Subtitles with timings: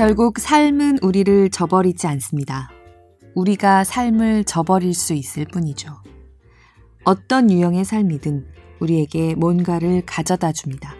[0.00, 2.70] 결국 삶은 우리를 저버리지 않습니다.
[3.34, 5.94] 우리가 삶을 저버릴 수 있을 뿐이죠.
[7.04, 8.46] 어떤 유형의 삶이든
[8.80, 10.94] 우리에게 뭔가를 가져다 줍니다.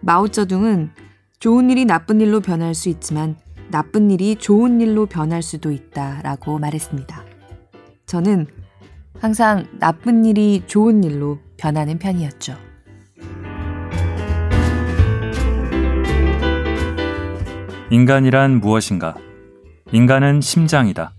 [0.00, 0.90] 마오쩌둥은
[1.38, 3.38] 좋은 일이 나쁜 일로 변할 수 있지만
[3.70, 7.24] 나쁜 일이 좋은 일로 변할 수도 있다라고 말했습니다.
[8.04, 8.48] 저는
[9.18, 12.67] 항상 나쁜 일이 좋은 일로 변하는 편이었죠.
[17.90, 19.14] 인간이란 무엇인가?
[19.92, 21.14] 인간은 심장이다.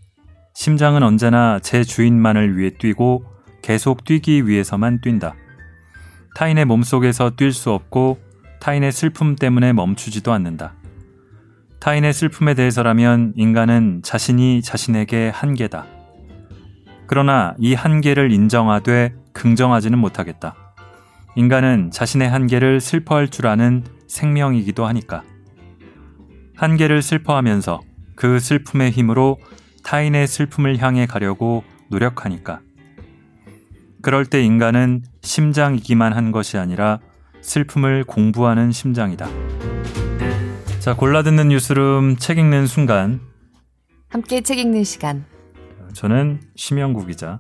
[0.54, 3.26] 심장은 언제나 제 주인만을 위해 뛰고
[3.64, 5.34] 계속 뛰기 위해서만 뛴다.
[6.36, 8.20] 타인의 몸속에서 뛸 수 없고
[8.59, 10.76] 타인의 슬픔 때문에 멈추지도 않는다.
[11.80, 15.88] 타인의 슬픔에 대해서라면 인간은 자신이 자신에게 한계다.
[17.08, 20.54] 그러나 이 한계를 인정하되 긍정하지는 못하겠다.
[21.36, 25.23] 인간은 자신의 한계를 슬퍼할 줄 아는 생명이기도 하니까.
[26.59, 27.79] 한계를 슬퍼하면서
[28.15, 29.38] 그 슬픔의 힘으로
[29.85, 32.59] 타인의 슬픔을 향해 가려고 노력하니까.
[34.02, 36.99] 그럴 때 인간은 심장이기만 한 것이 아니라
[37.39, 39.30] 슬픔을 공부하는 심장이다.
[40.80, 43.21] 자, 골라듣는 뉴스룸 책 읽는 순간.
[44.09, 45.25] 함께 책 읽는 시간.
[45.93, 47.39] 저는 심영구 기자.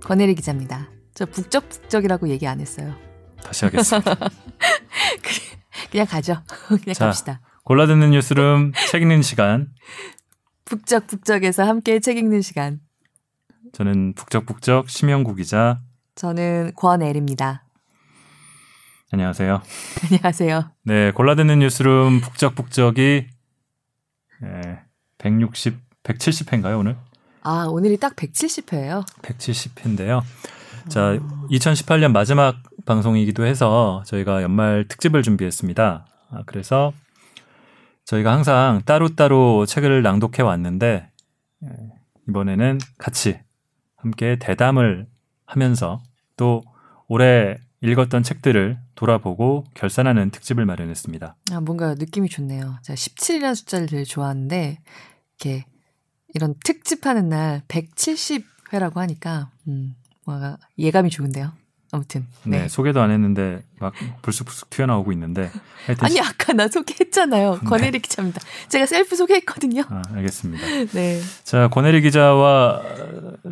[0.00, 0.88] 권혜리 기자입니다.
[1.12, 2.94] 저 북적북적이라고 얘기 안 했어요.
[3.42, 4.14] 다시 하겠습니다.
[5.90, 6.36] 그냥 가죠.
[6.68, 7.40] 그냥 자, 갑시다.
[7.64, 9.68] 골라듣는 뉴스룸 책 읽는 시간.
[10.64, 12.80] 북적북적에서 함께 책 읽는 시간.
[13.72, 15.80] 저는 북적북적 심영구 기자.
[16.16, 17.64] 저는 권애리입니다.
[19.12, 19.62] 안녕하세요.
[20.10, 20.72] 안녕하세요.
[20.84, 23.28] 네, 골라듣는 뉴스룸 북적북적이
[24.40, 24.80] 네,
[25.18, 26.96] 160, 170회인가요, 오늘?
[27.42, 29.06] 아, 오늘이 딱 170회예요.
[29.22, 30.22] 170회인데요.
[30.88, 31.16] 자,
[31.50, 36.06] 2018년 마지막 방송이기도 해서 저희가 연말 특집을 준비했습니다.
[36.30, 36.92] 아, 그래서
[38.04, 41.10] 저희가 항상 따로따로 책을 낭독해 왔는데
[41.64, 41.68] 예,
[42.28, 43.38] 이번에는 같이
[43.96, 45.06] 함께 대담을
[45.44, 46.02] 하면서
[46.36, 46.62] 또
[47.08, 51.36] 올해 읽었던 책들을 돌아보고 결산하는 특집을 마련했습니다.
[51.52, 52.78] 아, 뭔가 느낌이 좋네요.
[52.82, 54.78] 제가 17이라는 숫자를 되게 좋아하는데
[55.40, 55.64] 이렇게
[56.34, 61.52] 이런 특집하는 날 170회라고 하니까 음, 뭔가 예감이 좋은데요.
[61.94, 62.62] 아무튼 네.
[62.62, 62.68] 네.
[62.68, 63.92] 소개도 안 했는데 막
[64.22, 65.50] 불쑥불쑥 튀어나오고 있는데
[66.00, 67.66] 아니 아까 나 소개했잖아요 네.
[67.66, 70.64] 권혜리 기자입니다 제가 셀프 소개했거든요 아, 알겠습니다
[70.94, 72.82] 네자 권혜리 기자와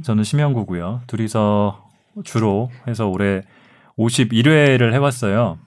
[0.03, 1.87] 저는 심영구고요 둘이서
[2.25, 3.43] 주로 해서 올해
[3.99, 5.59] 51회를 해왔어요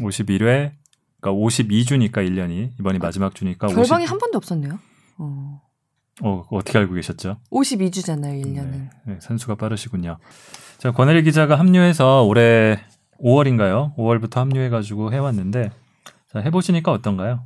[0.00, 0.72] 51회
[1.20, 4.10] 그러니까 52주니까 1년이 이번이 마지막 주니까 결방이 50...
[4.10, 4.78] 한 번도 없었네요
[5.18, 5.60] 어.
[6.22, 7.38] 어, 어떻게 알고 계셨죠?
[7.50, 8.70] 52주잖아요, 1년은.
[8.70, 10.18] 네, 네, 산수가 빠르시군요.
[10.78, 12.80] 자, 권혜리 기자가 합류해서 올해
[13.20, 13.96] 5월인가요?
[13.96, 15.70] 5월부터 합류해가지고 해왔는데,
[16.32, 17.44] 자, 해보시니까 어떤가요?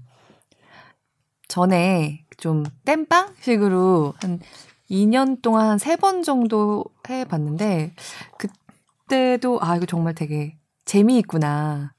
[1.48, 4.40] 전에 좀 땜빵 식으로 한
[4.90, 7.94] 2년 동안 한 3번 정도 해봤는데,
[8.38, 11.94] 그때도, 아, 이거 정말 되게 재미있구나.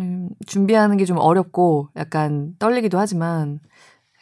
[0.00, 3.60] 음, 준비하는 게 좀 어렵고, 약간 떨리기도 하지만,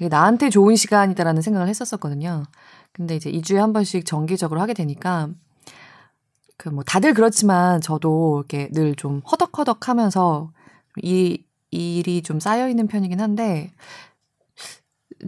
[0.01, 2.45] 나한테 좋은 시간이다라는 생각을 했었었거든요.
[2.93, 5.31] 근데 이제 2주에 한 번씩 정기적으로 하게 되니까
[6.59, 10.53] 그 뭐 다들 그렇지만 저도 이렇게 늘 좀 허덕허덕 하면서
[11.03, 13.73] 이 일이 좀 쌓여 있는 편이긴 한데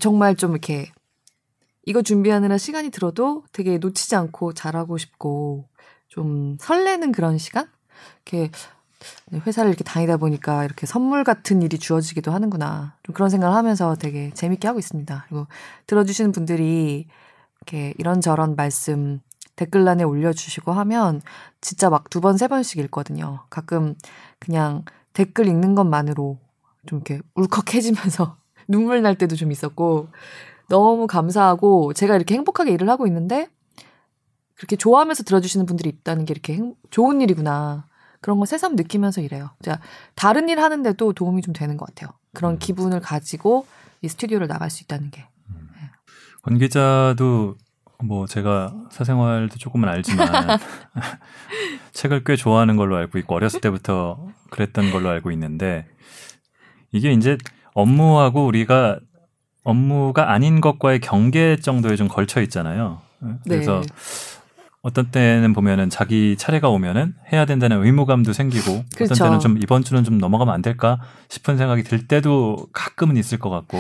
[0.01, 0.91] 정말 좀 이렇게
[1.87, 5.69] 이거 준비하느라 시간이 들어도 되게 놓치지 않고 잘하고 싶고
[6.09, 7.69] 좀 설레는 그런 시간?
[8.27, 8.51] 이렇게 네,
[9.33, 12.95] 회사를 이렇게 다니다 보니까 이렇게 선물 같은 일이 주어지기도 하는구나.
[13.03, 15.27] 좀 그런 생각을 하면서 되게 재밌게 하고 있습니다.
[15.29, 15.47] 그리고
[15.87, 17.07] 들어주시는 분들이
[17.61, 19.21] 이렇게 이런저런 말씀
[19.57, 21.21] 댓글란에 올려주시고 하면
[21.61, 23.41] 진짜 막 두 번, 세 번씩 읽거든요.
[23.51, 23.95] 가끔
[24.39, 26.39] 그냥 댓글 읽는 것만으로
[26.87, 28.37] 좀 이렇게 울컥해지면서
[28.69, 30.09] 눈물 날 때도 좀 있었고
[30.69, 33.49] 너무 감사하고 제가 이렇게 행복하게 일을 하고 있는데
[34.55, 37.87] 그렇게 좋아하면서 들어주시는 분들이 있다는 게 이렇게 행, 좋은 일이구나.
[38.29, 39.49] 그런 걸 새삼 느끼면서 일해요.
[39.63, 39.81] 제가
[40.15, 42.11] 다른 일 하는데도 도움이 좀 되는 것 같아요.
[42.35, 42.59] 그런 음.
[42.59, 43.67] 기분을 가지고
[44.03, 45.27] 이 스튜디오를 나갈 수 있다는 게.
[45.49, 45.71] 음.
[45.73, 45.89] 네.
[46.43, 47.57] 권 기자도
[48.05, 50.29] 뭐 제가 사생활도 조금은 알지만
[51.93, 55.87] 책을 꽤 좋아하는 걸로 알고 있고 어렸을 때부터 그랬던 걸로 알고 있는데
[56.93, 57.39] 이게 이제
[57.73, 59.01] 업무하고 우리가
[59.65, 63.01] 업무가 아닌 것과의 경계 정도에 좀 걸쳐 있잖아요.
[63.45, 63.87] 그래서 네.
[64.83, 69.15] 어떤 때는 보면은 자기 차례가 오면은 해야 된다는 의무감도 생기고 그렇죠.
[69.15, 73.39] 어떤 때는 좀 이번 주는 좀 넘어가면 안 될까 싶은 생각이 들 때도 가끔은 있을
[73.39, 73.79] 것 같고.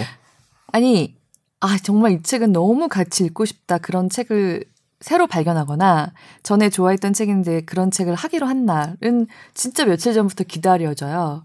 [0.72, 1.16] 아니,
[1.60, 3.78] 아, 정말 이 책은 너무 같이 읽고 싶다.
[3.78, 4.64] 그런 책을
[5.00, 6.12] 새로 발견하거나
[6.42, 11.44] 전에 좋아했던 책인데 그런 책을 하기로 한 날은 진짜 며칠 전부터 기다려져요.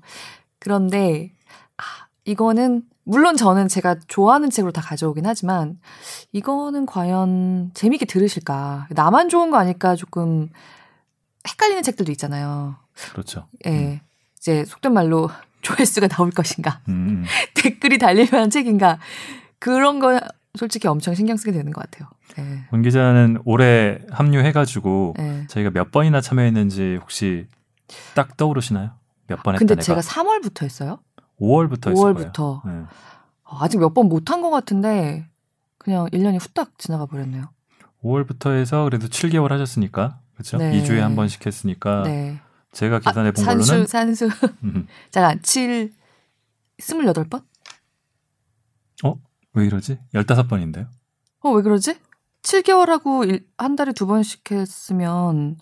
[0.59, 1.31] 그런데
[1.77, 1.83] 아,
[2.25, 5.77] 이거는 물론 저는 제가 좋아하는 책으로 다 가져오긴 하지만
[6.31, 8.87] 이거는 과연 재밌게 들으실까?
[8.91, 10.49] 나만 좋은 거 아닐까 조금
[11.47, 12.75] 헷갈리는 책들도 있잖아요.
[13.11, 13.47] 그렇죠.
[13.65, 13.69] 예.
[13.69, 13.99] 음.
[14.37, 15.29] 이제 속된 말로
[15.61, 16.81] 조회수가 나올 것인가?
[16.89, 17.25] 음, 음.
[17.55, 18.99] 댓글이 달릴 만한 책인가?
[19.59, 20.19] 그런 거
[20.57, 22.09] 솔직히 엄청 신경 쓰게 되는 것 같아요.
[22.39, 22.63] 예.
[22.71, 25.45] 문 기자는 올해 합류해가지고 예.
[25.49, 27.47] 저희가 몇 번이나 참여했는지 혹시
[28.15, 28.91] 딱 떠오르시나요?
[29.27, 29.83] 몇 번 했다 근데 내가?
[29.83, 30.99] 제가 3월부터 했어요.
[31.39, 32.61] 5월부터 했을 5월부터.
[32.61, 32.79] 거예요.
[32.81, 32.85] 네.
[33.45, 35.27] 아직 몇 번 못한 것 같은데
[35.77, 37.49] 그냥 1년이 후딱 지나가 버렸네요.
[38.03, 40.57] 5월부터 해서 그래도 7개월 하셨으니까 그렇죠?
[40.57, 40.71] 네.
[40.81, 42.39] 2주에 한 번씩 했으니까 네.
[42.71, 44.29] 제가 계산해 본 산수 걸로는 산수
[44.63, 45.91] 음, 잠깐 7
[46.79, 47.43] 28번?
[49.55, 49.99] 왜 이러지?
[50.15, 50.87] 15번인데요.
[51.41, 51.95] 어, 왜 그러지?
[52.41, 55.57] 7개월하고 일, 한 달에 두 번씩 했으면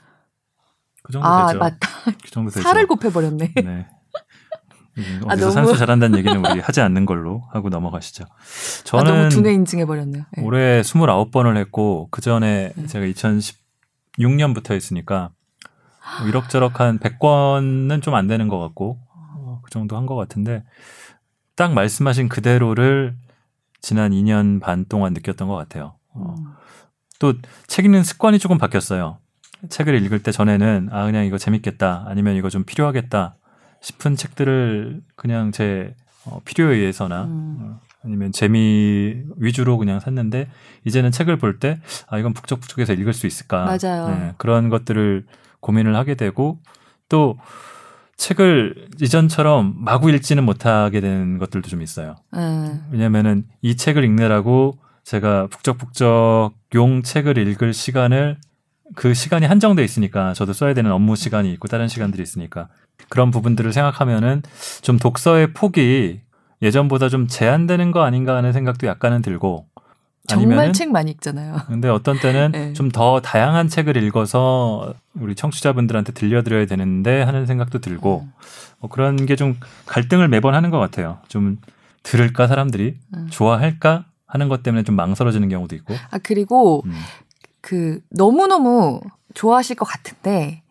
[1.03, 1.59] 그 정도 아, 되죠.
[1.59, 1.87] 맞다.
[2.23, 2.63] 그 정도 되죠.
[2.63, 3.53] 살을 곱해 버렸네.
[3.53, 3.89] 네.
[4.97, 8.25] 음, 아, 어디서 너무- 산수 잘한다는 얘기는 우리 하지 않는 걸로 하고 넘어가시죠.
[8.25, 8.35] 아,
[8.83, 10.23] 저는 너무 두뇌 인증해 버렸네요.
[10.35, 10.43] 네.
[10.43, 12.85] 올해 29번을 했고 그 전에 네.
[12.87, 13.05] 제가
[14.17, 15.29] 2016년부터 했으니까
[16.19, 20.63] 뭐 이럭저럭 한 100권은 좀 안 되는 것 같고 어, 그 정도 한 것 같은데
[21.55, 23.15] 딱 말씀하신 그대로를
[23.81, 25.95] 지난 2년 반 동안 느꼈던 것 같아요.
[26.13, 26.45] 어, 음.
[27.19, 29.17] 또책 읽는 습관이 조금 바뀌었어요.
[29.69, 33.35] 책을 읽을 때 전에는 아 그냥 이거 재밌겠다 아니면 이거 좀 필요하겠다
[33.81, 35.93] 싶은 책들을 그냥 제
[36.25, 37.57] 어, 필요에 의해서나 음.
[37.59, 40.47] 어, 아니면 재미 위주로 그냥 샀는데
[40.85, 44.07] 이제는 책을 볼 때 아 이건 북적북적해서 읽을 수 있을까 맞아요.
[44.09, 45.25] 네, 그런 것들을
[45.59, 46.59] 고민을 하게 되고
[47.09, 47.37] 또
[48.17, 52.15] 책을 이전처럼 마구 읽지는 못하게 되는 것들도 좀 있어요.
[52.31, 52.79] 네.
[52.91, 58.37] 왜냐면은 이 책을 읽느라고 제가 북적북적 용 책을 읽을 시간을
[58.95, 62.67] 그 시간이 한정돼 있으니까 저도 써야 되는 업무 시간이 있고 다른 시간들이 있으니까
[63.09, 64.43] 그런 부분들을 생각하면은
[64.81, 66.21] 좀 독서의 폭이
[66.61, 69.65] 예전보다 좀 제한되는 거 아닌가 하는 생각도 약간은 들고
[70.27, 71.61] 정말 책 많이 읽잖아요.
[71.67, 72.73] 근데 어떤 때는 네.
[72.73, 78.33] 좀더 다양한 책을 읽어서 우리 청취자분들한테 들려드려야 되는데 하는 생각도 들고 음.
[78.79, 79.57] 뭐 그런 게 좀
[79.87, 81.17] 갈등을 매번 하는 것 같아요.
[81.27, 81.57] 좀
[82.03, 83.27] 들을까 사람들이 음.
[83.29, 85.95] 좋아할까 하는 것 때문에 좀 망설여지는 경우도 있고.
[86.11, 86.93] 아 그리고 음.
[87.59, 89.01] 그 너무 너무
[89.33, 90.61] 좋아하실 것 같은데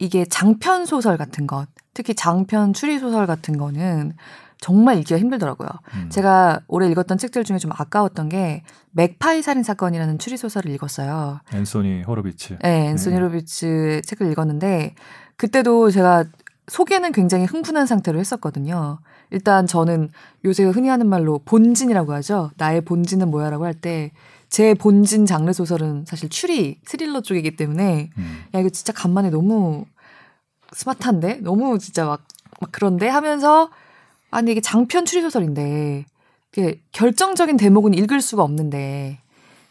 [0.00, 4.14] 이게 장편 소설 같은 것, 특히 장편 추리 소설 같은 거는
[4.58, 5.68] 정말 읽기가 힘들더라고요.
[5.94, 6.08] 음.
[6.10, 8.62] 제가 올해 읽었던 책들 중에 좀 아까웠던 게
[8.92, 11.40] 맥파이 살인 사건이라는 추리 소설을 읽었어요.
[11.54, 12.58] 앤소니 호로비츠.
[12.62, 13.20] 네, 앤소니 네.
[13.20, 14.94] 로비츠의 책을 읽었는데
[15.36, 16.24] 그때도 제가
[16.66, 19.00] 소개는 굉장히 흥분한 상태로 했었거든요.
[19.30, 20.08] 일단 저는
[20.44, 22.50] 요새 흔히 하는 말로 본진이라고 하죠.
[22.56, 24.12] 나의 본진은 뭐야라고 할 때
[24.50, 28.44] 제 본진 장르 소설은 사실 추리 스릴러 쪽이기 때문에 음.
[28.52, 29.86] 야 이거 진짜 간만에 너무
[30.72, 32.26] 스마트한데 너무 진짜 막,
[32.60, 33.70] 막 그런데 하면서
[34.30, 36.04] 아니 이게 장편 추리 소설인데
[36.52, 39.20] 이게 결정적인 대목은 읽을 수가 없는데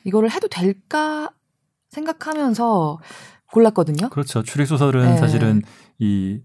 [0.06, 1.30] 이거를 해도 될까
[1.90, 3.00] 생각하면서
[3.52, 4.10] 골랐거든요.
[4.10, 4.44] 그렇죠.
[4.44, 5.18] 추리 소설은 네.
[5.18, 5.62] 사실은
[5.98, 6.40] 이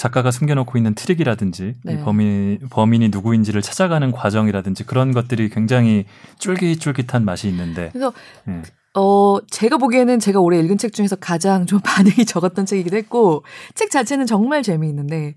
[0.00, 1.92] 작가가 숨겨놓고 있는 트릭이라든지 네.
[1.92, 6.06] 이 범인 범인이 누구인지를 찾아가는 과정이라든지 그런 것들이 굉장히
[6.38, 7.90] 쫄깃쫄깃한 맛이 있는데.
[7.92, 8.10] 그래서
[8.48, 8.62] 예.
[8.94, 13.90] 어 제가 보기에는 제가 올해 읽은 책 중에서 가장 좀 반응이 적었던 책이기도 했고 책
[13.90, 15.34] 자체는 정말 재미있는데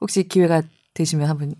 [0.00, 0.62] 혹시 기회가
[0.94, 1.52] 되시면 한번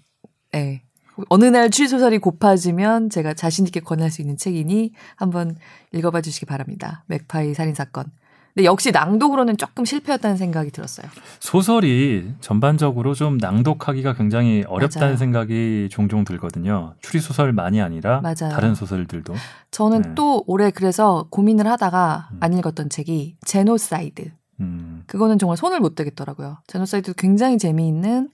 [0.55, 0.81] 예.
[1.29, 5.57] 어느 날 추리 소설이 고파지면 제가 자신 있게 권할 수 있는 책이니 한번
[5.93, 7.05] 읽어봐 주시기 바랍니다.
[7.07, 8.07] 맥파이 살인 사건.
[8.55, 11.07] 근데 역시 낭독으로는 조금 실패였다는 생각이 들었어요.
[11.39, 15.17] 소설이 전반적으로 좀 낭독하기가 굉장히 어렵다는 맞아요.
[15.17, 16.95] 생각이 종종 들거든요.
[17.01, 18.53] 추리 소설만이 아니라 맞아요.
[18.53, 19.35] 다른 소설들도.
[19.71, 20.15] 저는 네.
[20.17, 22.37] 또 올해 그래서 고민을 하다가 음.
[22.41, 24.33] 안 읽었던 책이 제노사이드.
[24.61, 25.05] 음.
[25.07, 26.59] 그거는 정말 손을 못 대겠더라고요.
[26.67, 28.31] 제노사이드 굉장히 재미있는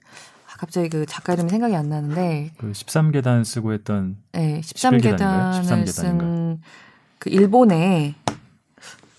[0.47, 5.17] 아, 갑자기 그 작가 이름이 생각이 안 나는데 그 13계단 쓰고 했던 네, 11계단인가요?
[5.19, 5.87] 13계단을 13계단인가?
[5.87, 8.15] 쓴 그 일본의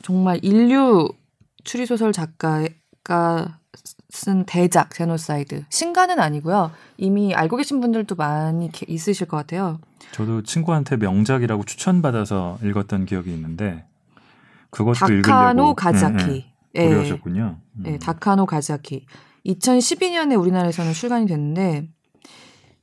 [0.09, 1.11] 정말 일류
[1.65, 3.59] 추리 소설 작가가
[4.09, 6.71] 쓴 대작 제노사이드 신간은 아니고요.
[6.97, 9.79] 이미 알고 계신 분들도 많이 게- 있으실 것 같아요.
[10.13, 13.85] 저도 친구한테 명작이라고 추천받아서 읽었던 기억이 있는데
[14.71, 16.47] 그것도 다카노 읽으려고 가즈아키.
[16.77, 16.89] 예, 예.
[16.89, 17.59] 고려하셨군요.
[17.77, 17.83] 음.
[17.83, 19.05] 네, 다카노 가즈아키.
[19.45, 21.87] 2012년에 우리나라에서는 출간이 됐는데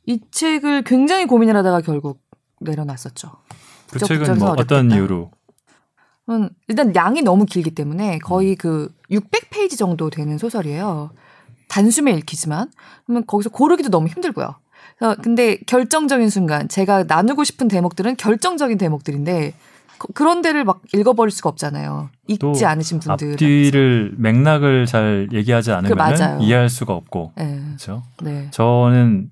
[0.05, 2.21] 이 책을 굉장히 고민을 하다가 결국
[2.61, 3.31] 내려놨었죠.
[3.91, 4.91] 그 책은 뭐 어떤.
[4.91, 5.31] 이유로?
[6.29, 11.11] 음, 일단 양이 너무 길기 때문에 거의 그 600페이지 정도 되는 소설이에요.
[11.67, 12.69] 단숨에 읽히지만
[13.05, 14.55] 그러면 거기서 고르기도 너무 힘들고요.
[14.97, 19.53] 그래서 근데 결정적인 순간 제가 나누고 싶은 대목들은 결정적인 대목들인데
[19.97, 22.09] 그- 그런 데를 막 읽어버릴 수가 없잖아요.
[22.39, 23.31] 또 읽지 않으신 분들.
[23.33, 25.89] 앞뒤를 맥락을 잘 얘기하지 않으면.
[26.41, 28.03] 이해할 수가 없고 네, 그렇죠.
[28.21, 28.47] 네.
[28.51, 29.29] 저는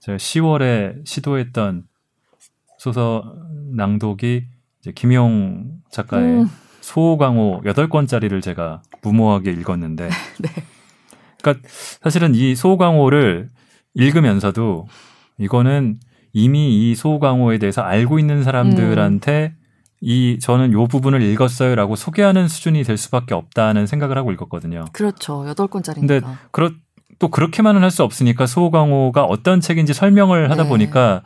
[0.00, 1.84] 제가 10월에 시도했던
[2.78, 3.22] 소설
[3.74, 4.44] 낭독이
[4.82, 6.50] 이제 김용 작가의 음.
[6.80, 10.08] 소강호 8권짜리를 제가 무모하게 읽었는데
[10.40, 10.48] 네.
[11.40, 11.68] 그러니까
[12.02, 13.50] 사실은 이 소강호를
[13.94, 14.86] 읽으면서도
[15.38, 16.00] 이거는
[16.32, 19.54] 이미 이 소강호에 대해서 알고 있는 사람들한테
[20.00, 24.86] 이 저는 요 부분을 읽었어요라고 소개하는 수준이 될 수밖에 없다는 생각을 하고 읽었거든요.
[24.92, 25.46] 그렇죠.
[25.46, 26.20] 여덟 권짜리니까.
[26.20, 26.70] 근데 그렇
[27.20, 30.68] 또 그렇게만은 할 수 없으니까 소강호가 어떤 책인지 설명을 하다 네.
[30.68, 31.22] 보니까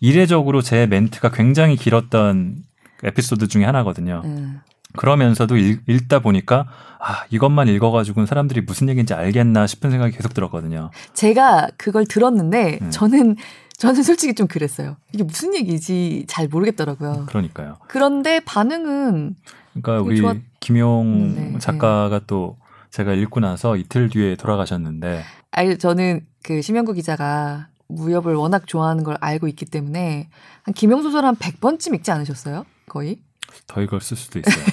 [0.00, 2.58] 이례적으로 제 멘트가 굉장히 길었던
[3.04, 4.22] 에피소드 중에 하나거든요.
[4.24, 4.60] 음.
[4.96, 6.66] 그러면서도 읽, 읽다 보니까
[6.98, 10.90] 아 이것만 읽어가지고는 사람들이 무슨 얘기인지 알겠나 싶은 생각이 계속 들었거든요.
[11.14, 12.90] 제가 그걸 들었는데 음.
[12.90, 13.36] 저는
[13.78, 14.96] 저는 솔직히 좀 그랬어요.
[15.14, 17.26] 이게 무슨 얘기지 잘 모르겠더라고요.
[17.28, 17.76] 그러니까요.
[17.88, 19.36] 그런데 반응은
[19.74, 22.58] 그러니까 우리 좋았- 김용 음, 네, 작가가 또
[22.90, 29.16] 제가 읽고 나서 이틀 뒤에 돌아가셨는데 아니 저는 그 심영구 기자가 무협을 워낙 좋아하는 걸
[29.20, 30.28] 알고 있기 때문에
[30.64, 32.64] 한 김영 소설 한 100번쯤 읽지 않으셨어요?
[32.90, 33.20] 거의?
[33.68, 34.64] 더 읽었을 수도 있어요.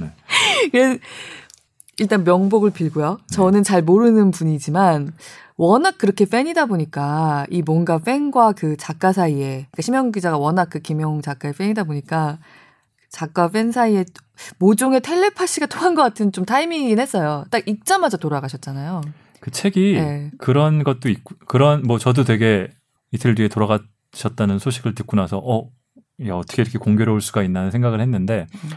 [0.72, 0.98] 그래서
[1.98, 3.18] 일단 명복을 빌고요.
[3.20, 3.34] 네.
[3.34, 5.12] 저는 잘 모르는 분이지만
[5.56, 10.80] 워낙 그렇게 팬이다 보니까 이 뭔가 팬과 그 작가 사이에 그러니까 심영구 기자가 워낙 그
[10.80, 12.38] 김용 작가의 팬이다 보니까
[13.08, 14.04] 작가 팬 사이에
[14.58, 17.44] 모종의 텔레파시가 통한 것 같은 좀 타이밍이긴 했어요.
[17.50, 19.00] 딱 읽자마자 돌아가셨잖아요.
[19.40, 20.30] 그 책이 네.
[20.38, 22.68] 그런 것도 있고 그런 뭐 저도 되게
[23.12, 25.70] 이틀 뒤에 돌아가셨다는 소식을 듣고 나서 어, 야
[26.30, 28.70] 어떻게 이렇게 공교로울 수가 있나 생각을 했는데 음.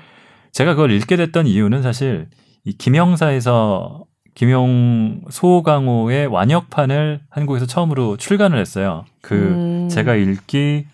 [0.52, 2.28] 제가 그걸 읽게 됐던 이유는 사실
[2.66, 4.06] 이 김영사에서
[4.36, 9.06] 김용 소강호의 완역판을 한국에서 처음으로 출간을 했어요.
[9.22, 9.90] 그 음.
[9.90, 10.86] 제가 읽기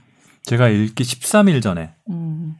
[0.43, 2.55] 제가 읽기 13일 전에 음.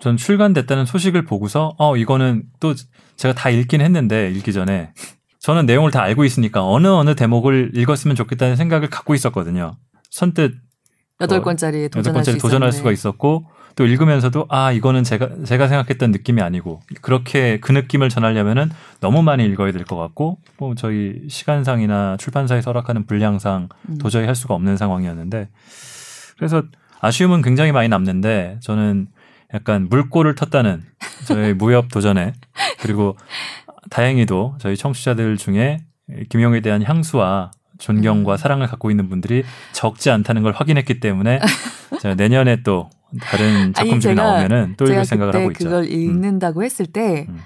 [0.00, 2.74] 전 출간됐다는 소식을 보고서 어 이거는 또
[3.16, 4.92] 제가 다 읽긴 했는데 읽기 전에
[5.38, 9.76] 저는 내용을 다 알고 있으니까 어느 어느 대목을 읽었으면 좋겠다는 생각을 갖고 있었거든요.
[10.10, 10.54] 선뜻
[11.20, 12.72] 여덟 어, 권짜리에 도전할 수 도전할.
[12.72, 13.44] 수가 있었고
[13.76, 19.44] 또 읽으면서도 아 이거는 제가 제가 생각했던 느낌이 아니고 그렇게 그 느낌을 전하려면은 너무 많이
[19.46, 23.98] 읽어야 될 것 같고 뭐 저희 시간상이나 출판사에서 허락하는 분량상 음.
[23.98, 25.48] 도저히 할 수가 없는 상황이었는데
[26.36, 26.62] 그래서
[27.00, 29.08] 아쉬움은 굉장히 많이 남는데 저는
[29.52, 30.82] 약간 물꼬를 텄다는
[31.26, 32.32] 저희 무협 도전에
[32.80, 33.16] 그리고
[33.90, 35.78] 다행히도 저희 청취자들 중에
[36.28, 37.50] 김용에 대한 향수와
[37.84, 38.36] 존경과 음.
[38.36, 41.40] 사랑을 갖고 있는 분들이 적지 않다는 걸 확인했기 때문에
[42.00, 42.88] 제가 내년에 또
[43.20, 45.64] 다른 작품집이 제가- 나오면은 또 읽을 생각을 하고 있죠.
[45.64, 47.40] 그걸 읽는다고 했을 때 음.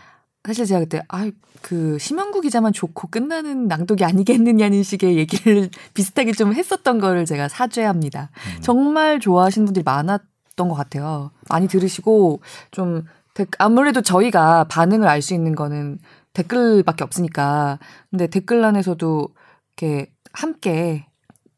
[0.44, 1.30] 사실 제가 그때 아
[1.60, 8.30] 그 심영구 기자만 좋고 끝나는 낭독이 아니겠느냐는 식의 얘기를 비슷하게 좀 했었던 거를 제가 사죄합니다.
[8.32, 8.60] 음.
[8.62, 11.32] 정말 좋아하시는 분들이 많았던 것 같아요.
[11.50, 13.02] 많이 들으시고 좀
[13.34, 15.98] 댓- 아무래도 저희가 반응을 알 수 있는 거는
[16.32, 17.80] 댓글밖에 없으니까
[18.10, 19.28] 근데 댓글란에서도
[19.76, 21.06] 이렇게 함께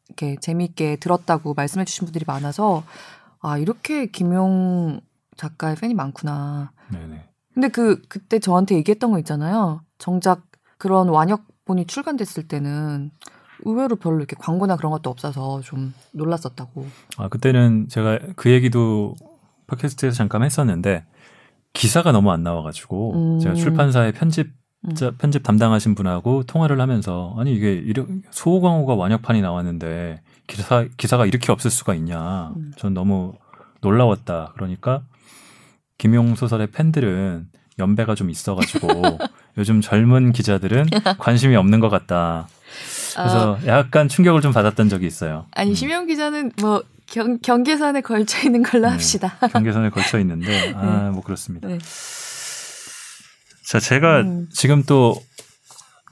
[0.08, 2.84] 이렇게 재미있게 들었다고 말씀해 주신 분들이 많아서
[3.40, 5.00] 아 이렇게 김용
[5.36, 6.72] 작가의 팬이 많구나.
[6.92, 7.28] 네네.
[7.54, 9.82] 근데 그 그때 저한테 얘기했던 거 있잖아요.
[9.98, 10.42] 정작
[10.78, 13.10] 그런 완역본이 출간됐을 때는
[13.64, 16.86] 의외로 별로 이렇게 광고나 그런 것도 없어서 좀 놀랐었다고.
[17.18, 19.14] 아 그때는 제가 그 얘기도
[19.66, 21.04] 팟캐스트에서 잠깐 했었는데
[21.72, 23.38] 기사가 너무 안 나와가지고 음.
[23.38, 24.59] 제가 출판사의 편집
[25.18, 31.70] 편집 담당하신 분하고 통화를 하면서 아니 이게 이렇 소호광호가 완역판이 나왔는데 기사 기사가 이렇게 없을
[31.70, 32.52] 수가 있냐.
[32.56, 32.72] 음.
[32.76, 33.34] 전 너무
[33.80, 34.52] 놀라웠다.
[34.54, 35.02] 그러니까
[35.98, 38.88] 김용 소설의 팬들은 연배가 좀 있어가지고
[39.58, 42.48] 요즘 젊은 기자들은 관심이 없는 것 같다.
[43.16, 45.46] 그래서 약간 충격을 좀 받았던 적이 있어요.
[45.52, 45.74] 아, 아니 음.
[45.74, 48.92] 심영 기자는 뭐 경, 경계선에 걸쳐 있는 걸로 네.
[48.92, 49.36] 합시다.
[49.52, 51.68] 경계선에 걸쳐 있는데 아뭐 그렇습니다.
[51.68, 51.78] 네.
[53.70, 54.48] 자 제가 음.
[54.52, 55.14] 지금 또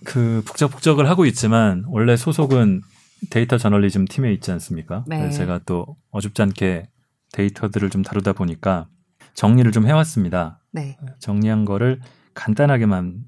[0.04, 2.82] 그 북적북적을 하고 있지만 원래 소속은
[3.30, 5.04] 데이터 저널리즘 팀에 있지 않습니까?
[5.06, 5.18] 네.
[5.18, 6.88] 그래서 제가 또 어줍지 않게
[7.32, 8.86] 데이터들을 좀 다루다 보니까
[9.34, 10.60] 정리를 좀 해왔습니다.
[10.72, 10.96] 네.
[11.18, 12.00] 정리한 거를
[12.34, 13.24] 간단하게만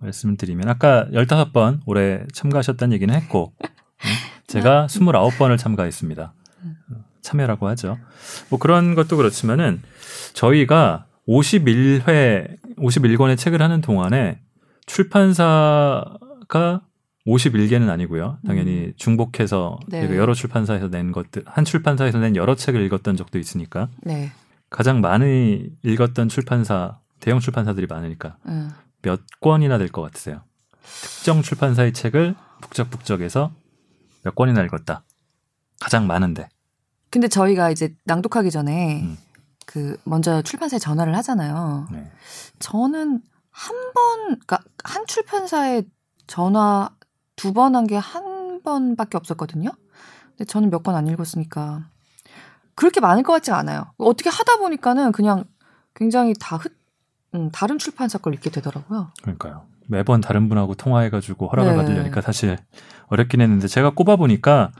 [0.00, 3.66] 말씀을 드리면 아까 15번 올해 참가하셨다는 얘기는 했고 음,
[4.46, 6.34] 제가 29번을 참가했습니다.
[7.22, 7.98] 참여라고 하죠.
[8.50, 9.82] 뭐 그런 것도 그렇지만은
[10.34, 14.40] 저희가 51회 51권의 책을 하는 동안에
[14.86, 16.82] 출판사가
[17.26, 18.38] 51개는 아니고요.
[18.46, 20.14] 당연히 중복해서 네.
[20.16, 24.30] 여러 출판사에서 낸 것들 한 출판사에서 낸 여러 책을 읽었던 적도 있으니까 네.
[24.68, 28.70] 가장 많이 읽었던 출판사 대형 출판사들이 많으니까 음.
[29.02, 30.42] 몇 권이나 될 것 같으세요?
[30.82, 33.52] 특정 출판사의 책을 북적북적해서
[34.22, 35.04] 몇 권이나 읽었다.
[35.80, 36.48] 가장 많은데.
[37.10, 39.16] 근데 저희가 이제 낭독하기 전에 음.
[39.66, 41.86] 그 먼저 출판사에 전화를 하잖아요.
[41.92, 42.10] 네.
[42.58, 45.82] 저는 한 번, 그러니까 한 출판사에
[46.26, 46.90] 전화
[47.36, 49.70] 두 번 한 게 한 번밖에 없었거든요.
[50.30, 51.88] 근데 저는 몇 권 안 읽었으니까
[52.74, 53.86] 그렇게 많을 것 같지 않아요.
[53.98, 55.44] 어떻게 하다 보니까는 그냥
[55.94, 56.72] 굉장히 다 흩,
[57.34, 59.12] 음, 다른 출판사 걸 읽게 되더라고요.
[59.22, 59.66] 그러니까요.
[59.86, 61.76] 매번 다른 분하고 통화해가지고 허락을 네.
[61.76, 62.58] 받으려니까 사실
[63.08, 64.72] 어렵긴 했는데 제가 꼽아보니까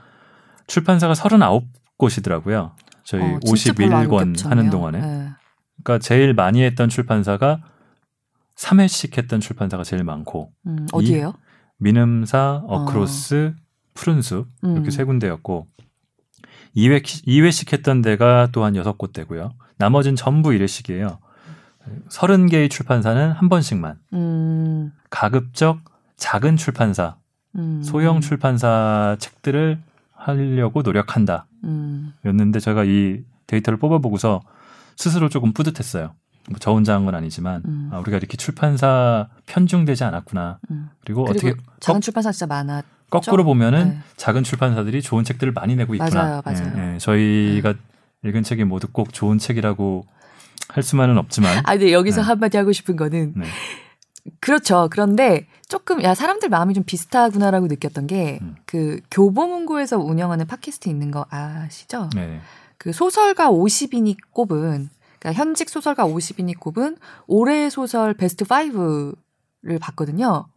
[0.67, 2.71] 출판사가 39곳이더라고요.
[3.05, 4.49] 저희 어, 진짜 별로 안 51권 겹쳤네요.
[4.49, 4.99] 하는 동안에.
[4.99, 5.29] 네.
[5.83, 7.61] 그러니까 제일 많이 했던 출판사가
[8.57, 11.33] 3회씩 했던 출판사가 제일 많고 음, 어디예요?
[11.77, 13.53] 민음사, 어크로스,
[13.93, 14.89] 푸른숲 이렇게 음.
[14.89, 15.67] 세 군데였고
[16.75, 19.51] 2회, 2회씩 했던 데가 또 한 6곳 되고요.
[19.77, 21.19] 나머지는 전부 1회씩이에요.
[22.09, 23.99] 30개의 출판사는 한 번씩만.
[24.13, 25.79] 음, 가급적
[26.17, 27.17] 작은 출판사,
[27.55, 29.79] 음, 소형 출판사 책들을
[30.25, 31.45] 하려고 노력한다.
[31.63, 34.41] 음, 였는데 제가 이 데이터를 뽑아보고서
[34.97, 36.13] 스스로 조금 뿌듯했어요.
[36.49, 37.89] 뭐 저 혼자 한 건 아니지만 음.
[37.91, 40.59] 아, 우리가 이렇게 출판사 편중되지 않았구나.
[40.71, 40.89] 음.
[41.03, 42.83] 그리고, 그리고 어떻게 작은 거, 출판사 진짜 많아.
[43.09, 43.97] 거꾸로 보면은 네.
[44.17, 46.23] 작은 출판사들이 좋은 책들을 많이 내고 있구나.
[46.23, 46.73] 맞아요, 맞아요.
[46.75, 46.81] 네.
[46.89, 46.97] 예, 예.
[46.97, 47.73] 저희가
[48.23, 50.05] 읽은 책이 모두 꼭 좋은 책이라고
[50.69, 52.27] 할 수만은 없지만 아, 근데 여기서 네.
[52.27, 53.45] 한마디 하고 싶은 거는 네.
[54.39, 54.87] 그렇죠.
[54.91, 58.55] 그런데 조금 야 사람들 마음이 좀 비슷하구나라고 느꼈던 게 음.
[58.65, 62.09] 그 교보문고에서 운영하는 팟캐스트 있는 거 아시죠?
[62.15, 62.39] 네.
[62.77, 64.89] 그 소설가 50인이 꼽은
[65.19, 70.47] 그러니까 현직 소설가 50인이 꼽은 올해의 소설 베스트 5를 봤거든요.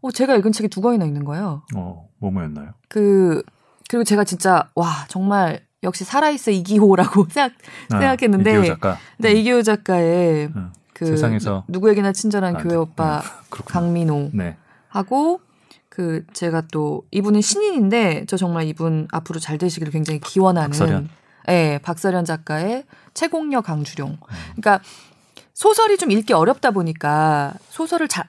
[0.00, 1.62] 어, 제가 읽은 책이 두 권이나 있는 거예요.
[1.74, 2.72] 어, 뭐뭐였나요?
[2.88, 3.42] 그
[3.88, 7.52] 그리고 제가 진짜 와 정말 역시 살아있어 이기호라고 생각
[7.90, 8.98] 아, 생각했는데 이기호 작가.
[9.16, 12.76] 근데 이기호 작가의 음, 그 세상에서 누, 구에게나 친절한 아, 교회 네.
[12.76, 13.80] 오빠 그렇구나.
[13.80, 14.56] 강민호 네.
[14.88, 15.40] 하고
[15.88, 21.08] 그 제가 또 이분은 신인인데 저 정말 이분 앞으로 잘 되시기를 굉장히 기원하는 박서련.
[21.48, 24.10] 예, 박서련 작가의 채공녀 강주룡.
[24.12, 24.18] 음.
[24.56, 24.80] 그러니까
[25.52, 28.24] 소설이 좀 읽기 어렵다 보니까 소설을 잘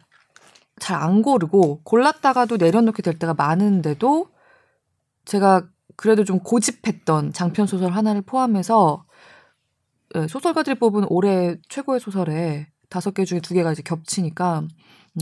[0.80, 4.28] 잘 안 고르고 골랐다가도 내려놓게 될 때가 많은데도
[5.26, 5.64] 제가
[5.96, 9.06] 그래도 좀 고집했던 장편 소설 하나를 포함해서
[10.16, 14.68] 예, 소설가들이 뽑은 올해 최고의 소설에 다섯 개 중에 두 개가 이제 겹치니까 음,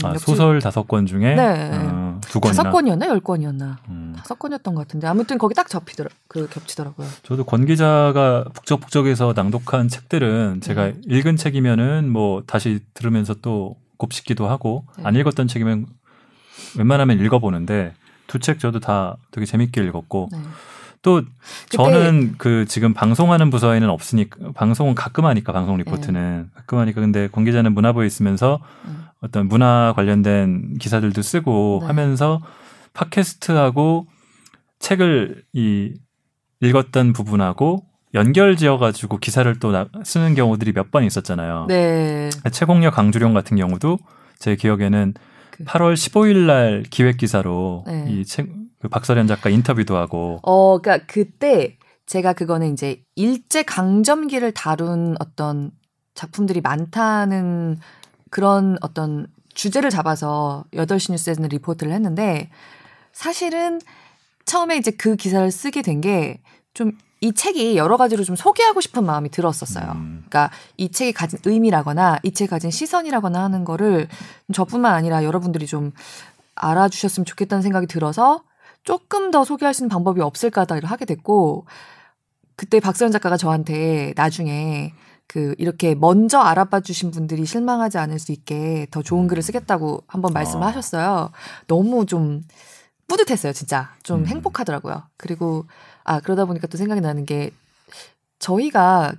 [0.04, 1.70] 아, 소설 다섯 권 중에 네.
[1.72, 2.62] 어, 두 권이나.
[2.62, 7.06] 다섯 권이었나 열 권이었나 음, 다섯 권이었던 것 같은데 아무튼 거기 딱 접히더라 그 겹치더라고요.
[7.22, 11.02] 저도 권 기자가 북적북적에서 낭독한 책들은 제가 음.
[11.06, 15.04] 읽은 책이면은 뭐 다시 들으면서 또 곱씹기도 하고 네.
[15.06, 15.86] 안 읽었던 책이면
[16.76, 17.94] 웬만하면 읽어보는데
[18.26, 20.38] 두 책 저도 다 되게 재밌게 읽었고 네.
[21.04, 21.22] 또
[21.68, 27.44] 저는 그 지금 방송하는 부서에는 없으니까 방송은 가끔 하니까 방송 리포트는 가끔 하니까 근데 권
[27.44, 29.04] 기자는 문화부에 있으면서 음.
[29.20, 31.86] 어떤 문화 관련된 기사들도 쓰고 네.
[31.88, 32.40] 하면서
[32.94, 34.06] 팟캐스트하고
[34.78, 35.92] 책을 이
[36.60, 41.66] 읽었던 부분하고 연결 지어 가지고 기사를 또 나- 쓰는 경우들이 몇 번 있었잖아요.
[41.68, 42.30] 네.
[42.50, 43.98] 채공녀 강주룡 같은 경우도
[44.38, 45.14] 제 기억에는
[45.50, 48.06] 그- 8월 15일 날 기획 기사로 네.
[48.10, 48.48] 이 책,
[48.84, 55.70] 그 박서련 작가 인터뷰도 하고 어, 그러니까 그때 제가 그거는 이제 일제 강점기를 다룬 어떤
[56.12, 57.78] 작품들이 많다는
[58.28, 62.50] 그런 어떤 주제를 잡아서 8시 뉴스에서는 리포트를 했는데
[63.12, 63.80] 사실은
[64.44, 66.40] 처음에 이제 그 기사를 쓰게 된 게
[66.74, 66.92] 좀
[67.22, 69.92] 이 책이 여러 가지로 좀 소개하고 싶은 마음이 들었었어요.
[69.92, 74.08] 음, 그러니까 이 책이 가진 의미라거나 이 책이 가진 시선이라거나 하는 거를
[74.52, 75.92] 저뿐만 아니라 여러분들이 좀
[76.56, 78.42] 알아주셨으면 좋겠다는 생각이 들어서
[78.84, 81.66] 조금 더 소개할 수 있는 방법이 없을까다를 하게 됐고
[82.56, 84.92] 그때 박서연 작가가 저한테 나중에
[85.26, 90.32] 그 이렇게 먼저 알아봐 주신 분들이 실망하지 않을 수 있게 더 좋은 글을 쓰겠다고 한번
[90.32, 90.68] 말씀을 아.
[90.68, 91.30] 하셨어요.
[91.66, 92.42] 너무 좀
[93.08, 93.90] 뿌듯했어요, 진짜.
[94.02, 94.26] 좀 음.
[94.26, 95.02] 행복하더라고요.
[95.16, 95.66] 그리고
[96.04, 97.50] 아 그러다 보니까 또 생각이 나는 게
[98.38, 99.12] 저희가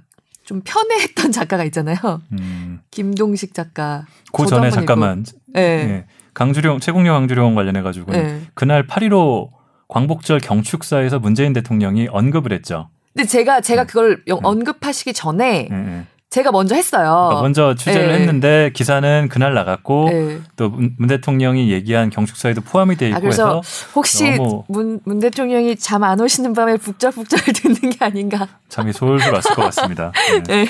[0.44, 1.98] 좀 편애했던 작가가 있잖아요.
[2.34, 2.82] 음.
[2.92, 4.06] 김동식 작가.
[4.32, 5.62] 그 전에 잠깐만 네.
[5.62, 6.06] 예.
[6.34, 8.42] 강주룡 채공녀 강주룡 관련해 가지고 네.
[8.54, 9.55] 그날 8.15
[9.88, 12.90] 광복절 경축사에서 문재인 대통령이 언급을 했죠.
[13.14, 13.88] 근데 제가 제가 네.
[13.88, 14.48] 그걸 영- 네.
[14.48, 16.06] 언급하시기 전에 예, 예.
[16.32, 17.28] 제가 먼저 했어요.
[17.30, 18.14] 그러니까 먼저 취재를 네.
[18.20, 20.40] 했는데 기사는 그날 나갔고 네.
[20.58, 26.04] 또문 대통령이 얘기한 경축사에도 포함이 돼 있고 아, 그래서 해서 혹시 문, 문 대통령이 잠
[26.04, 28.50] 안 오시는 밤에 북적북적 듣는 게 아닌가.
[28.68, 30.12] 잠이 솔솔 왔을 것 같습니다.
[30.48, 30.66] 네.
[30.66, 30.68] 네.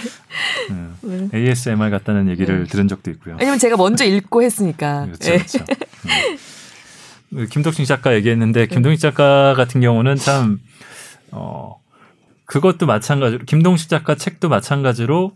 [1.03, 1.29] 음.
[1.33, 2.69] ASMR 같다는 얘기를 네.
[2.69, 3.37] 들은 적도 있고요.
[3.39, 5.05] 왜냐면 제가 먼저 읽고 했으니까.
[5.05, 5.37] 그렇죠, 네.
[5.37, 5.59] 그렇죠.
[7.35, 7.47] 음.
[7.49, 10.59] 김덕식 작가 얘기했는데 김동식 작가 같은 경우는 참
[11.31, 11.79] 어,
[12.45, 15.33] 그것도 마찬가지로 김동식 작가 책도 마찬가지로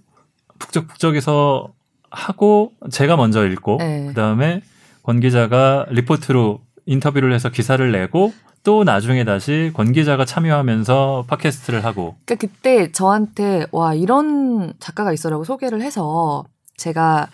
[0.60, 1.74] 북적북적에서
[2.12, 4.08] 하고 제가 먼저 읽고 네.
[4.08, 4.62] 그다음에
[5.04, 8.34] 권 기자가 리포트로 인터뷰를 해서 기사를 내고
[8.64, 15.44] 또 나중에 다시 권 기자가 참여하면서 팟캐스트를 하고 그러니까 그때 저한테 와 이런 작가가 있어라고
[15.44, 17.30] 소개를 해서 제가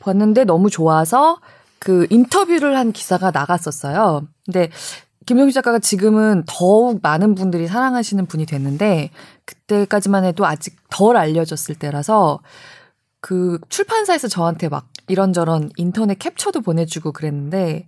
[0.00, 1.38] 봤는데 너무 좋아서
[1.80, 4.28] 그 인터뷰를 한 기사가 나갔었어요.
[4.44, 4.70] 근데
[5.26, 9.10] 김동식 작가가 지금은 더욱 많은 분들이 사랑하시는 분이 됐는데
[9.44, 12.40] 그때까지만 해도 아직 덜 알려졌을 때라서
[13.20, 17.86] 그 출판사에서 저한테 막 이런저런 인터넷 캡처도 보내주고 그랬는데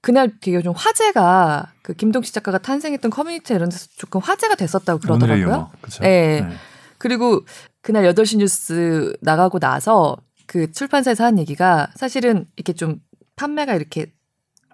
[0.00, 5.44] 그날 되게 좀 화제가 그 김동식 작가가 탄생했던 커뮤니티 이런 데서 조금 화제가 됐었다고 그러더라고요.
[5.44, 6.02] 유머, 그쵸?
[6.02, 6.44] 네.
[6.98, 7.40] 그리고
[7.82, 13.00] 그날 8시 뉴스 나가고 나서 그 출판사에서 한 얘기가 사실은 이렇게 좀
[13.36, 14.12] 판매가 이렇게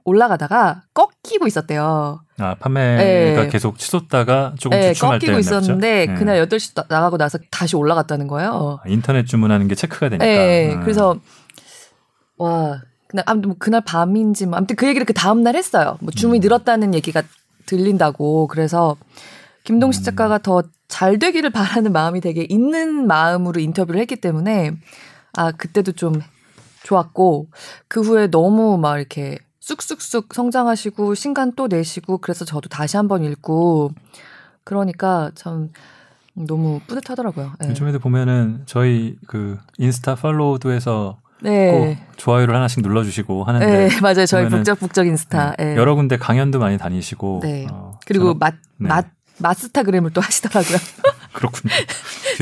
[0.04, 2.20] 올라가다가 꺾이고 있었대요.
[2.38, 3.02] 아 판매가
[3.42, 3.48] 네.
[3.50, 6.06] 계속 치솟다가 조금 네, 주춤할 꺾이고 있었는데?
[6.06, 6.14] 네.
[6.14, 8.78] 그날 8시 나- 나가고 나서 다시 올라갔다는 거예요.
[8.82, 10.24] 아, 인터넷 주문하는 게 체크가 되니까.
[10.24, 10.80] 네, 음.
[10.80, 11.18] 그래서
[12.38, 15.98] 와 그날 아무튼 뭐 그날 밤인지 뭐 아무튼 그 얘기를 그 다음 날 했어요.
[16.00, 16.42] 뭐 주문이 음.
[16.42, 17.22] 늘었다는 얘기가
[17.66, 18.96] 들린다고 그래서
[19.64, 20.04] 김동식 음.
[20.04, 24.72] 작가가 더잘 되기를 바라는 마음이 되게 있는 마음으로 인터뷰를 했기 때문에
[25.36, 26.14] 아 그때도 좀
[26.84, 27.48] 좋았고
[27.88, 33.90] 그 후에 너무 막 이렇게 쑥쑥쑥 성장하시고 신간 또 내시고 그래서 저도 다시 한번 읽고
[34.64, 35.68] 그러니까 참
[36.34, 37.52] 너무 뿌듯하더라고요.
[37.60, 37.68] 네.
[37.68, 41.70] 요즘에도 보면은 저희 그 인스타 팔로우도 해서 네.
[42.06, 44.26] 꼭 좋아요를 하나씩 눌러주시고 하는데 네, 맞아요.
[44.26, 45.56] 저희 북적북적 인스타.
[45.58, 45.76] 네, 예.
[45.76, 47.66] 여러 군데 강연도 많이 다니시고 네.
[47.70, 48.88] 어, 그리고 저는- 맛, 네.
[48.88, 49.06] 맛,
[49.38, 50.78] 마스타그램을 또 하시더라고요.
[51.32, 51.74] 그렇군요.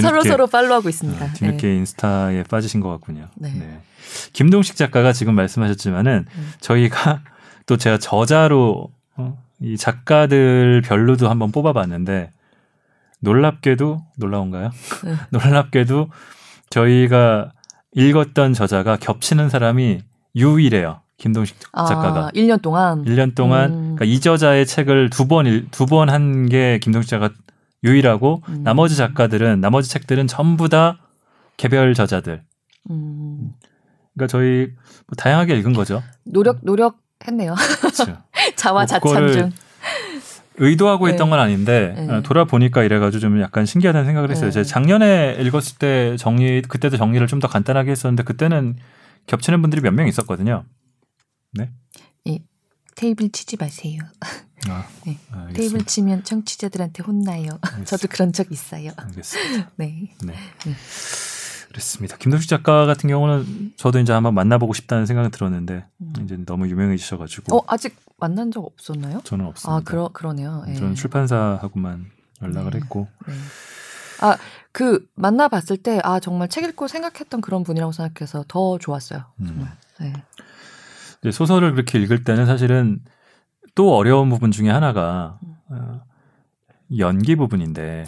[0.01, 1.25] 서로 서로 팔로우하고 있습니다.
[1.25, 3.27] 어, 뒤늦게 인스타에 빠지신 것 같군요.
[3.37, 3.81] 네.
[4.33, 6.53] 김동식 작가가 지금 말씀하셨지만은 음.
[6.61, 7.23] 저희가
[7.67, 12.31] 또 제가 저자로 어, 이 작가들 별로도 한번 뽑아봤는데
[13.21, 14.71] 놀랍게도 놀라운가요?
[15.05, 15.15] 네.
[15.31, 16.11] 놀랍게도
[16.71, 17.53] 저희가
[17.95, 20.03] 읽었던 저자가 겹치는 사람이
[20.37, 21.01] 유일해요.
[21.19, 23.05] 김동식 아, 작가가 1년 동안.
[23.05, 23.81] 1년 동안 음.
[23.97, 27.31] 그러니까 이 저자의 책을 두 번 두 번 한 게 김동식 작가
[27.85, 28.63] 유일하고 음.
[28.63, 30.99] 나머지 작가들은 나머지 책들은 전부 다
[31.57, 32.43] 개별 저자들.
[32.91, 33.53] 음,
[34.15, 34.67] 그러니까 저희
[35.07, 36.03] 뭐 다양하게 읽은 거죠.
[36.25, 37.55] 노력, 노력했네요.
[37.81, 38.05] 그렇죠.
[38.57, 39.53] 자화 뭐 자찬 중.
[40.59, 41.13] 의도하고 네.
[41.13, 42.11] 했던 건 아닌데 네.
[42.15, 44.47] 어, 돌아보니까 이래가지고 좀 약간 신기하다는 생각을 했어요.
[44.47, 44.53] 네.
[44.53, 48.77] 제가 작년에 읽었을 때 정리 그때도 정리를 좀 더 간단하게 했었는데 그때는
[49.27, 50.65] 겹치는 분들이 몇 명 있었거든요.
[52.97, 54.03] 테이블 치지 마세요.
[54.69, 55.19] 아, 네.
[55.31, 55.53] 알겠습니다.
[55.53, 57.51] 테이블 치면 청취자들한테 혼나요.
[57.85, 58.91] 저도 그런 적 있어요.
[58.97, 59.71] 알겠습니다.
[59.77, 60.15] 네.
[60.25, 60.35] 네.
[60.67, 60.75] 음.
[61.69, 62.17] 그렇습니다.
[62.17, 66.13] 김동식 작가 같은 경우는 저도 이제 한번 만나보고 싶다는 생각이 들었는데 음.
[66.25, 69.21] 이제 너무 유명해지셔가지고 어, 아직 만난 적 없었나요?
[69.25, 69.77] 저는 없습니다.
[69.77, 70.65] 아, 그러, 그러네요.
[70.69, 70.75] 예.
[70.75, 72.07] 저는 출판사하고만
[72.41, 72.79] 연락을 네.
[72.79, 73.35] 했고 네.
[74.23, 74.39] 아,
[74.73, 79.25] 그 만나봤을 때 아 정말 책 읽고 생각했던 그런 분이라고 생각해서 더 좋았어요.
[79.41, 79.47] 음.
[79.47, 79.77] 정말.
[80.01, 80.13] 네.
[81.31, 83.01] 소설을 그렇게 읽을 때는 사실은
[83.75, 85.55] 또 어려운 부분 중에 하나가 음.
[85.69, 86.01] 어,
[86.99, 88.05] 연기 부분인데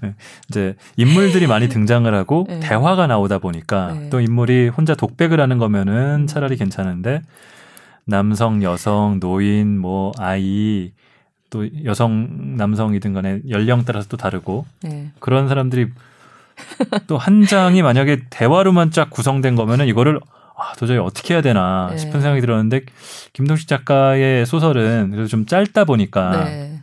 [0.00, 0.14] 네.
[0.48, 2.60] 이제 인물들이 많이 등장을 하고 네.
[2.60, 4.10] 대화가 나오다 보니까 네.
[4.10, 6.26] 또 인물이 혼자 독백을 하는 거면은 음.
[6.26, 7.22] 차라리 괜찮은데
[8.06, 10.92] 남성, 여성, 노인, 뭐 아이
[11.50, 15.10] 또 여성, 남성이든 간에 연령 따라서 또 다르고 네.
[15.20, 15.88] 그런 사람들이
[17.06, 20.20] 또 한 장이 만약에 대화로만 쫙 구성된 거면은 이거를
[20.70, 21.98] 아, 도저히 어떻게 해야 되나 네.
[21.98, 22.82] 싶은 생각이 들었는데
[23.32, 26.80] 김동식 작가의 소설은 그래도 좀 짧다 보니까 네.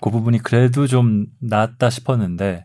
[0.00, 2.64] 그 부분이 그래도 좀 낫다 싶었는데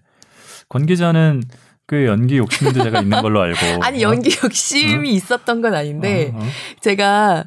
[0.69, 1.43] 권 기자는
[1.88, 6.43] 꽤 연기 욕심도 제가 있는 걸로 알고 아니 연기 욕심이 있었던 건 아닌데 어, 어.
[6.82, 7.45] 제가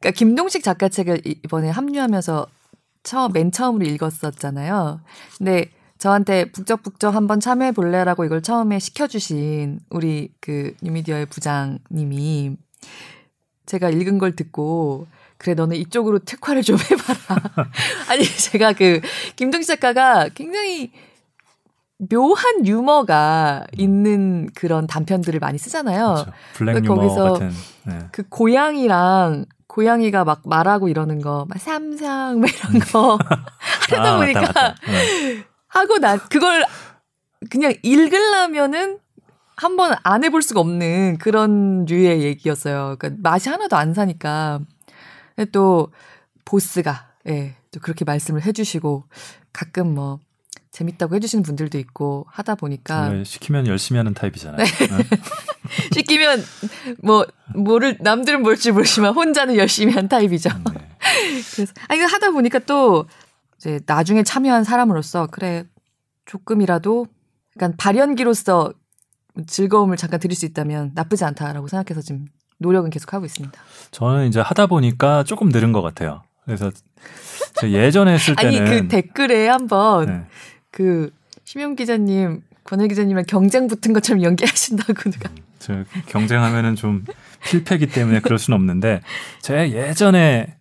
[0.00, 2.46] 그러니까 김동식 작가 책을 이- 이번에 합류하면서
[3.02, 5.00] 처음 맨 처음으로 읽었었잖아요.
[5.38, 5.66] 근데
[5.98, 12.56] 저한테 북적북적 한번 참여해 볼래라고 이걸 처음에 시켜주신 우리 그 뉴미디어의 부장님이
[13.66, 15.06] 제가 읽은 걸 듣고
[15.38, 17.70] 그래 너는 이쪽으로 특화를 좀 해봐라.
[18.08, 19.00] 아니 제가 그
[19.36, 20.90] 김동식 작가가 굉장히
[21.98, 26.14] 묘한 유머가 있는 그런 단편들을 많이 쓰잖아요.
[26.14, 26.32] 그렇죠.
[26.54, 27.50] 블랙 유머 거기서 같은
[27.84, 27.98] 네.
[28.12, 33.18] 그 고양이랑 고양이가 막 말하고 이러는 거, 막 삼상 뭐 이런 거
[33.90, 34.74] 하다 아, 보니까 맞다, 맞다.
[34.86, 35.44] 네.
[35.76, 36.64] 하고 나 그걸
[37.50, 38.98] 그냥 읽으려면은
[39.56, 42.96] 한번 안 해볼 수가 없는 그런 류의 얘기였어요.
[42.98, 44.60] 그러니까 맛이 하나도 안 사니까.
[45.52, 45.92] 또
[46.44, 49.04] 보스가 예, 또 그렇게 말씀을 해주시고
[49.52, 50.18] 가끔 뭐
[50.70, 54.58] 재밌다고 해주시는 분들도 있고 하다 보니까 시키면 열심히 하는 타입이잖아요.
[54.58, 54.64] 네.
[55.92, 56.42] 시키면
[57.02, 60.50] 뭐 뭐를 남들은 뭘지 모르지만 혼자는 열심히 한 타입이죠.
[60.72, 60.88] 네.
[61.54, 63.06] 그래서 아니 이거 하다 보니까 또
[63.66, 65.64] 이제 나중에 참여한 사람으로서 그래
[66.24, 67.08] 조금이라도
[67.56, 68.72] 약간 발연기로서
[69.46, 72.26] 즐거움을 잠깐 드릴 수 있다면 나쁘지 않다라고 생각해서 지금
[72.58, 73.60] 노력은 계속 하고 있습니다.
[73.90, 76.22] 저는 이제 하다 보니까 조금 늘은 것 같아요.
[76.44, 76.70] 그래서
[77.64, 80.26] 예전에 했을 아니 때는 그 댓글에 한번 네.
[80.70, 81.10] 그
[81.44, 87.04] 심영 기자님, 권혜 기자님이랑 경쟁 붙은 것처럼 연기하신다고 누가 저 경쟁하면은 좀
[87.48, 89.00] 필패기 때문에 그럴 수는 없는데
[89.42, 90.55] 제가 예전에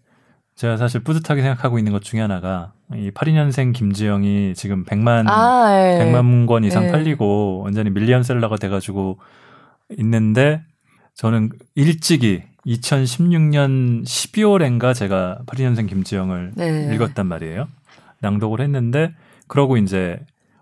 [0.56, 6.00] 제가 사실 뿌듯하게 생각하고 있는 것 중에 하나가 이 82년생 김지영이 지금 100만 아, 예.
[6.00, 6.92] 100만 권 이상 예.
[6.92, 9.20] 팔리고 완전히 밀리언셀러가 돼 가지고
[9.98, 10.62] 있는데
[11.14, 16.96] 저는 일찍이 2016년 12월엔가 제가 82년생 김지영을 네.
[16.96, 17.68] 읽었단 말이에요.
[18.22, 19.14] 낭독을 했는데
[19.48, 20.20] 그러고 이제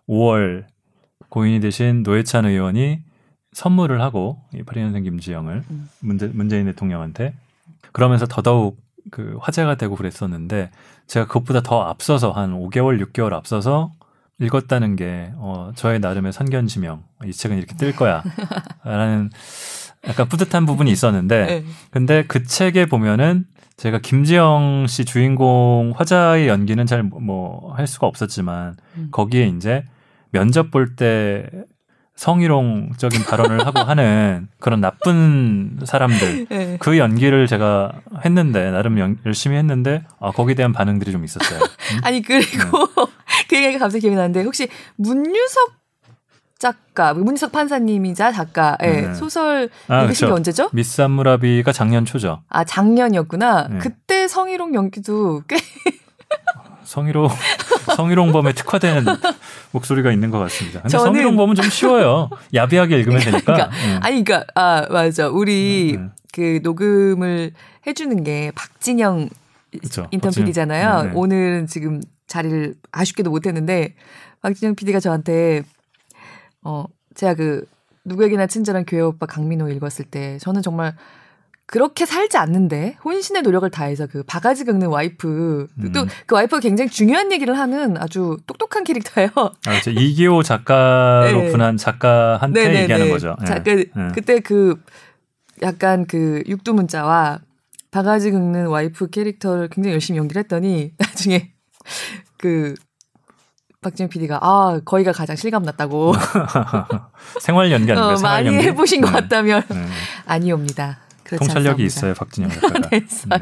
[0.10, 0.66] 5월
[1.30, 3.00] 고인이 되신 노회찬 의원이
[3.54, 5.90] 선물을 하고 이 82년생 김지영을 음.
[6.00, 7.34] 문재, 문재인 대통령한테
[7.92, 10.72] 그러면서 더더욱 그 화제가 되고 그랬었는데
[11.08, 13.92] 제가 그것보다 더 앞서서 한 5개월, 6개월 앞서서
[14.40, 19.30] 읽었다는 게 어, 저의 나름의 선견지명 이 책은 이렇게 뜰 거야라는
[20.08, 21.64] 약간 뿌듯한 부분이 있었는데 네.
[21.92, 23.46] 근데 그 책에 보면은
[23.78, 29.08] 제가 김지영 씨 주인공 화자의 연기는 잘 뭐 할 수가 없었지만 음.
[29.12, 29.86] 거기에 이제
[30.32, 31.50] 면접 볼 때
[32.16, 36.78] 성희롱적인 발언을 하고 하는 그런 나쁜 사람들 네.
[36.80, 37.92] 그 연기를 제가
[38.24, 41.60] 했는데 나름 연- 열심히 했는데 아 거기에 대한 반응들이 좀 있었어요.
[41.60, 42.00] 음?
[42.04, 42.88] 아니 그리고
[43.50, 45.74] 그 얘기가 갑자기 기억이 나는데 혹시 문유석
[46.60, 49.14] 작가, 문유석 판사님이자 작가, 예, 네.
[49.16, 50.34] 소설 아, 읽으신 게.
[50.34, 50.70] 언제죠?
[50.72, 52.42] 미스 암무라비가 작년 초죠.
[52.48, 53.68] 아 작년이었구나.
[53.70, 53.78] 네.
[53.80, 55.58] 그때 성희롱 연기도 꽤
[56.84, 57.28] 성희롱
[57.96, 59.06] 성희롱범에 특화된
[59.72, 60.82] 목소리가 있는 것 같습니다.
[60.82, 62.30] 근데 저는- 성희롱범은 좀 쉬워요.
[62.54, 63.42] 야비하게 읽으면 되니까.
[63.54, 64.00] 그러니까, 음.
[64.02, 67.52] 아니 그러니까 아 맞아 우리 음, 그 녹음을
[67.86, 69.30] 해주는 게 박진영
[69.82, 70.08] 그쵸.
[70.12, 70.46] 인턴 박진영.
[70.46, 71.02] PD잖아요.
[71.04, 71.14] 네, 네.
[71.16, 73.96] 오늘은 지금 자리를 아쉽게도 못했는데
[74.42, 75.64] 박진영 PD가 저한테
[76.64, 77.66] 어 제가 그
[78.06, 80.96] 누구에게나 친절한 교회 오빠 강민호 읽었을 때 저는 정말
[81.66, 85.92] 그렇게 살지 않는데 혼신의 노력을 다해서 그 바가지 긁는 와이프 음.
[85.92, 89.30] 또그 와이프가 굉장히 중요한 얘기를 하는 아주 똑똑한 캐릭터예요.
[89.66, 91.52] 아, 이제 이기호 작가로 네.
[91.52, 93.36] 분한 작가한테 얘기하는 거죠.
[93.42, 93.46] 예.
[93.46, 94.12] 자, 그, 예.
[94.14, 94.82] 그때 그
[95.62, 97.40] 약간 그 육두문자와
[97.92, 101.54] 바가지 긁는 와이프 캐릭터를 굉장히 열심히 연기를 했더니 나중에
[102.38, 102.74] 그
[103.82, 106.14] 박진영 PD가 아 거기가 가장 실감 났다고
[107.40, 108.16] 생활 연기 아닌가요?
[108.16, 108.66] 어, 많이 연기?
[108.68, 109.14] 해보신 것 네.
[109.14, 109.86] 같다면 네.
[110.26, 111.03] 아니옵니다.
[111.24, 111.86] 그렇지 통찰력이 않습니다.
[111.86, 112.90] 있어요, 박진영 작가가.
[112.90, 113.40] 네, 있어요.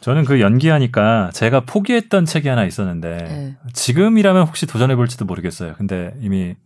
[0.00, 3.56] 저는 그 연기하니까 제가 포기했던 책이 하나 있었는데 네.
[3.72, 5.74] 지금이라면 혹시 도전해 볼지도 모르겠어요.
[5.78, 6.56] 근데 이미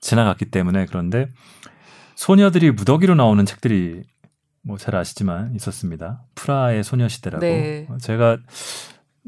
[0.00, 1.28] 지나갔기 때문에 그런데
[2.16, 4.02] 소녀들이 무더기로 나오는 책들이
[4.64, 6.22] 뭐 잘 아시지만 있었습니다.
[6.34, 7.40] 프라의 소녀시대라고.
[7.44, 7.88] 네.
[8.00, 8.38] 제가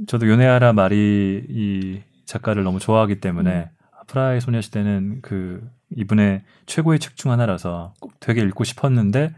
[0.07, 3.67] 저도 요네하라 마리 이 작가를 너무 좋아하기 때문에 음.
[4.07, 9.35] 프라의 소녀시대는 그 이분의 최고의 책 중 하나라서 꼭 되게 읽고 싶었는데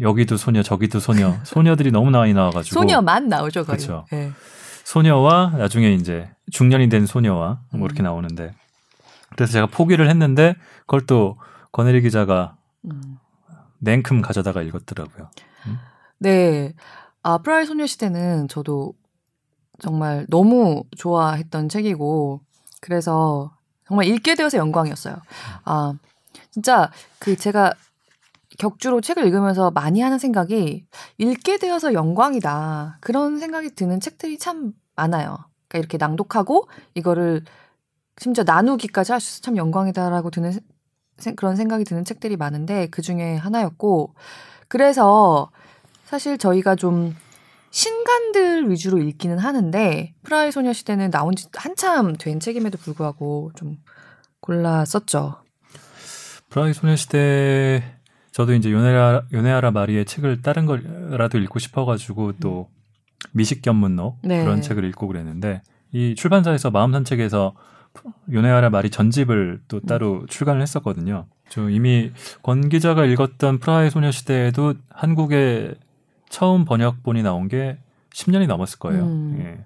[0.00, 3.78] 여기도 소녀 저기도 소녀 소녀들이 너무 많이 나와가지고 소녀만 나오죠 거의.
[3.78, 4.04] 그쵸.
[4.10, 4.30] 네.
[4.84, 8.04] 소녀와 나중에 이제 중년이 된 소녀와 뭐 이렇게 음.
[8.04, 8.52] 나오는데
[9.30, 11.38] 그래서 제가 포기를 했는데 그걸 또
[11.72, 13.18] 권혜리 기자가 음.
[13.80, 15.30] 냉큼 가져다가 읽었더라고요.
[16.18, 16.72] 네.
[17.22, 18.94] 아, 프라이 소녀시대는 저도
[19.78, 22.40] 정말 너무 좋아했던 책이고,
[22.80, 23.52] 그래서
[23.88, 25.16] 정말 읽게 되어서 영광이었어요.
[25.64, 25.94] 아,
[26.50, 27.72] 진짜 그 제가
[28.58, 30.86] 격주로 책을 읽으면서 많이 하는 생각이
[31.18, 32.98] 읽게 되어서 영광이다.
[33.00, 35.38] 그런 생각이 드는 책들이 참 많아요.
[35.68, 37.42] 그러니까 이렇게 낭독하고 이거를
[38.18, 40.58] 심지어 나누기까지 할 수 있어서 참 영광이다라고 드는
[41.36, 44.14] 그런 생각이 드는 책들이 많은데 그 중에 하나였고
[44.68, 45.50] 그래서
[46.04, 47.14] 사실 저희가 좀
[47.70, 53.76] 신간들 위주로 읽기는 하는데 프라이 소녀시대는 나온 지 한참 된 책임에도 불구하고 좀
[54.40, 55.36] 골랐었죠.
[56.48, 57.98] 프라이 소녀시대
[58.32, 62.68] 저도 이제 요네라 요네하라 마리의 책을 다른 거라도 읽고 싶어가지고 또
[63.32, 64.42] 미식견문록 네.
[64.42, 67.54] 그런 책을 읽고 그랬는데 이 출판사에서 마음 산책에서
[68.32, 71.26] 요네하라 마리 전집을 또 따로 출간을 했었거든요.
[71.48, 75.74] 저 이미 권 기자가 읽었던 프라이 소녀시대에도 한국에
[76.28, 77.78] 처음 번역본이 나온 게
[78.14, 79.04] 10년이 넘었을 거예요.
[79.04, 79.36] 음.
[79.40, 79.64] 예.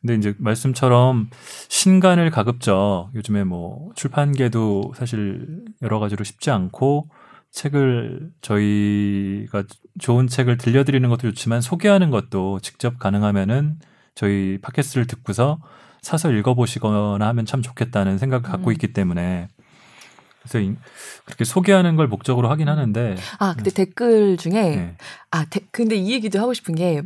[0.00, 1.28] 근데 이제 말씀처럼
[1.68, 7.08] 신간을 가급적 요즘에 뭐 출판계도 사실 여러 가지로 쉽지 않고
[7.50, 9.64] 책을 저희가
[9.98, 13.78] 좋은 책을 들려드리는 것도 좋지만 소개하는 것도 직접 가능하면은
[14.14, 15.58] 저희 팟캐스트를 듣고서
[16.02, 18.72] 사서 읽어보시거나 하면 참 좋겠다는 생각을 갖고 음.
[18.72, 19.48] 있기 때문에
[20.48, 20.76] 그래서 이-
[21.24, 24.96] 그렇게 소개하는 걸 목적으로 하긴 하는데 아, 근데 댓글 중에 네.
[25.30, 27.02] 아, 데- 근데 이 얘기도 하고 싶은 게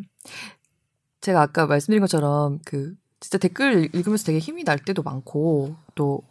[1.20, 6.22] 제가 아까 말씀드린 것처럼 그 진짜 댓글 읽으면서 되게 힘이 날 때도 많고 또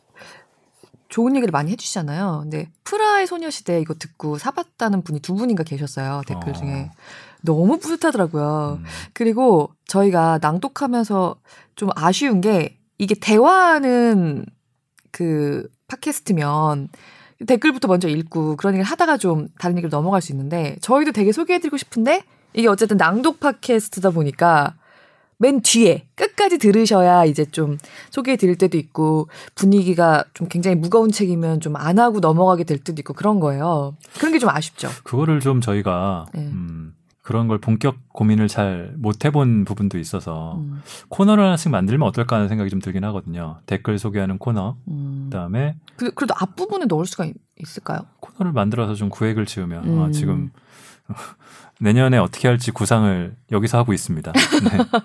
[1.09, 2.39] 좋은 얘기를 많이 해주시잖아요.
[2.43, 6.21] 근데 프라의 소녀시대 이거 듣고 사봤다는 분이 두 분인가 계셨어요.
[6.25, 6.53] 댓글 어.
[6.53, 6.89] 중에.
[7.41, 8.79] 너무 뿌듯하더라고요.
[8.79, 11.35] 음, 그리고 저희가 낭독하면서
[11.75, 14.45] 좀 아쉬운 게 이게 대화하는
[15.11, 16.89] 그 팟캐스트면
[17.47, 21.77] 댓글부터 먼저 읽고 그런 얘기를 하다가 좀 다른 얘기로 넘어갈 수 있는데 저희도 되게 소개해드리고
[21.77, 22.23] 싶은데
[22.53, 24.75] 이게 어쨌든 낭독 팟캐스트다 보니까
[25.37, 27.79] 맨 뒤에 끝까지 들으셔야 이제 좀
[28.11, 32.99] 소개해 드릴 때도 있고 분위기가 좀 굉장히 무거운 책이면 좀 안 하고 넘어가게 될 때도
[32.99, 33.95] 있고 그런 거예요.
[34.19, 34.89] 그런 게 좀 아쉽죠.
[35.03, 36.41] 그거를 좀 저희가 네.
[36.41, 42.35] 음, 그런 걸 본격 고민을 잘 못 해본 부분도 있어서 음, 코너를 하나씩 만들면 어떨까
[42.35, 43.59] 하는 생각이 좀 들긴 하거든요.
[43.67, 45.27] 댓글 소개하는 코너, 음.
[45.29, 47.99] 그다음에 그, 그래도 앞부분에 넣을 수가 있, 있을까요?
[48.19, 50.11] 코너를 만들어서 좀 구획을 지으면 아, 음.
[50.11, 50.51] 지금
[51.79, 54.31] 내년에 어떻게 할지 구상을 여기서 하고 있습니다.
[54.33, 54.99] 네.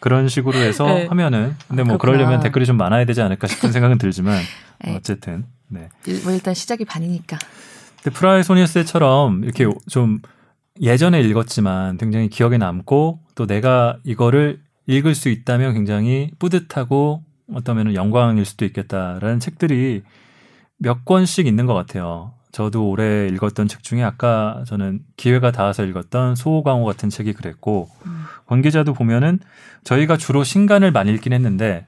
[0.00, 1.06] 그런 식으로 해서 네.
[1.06, 2.18] 하면은 근데 뭐 그렇구나.
[2.18, 4.40] 그러려면 댓글이 좀 많아야 되지 않을까 싶은 생각은 들지만
[4.84, 4.94] 네.
[4.96, 5.88] 어쨌든 네.
[6.06, 7.38] 일, 뭐 일단 시작이 반이니까.
[8.02, 10.20] 근데 프라의 소녀세처럼 이렇게 좀
[10.80, 18.44] 예전에 읽었지만 굉장히 기억에 남고 또 내가 이거를 읽을 수 있다면 굉장히 뿌듯하고 어떠면 영광일
[18.44, 20.02] 수도 있겠다라는 책들이
[20.78, 22.32] 몇 권씩 있는 것 같아요.
[22.52, 28.24] 저도 올해 읽었던 책 중에 아까 저는 기회가 닿아서 읽었던 소호광호 같은 책이 그랬고 음.
[28.46, 29.40] 관계자도 보면은
[29.84, 31.86] 저희가 주로 신간을 많이 읽긴 했는데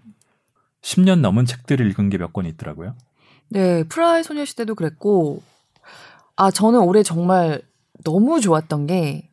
[0.83, 2.95] 10년 넘은 책들을 읽은 게 몇 권 있더라고요.
[3.51, 5.43] 네, 프라의 소녀시대도 그랬고,
[6.37, 7.63] 아, 저는 올해 정말
[8.05, 9.31] 너무 좋았던 게,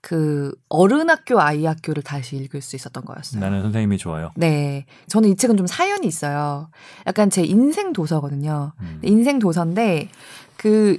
[0.00, 3.40] 그, 어른 학교, 아이 학교를 다시 읽을 수 있었던 거였어요.
[3.40, 4.32] 나는 선생님이 좋아요.
[4.34, 4.86] 네.
[5.08, 6.70] 저는 이 책은 좀 사연이 있어요.
[7.06, 8.72] 약간 제 인생 도서거든요.
[8.80, 9.00] 음.
[9.02, 10.08] 인생 도서인데,
[10.56, 10.96] 그,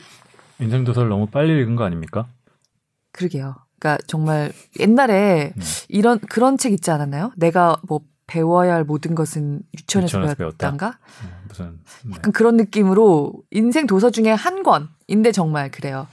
[0.60, 2.28] 인생 도서를 너무 빨리 읽은 거 아닙니까?
[3.12, 3.56] 그러게요.
[3.78, 5.62] 그러니까 정말 옛날에 음.
[5.89, 7.34] 이런, 그런 책 있지 않았나요?
[7.36, 10.98] 내가 뭐 배워야 할 모든 것은 유치원에서, 유치원에서 배웠단가?
[11.24, 12.13] 음, 무슨 네.
[12.16, 16.08] 약간 그런 느낌으로 인생 도서 중에 한 권인데 정말 그래요.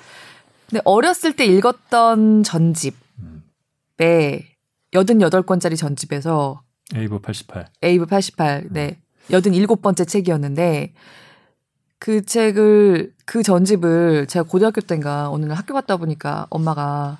[0.71, 3.43] 근데 어렸을 때 읽었던 전집에 음.
[4.89, 6.63] 88권짜리 전집에서
[6.95, 7.67] 에이브 88.
[7.83, 8.99] 에이브 88, 네.
[9.31, 10.93] 87번째 책이었는데
[11.99, 17.19] 그 책을 그 전집을 제가 고등학교 때인가 어느 날 학교 갔다 보니까 엄마가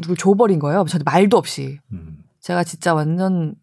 [0.00, 0.84] 누굴 줘버린 거예요.
[0.88, 1.78] 저한테 말도 없이.
[1.92, 2.22] 음.
[2.40, 3.54] 제가 진짜 완전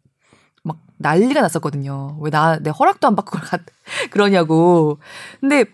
[0.63, 2.17] 막 난리가 났었거든요.
[2.19, 3.37] 왜 나 내 허락도 안 받고
[4.11, 4.97] 그러냐고.
[5.39, 5.65] 근데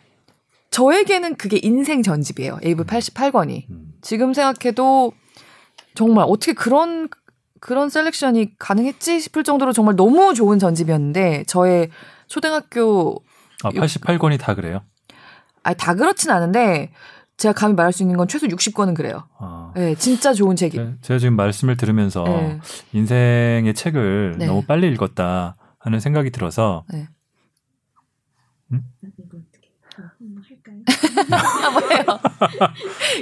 [0.72, 2.60] 저에게는 그게 인생 전집이에요.
[2.64, 3.70] 에이브 88권이.
[3.70, 3.94] 음.
[4.02, 5.14] 지금 생각해도
[5.96, 7.10] 정말 어떻게 그런
[7.60, 11.90] 그런 selection이 가능했지 싶을 정도로 정말 너무 좋은 전집이었는데 저의
[12.28, 13.24] 초등학교
[13.64, 14.82] 아, 88권이 다 그래요?
[15.64, 16.92] 아니 다 그렇진 않은데
[17.36, 19.28] 제가 감히 말할 수 있는 건 최소 60권은 그래요.
[19.40, 19.72] 아.
[19.76, 20.78] 네, 진짜 좋은 책이.
[20.78, 22.60] 제- 제가 지금 말씀을 들으면서 네.
[22.94, 24.46] 인생의 책을 네.
[24.46, 27.08] 너무 빨리 읽었다 하는 생각이 들어서 네.
[28.72, 28.78] 저
[31.30, 32.20] 한번 해요.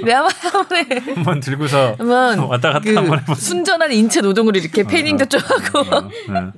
[0.04, 3.34] 네, 한번 한번 들고서 한번 왔다 갔다 그 한번 해보세요.
[3.34, 6.52] 순전한 인체 노동으로 이렇게 패닝도 좀 하고 어, 네.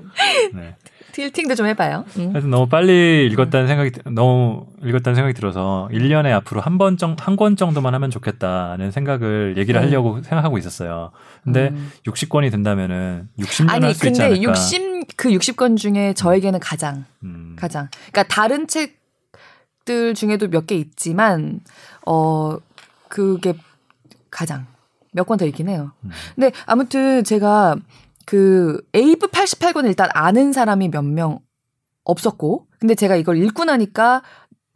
[0.54, 0.76] 네.
[1.12, 2.04] 틸팅도 좀 해봐요.
[2.18, 2.30] 음.
[2.32, 7.16] 하여튼 너무 빨리 읽었다는 생각이 드- 너무 읽었다는 생각이 들어서 1년에 앞으로 한 번 정
[7.18, 9.86] 한 권 정도만 하면 좋겠다는 생각을 얘기를 음.
[9.86, 11.10] 하려고 생각하고 있었어요.
[11.42, 11.90] 근데 음.
[12.06, 14.52] 60권이 된다면은 60년 아니 할수 있지 근데 않을까?
[14.52, 17.56] 60그 60권 중에 저에게는 가장 음.
[17.58, 18.99] 가장 그러니까 다른 책
[19.84, 21.60] 들 중에도 몇 개 있지만
[22.06, 22.56] 어
[23.08, 23.54] 그게
[24.30, 24.66] 가장
[25.12, 25.92] 몇 권 더 있긴 해요.
[26.04, 26.10] 음.
[26.34, 27.76] 근데 아무튼 제가
[28.26, 31.38] 그 에이브 88권을 일단 아는 사람이 몇 명
[32.04, 34.22] 없었고 근데 제가 이걸 읽고 나니까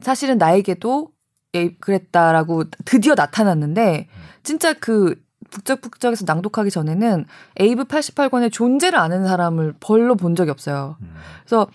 [0.02, 1.08] 사실은 나에게도
[1.54, 4.08] 에 그랬다라고 드디어 나타났는데
[4.42, 5.14] 진짜 그
[5.50, 7.26] 북적북적에서 낭독하기 전에는
[7.60, 10.96] 에이브 88권의 존재를 아는 사람을 별로 본 적이 없어요.
[11.00, 11.14] 음.
[11.44, 11.68] 그래서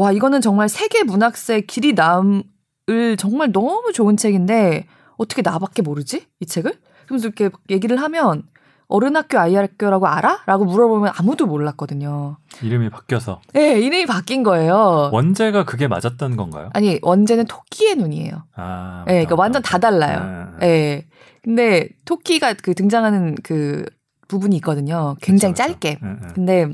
[0.00, 4.86] 와 이거는 정말 세계 문학사의 길이 남을 정말 너무 좋은 책인데
[5.18, 6.72] 어떻게 나밖에 모르지 이 책을?
[7.04, 8.44] 그러면서 이렇게 얘기를 하면
[8.88, 10.44] 어른 학교 아이 학교라고 알아?
[10.46, 12.38] 라고 물어보면 아무도 몰랐거든요.
[12.62, 15.10] 이름이 바뀌어서 네, 이름이 바뀐 거예요.
[15.12, 16.70] 원제가 그게 맞았던 건가요?
[16.72, 18.46] 아니 원제는 토끼의 눈이에요.
[18.56, 20.54] 아, 네, 그러니까 완전 다 달라요.
[20.60, 20.66] 네.
[20.66, 21.06] 예.
[21.42, 23.84] 근데 토끼가 그 등장하는 그
[24.28, 25.16] 부분이 있거든요.
[25.20, 25.94] 굉장히 그쵸, 짧게.
[25.96, 26.06] 그쵸.
[26.06, 26.28] 네, 네.
[26.34, 26.68] 근데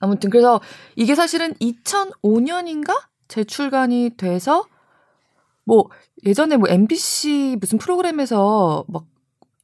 [0.00, 0.60] 아무튼 그래서
[0.96, 4.64] 이게 사실은 2005년인가 재출간이 돼서
[5.64, 5.84] 뭐
[6.24, 9.04] 예전에 뭐 MBC 무슨 프로그램에서 막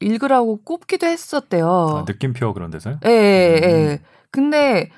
[0.01, 1.69] 읽으라고 꼽기도 했었대요.
[1.69, 3.01] 아, 느낌표 그런 데서요?
[3.07, 3.93] 예, 예, 예.
[3.93, 3.99] 음.
[4.31, 4.91] 근데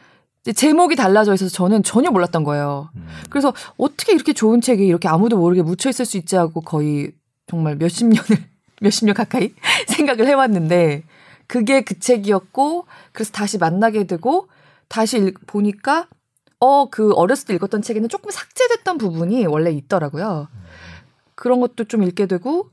[0.54, 2.90] 제목이 달라져 있어서 저는 전혀 몰랐던 거예요.
[2.96, 3.06] 음.
[3.30, 7.12] 그래서 어떻게 이렇게 좋은 책이 이렇게 아무도 모르게 묻혀 있을 수 있지 하고 거의
[7.46, 8.44] 정말 몇십 년을
[8.82, 9.52] 몇십 년 가까이
[9.88, 11.04] 생각을 해왔는데
[11.46, 14.48] 그게 그 책이었고 그래서 다시 만나게 되고
[14.88, 16.08] 다시 읽, 보니까
[16.60, 20.48] 어 그 어렸을 때 읽었던 책에는 조금 삭제됐던 부분이 원래 있더라고요.
[21.34, 22.70] 그런 것도 좀 읽게 되고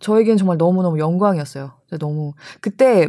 [0.00, 1.72] 저에겐 정말 너무너무 영광이었어요.
[1.98, 3.08] 너무 그때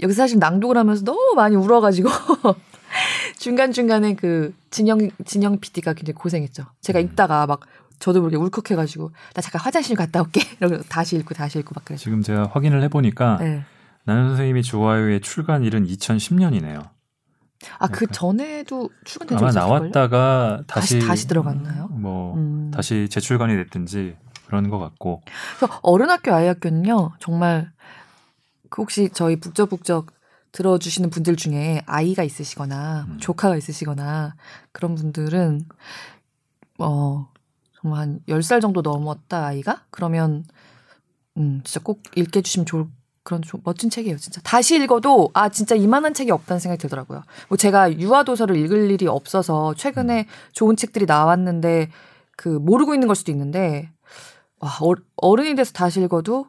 [0.00, 2.08] 여기 사실 낭독을 하면서 너무 많이 울어가지고
[3.38, 6.64] 중간 중간에 그 진영 진영 PD가 굉장히 고생했죠.
[6.80, 7.04] 제가 음.
[7.04, 7.60] 읽다가 막
[7.98, 10.40] 저도 모르게 울컥해가지고 나 잠깐 화장실 갔다 올게.
[10.60, 12.02] 이러고 다시 읽고 다시 읽고 막 그랬어요.
[12.02, 13.64] 지금 제가 확인을 해보니까 네.
[14.04, 16.88] 나는 선생님이 좋아요의 출간일은 2010년이네요.
[17.78, 19.78] 아 그 전에도 출간된 적 아마?
[19.78, 21.88] 나왔다가 다시 다시 다시 들어갔나요?
[21.88, 22.70] 뭐 음.
[22.72, 25.20] 다시 재출간이 됐든지 그런 것 같고
[25.58, 27.70] 그래서 어른 학교 아이 학교는요 정말
[28.70, 30.06] 그 혹시 저희 북적북적
[30.52, 33.18] 들어주시는 분들 중에 아이가 있으시거나 음.
[33.18, 34.34] 조카가 있으시거나
[34.72, 35.60] 그런 분들은
[36.78, 37.28] 어
[37.80, 40.44] 정말 한 10살 정도 넘었다 아이가 그러면
[41.36, 42.86] 음 진짜 꼭 읽게 해주시면 좋을
[43.30, 44.40] 그런 좀 멋진 책이에요 진짜.
[44.42, 47.22] 다시 읽어도 아 진짜 이만한 책이 없다는 생각이 들더라고요.
[47.48, 51.90] 뭐 제가 유아 도서를 읽을 일이 없어서 최근에 좋은 책들이 나왔는데
[52.36, 53.88] 그 모르고 있는 걸 수도 있는데
[54.58, 56.48] 와 어, 어른이 돼서 다시 읽어도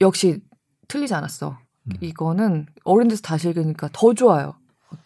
[0.00, 0.40] 역시
[0.88, 1.58] 틀리지 않았어.
[1.88, 1.92] 음.
[2.00, 4.54] 이거는 어른 돼서 다시 읽으니까 더 좋아요.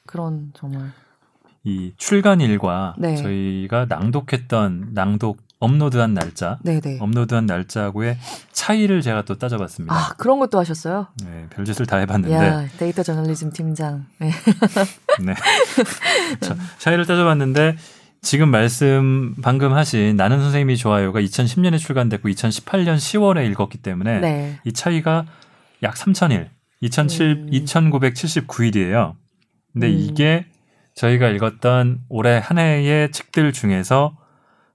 [0.07, 0.93] 그런 정말.
[1.65, 3.17] 이 출간일과 네.
[3.17, 8.19] 저희가 낭독했던 낭독 업로드한 날짜 네네 업로드한 날짜하고의
[8.53, 9.95] 차이를 제가 또 따져봤습니다.
[9.95, 14.31] 아 그런 것도 하셨어요 네, 별짓을 다 해봤는데 야 데이터 저널리즘 팀장 네.
[15.25, 15.35] 네.
[16.41, 17.77] 차, 차이를 따져봤는데
[18.25, 24.61] 지금 말씀 방금 하신 나는 선생님이 좋아요가 2010년에 출간됐고 2018년 10월에 읽었기 때문에 네.
[24.65, 25.27] 이 차이가
[25.83, 26.49] 약 3,000일,
[26.81, 27.51] 2007, 음.
[27.51, 29.15] 2,979일이에요.
[29.75, 29.93] 근데 음.
[29.93, 30.47] 이게
[30.95, 34.17] 저희가 읽었던 올해 한 해의 책들 중에서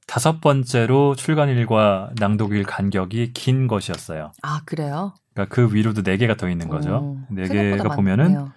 [0.09, 4.31] 다섯 번째로 출간일과 낭독일 간격이 긴 것이었어요.
[4.41, 6.95] 아 그래요 그러니까 그 위로도 네 개가 더 있는 거죠.
[6.95, 8.51] 어, 네 개가 보면은 많네요.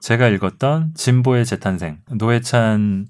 [0.00, 3.08] 제가 읽었던 진보의 재탄생, 노회찬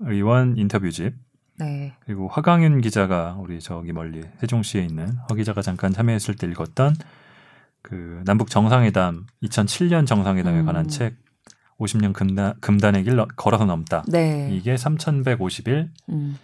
[0.00, 1.14] 의원 인터뷰집,
[1.60, 1.94] 네.
[2.00, 6.96] 그리고 화강윤 기자가 우리 저기 멀리 세종시에 있는 허 기자가 잠깐 참여했을 때 읽었던
[7.82, 10.66] 그 남북 정상회담 2007년 정상회담에 음.
[10.66, 11.14] 관한 책
[11.78, 14.02] 50년 금단, 금단의 길 너- 걸어서 넘다.
[14.08, 14.50] 네.
[14.52, 15.88] 이게 3,150일.
[16.08, 16.36] 음,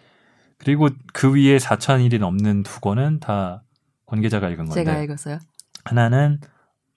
[0.65, 5.39] 그리고 그 위에 4,000일이 넘는 두 권은 다권 기자가 읽은 건데 제가 읽었어요.
[5.85, 6.41] 하나는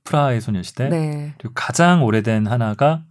[0.03, 1.33] 프라하의 소녀시대 네.
[1.37, 3.03] 그리고 가장 오래된 하나가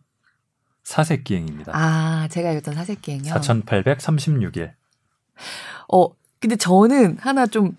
[0.84, 1.72] 사색기행입니다.
[1.74, 3.34] 아 제가 읽었던 사색기행이요.
[3.34, 4.72] 4,836일.
[5.92, 6.08] 어,
[6.40, 7.76] 근데 저는 하나 좀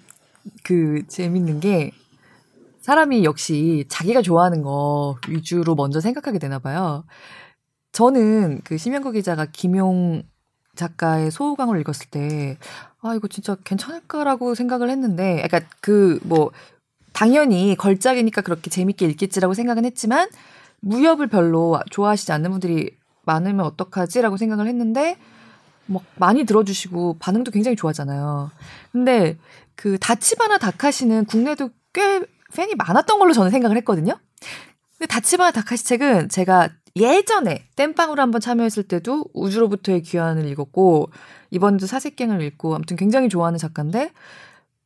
[0.63, 1.91] 그 재밌는 게
[2.81, 7.03] 사람이 역시 자기가 좋아하는 거 위주로 먼저 생각하게 되나 봐요.
[7.91, 10.23] 저는 그 심영구 기자가 김용
[10.77, 12.57] 작가의 소호강을 읽었을 때,
[13.01, 16.51] 아, 이거 진짜 괜찮을까라고 생각을 했는데, 약간 그, 뭐,
[17.11, 20.29] 당연히 걸작이니까 그렇게 재밌게 읽겠지라고 생각은 했지만,
[20.79, 25.17] 무협을 별로 좋아하시지 않는 분들이 많으면 어떡하지라고 생각을 했는데,
[25.85, 28.51] 뭐, 많이 들어주시고, 반응도 굉장히 좋았잖아요.
[28.91, 29.37] 근데,
[29.75, 32.21] 그, 다치바나 다카시는 국내도 꽤
[32.53, 34.17] 팬이 많았던 걸로 저는 생각을 했거든요.
[34.97, 36.69] 근데 다치바나 다카시 책은 제가
[36.99, 41.11] 예전에 땜빵으로 한번 참여했을 때도 우주로부터의 귀환을 읽었고
[41.51, 44.11] 이번에도 사색갱을 읽고 아무튼 굉장히 좋아하는 작가인데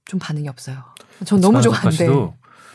[0.06, 0.78] 좀 반응이 없어요.
[1.26, 2.08] 전 너무 좋아하는데.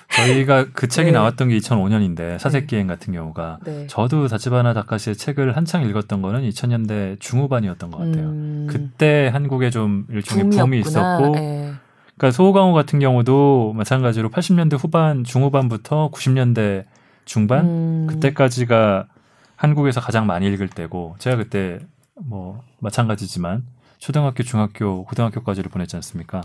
[0.09, 1.12] 저희가 그 책이 네.
[1.12, 3.87] 나왔던 게 2005년인데 사색기행 같은 경우가 네.
[3.89, 8.26] 저도 다치바나 다카시의 책을 한창 읽었던 거는 2000년대 중후반이었던 것 같아요.
[8.28, 10.78] 음, 그때 한국에 좀 일종의 붐이 붐이었구나.
[10.78, 11.72] 있었고 예.
[12.16, 16.84] 그러니까 소호강호 같은 경우도 마찬가지로 80년대 후반 중후반부터 90년대
[17.24, 19.09] 중반 음, 그때까지가
[19.57, 21.80] 한국에서 가장 많이 읽을 때고 제가 그때
[22.14, 23.64] 뭐 마찬가지지만
[23.98, 26.42] 초등학교, 중학교, 고등학교까지를 보냈지 않습니까?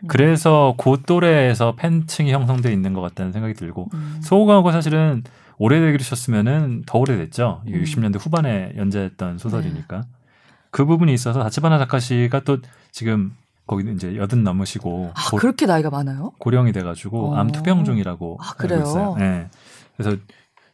[0.00, 0.06] 음.
[0.06, 5.22] 그래서 그 또래에서 팬층이 형성돼 있는 것 같다는 생각이 들고 음, 소호강호가 사실은
[5.58, 7.62] 오래되기셨으면은 더 오래됐죠.
[7.66, 7.72] 음.
[7.72, 10.04] 60년대 후반에 연재했던 소설이니까
[10.70, 12.58] 그 부분이 있어서 다치바나 다카시가 또
[12.92, 13.34] 지금
[13.66, 16.32] 거기 이제 여든 넘으시고 아, 고, 그렇게 나이가 많아요?
[16.38, 17.36] 고령이 돼가지고 어.
[17.36, 18.74] 암 투병 중이라고 아, 알고?
[18.76, 19.16] 있어요.
[19.18, 19.48] 네.
[19.96, 20.16] 그래서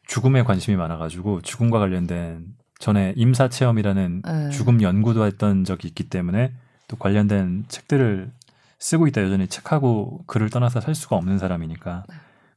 [0.07, 2.47] 죽음에 관심이 많아가지고 죽음과 관련된
[2.79, 4.51] 전에 임사 체험이라는 예.
[4.51, 6.53] 죽음 연구도 했던 적이 있기 때문에
[6.89, 8.31] 또 관련된 책들을
[8.79, 12.05] 쓰고 있다 여전히 책하고 글을 떠나서 살 수가 없는 사람이니까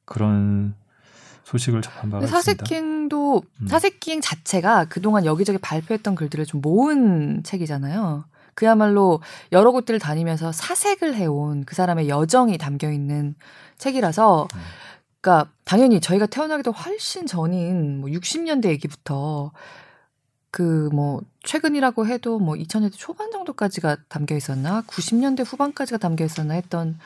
[0.06, 0.76] 그런
[1.46, 2.38] 소식을 접한 바가 있습니다.
[2.38, 3.68] 사색기행도 음.
[3.68, 8.26] 사색기행 자체가 그동안 여기저기 발표했던 글들을 좀 모은 책이잖아요.
[8.54, 9.22] 그야말로
[9.54, 13.36] 여러 곳들을 다니면서 사색을 해온 그 사람의 여정이 담겨 있는
[13.78, 14.60] 책이라서, 음.
[15.28, 19.52] 그러니까 당연히 저희가 태어나기도 훨씬 전인 뭐 60년대 얘기부터
[20.52, 26.98] 그 뭐 최근이라고 해도 뭐 2000년대 초반 정도까지가 담겨 있었나 90년대 후반까지가 담겨 있었나 했던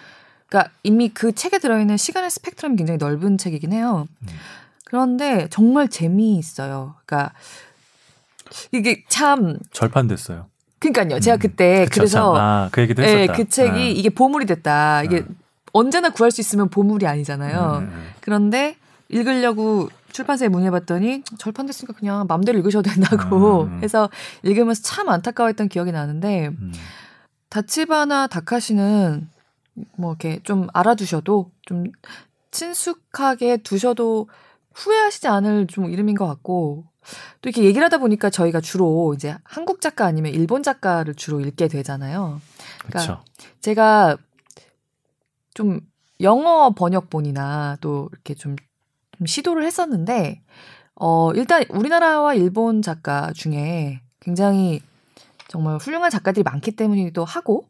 [0.47, 4.07] 그러니까 이미 그 책에 들어있는 시간의 스펙트럼이 굉장히 넓은 책이긴 해요.
[4.21, 4.27] 음.
[4.85, 6.95] 그런데 정말 재미있어요.
[7.05, 7.33] 그러니까
[8.71, 10.45] 이게 참 절판됐어요.
[10.77, 11.19] 그러니까요.
[11.19, 12.43] 제가 음, 그때 그쵸, 그래서 참.
[12.43, 13.33] 아, 그 얘기도 예, 했었다.
[13.33, 13.77] 그 책이 아.
[13.77, 15.03] 이게 보물이 됐다.
[15.03, 15.40] 이게 아.
[15.73, 17.79] 언제나 구할 수 있으면 보물이 아니잖아요.
[17.81, 18.09] 음.
[18.19, 18.75] 그런데
[19.09, 23.83] 읽으려고 출판사에 문의해봤더니 절판됐으니까 그냥 마음대로 읽으셔도 된다고 음, 음.
[23.83, 24.09] 해서
[24.43, 26.71] 읽으면서 참 안타까워했던 기억이 나는데 음.
[27.49, 29.29] 다치바나 다카시는
[29.97, 31.85] 뭐 이렇게 좀 알아두셔도 좀
[32.51, 34.27] 친숙하게 두셔도
[34.73, 36.85] 후회하시지 않을 좀 이름인 것 같고
[37.41, 41.67] 또 이렇게 얘기를 하다 보니까 저희가 주로 이제 한국 작가 아니면 일본 작가를 주로 읽게
[41.67, 42.41] 되잖아요.
[42.85, 43.23] 그렇죠.
[43.61, 44.17] 제가
[45.53, 45.79] 좀
[46.21, 48.55] 영어 번역본이나 또 이렇게 좀,
[49.17, 50.41] 좀 시도를 했었는데
[50.95, 54.81] 어 일단 우리나라와 일본 작가 중에 굉장히
[55.47, 57.65] 정말 훌륭한 작가들이 많기 때문이기도 하고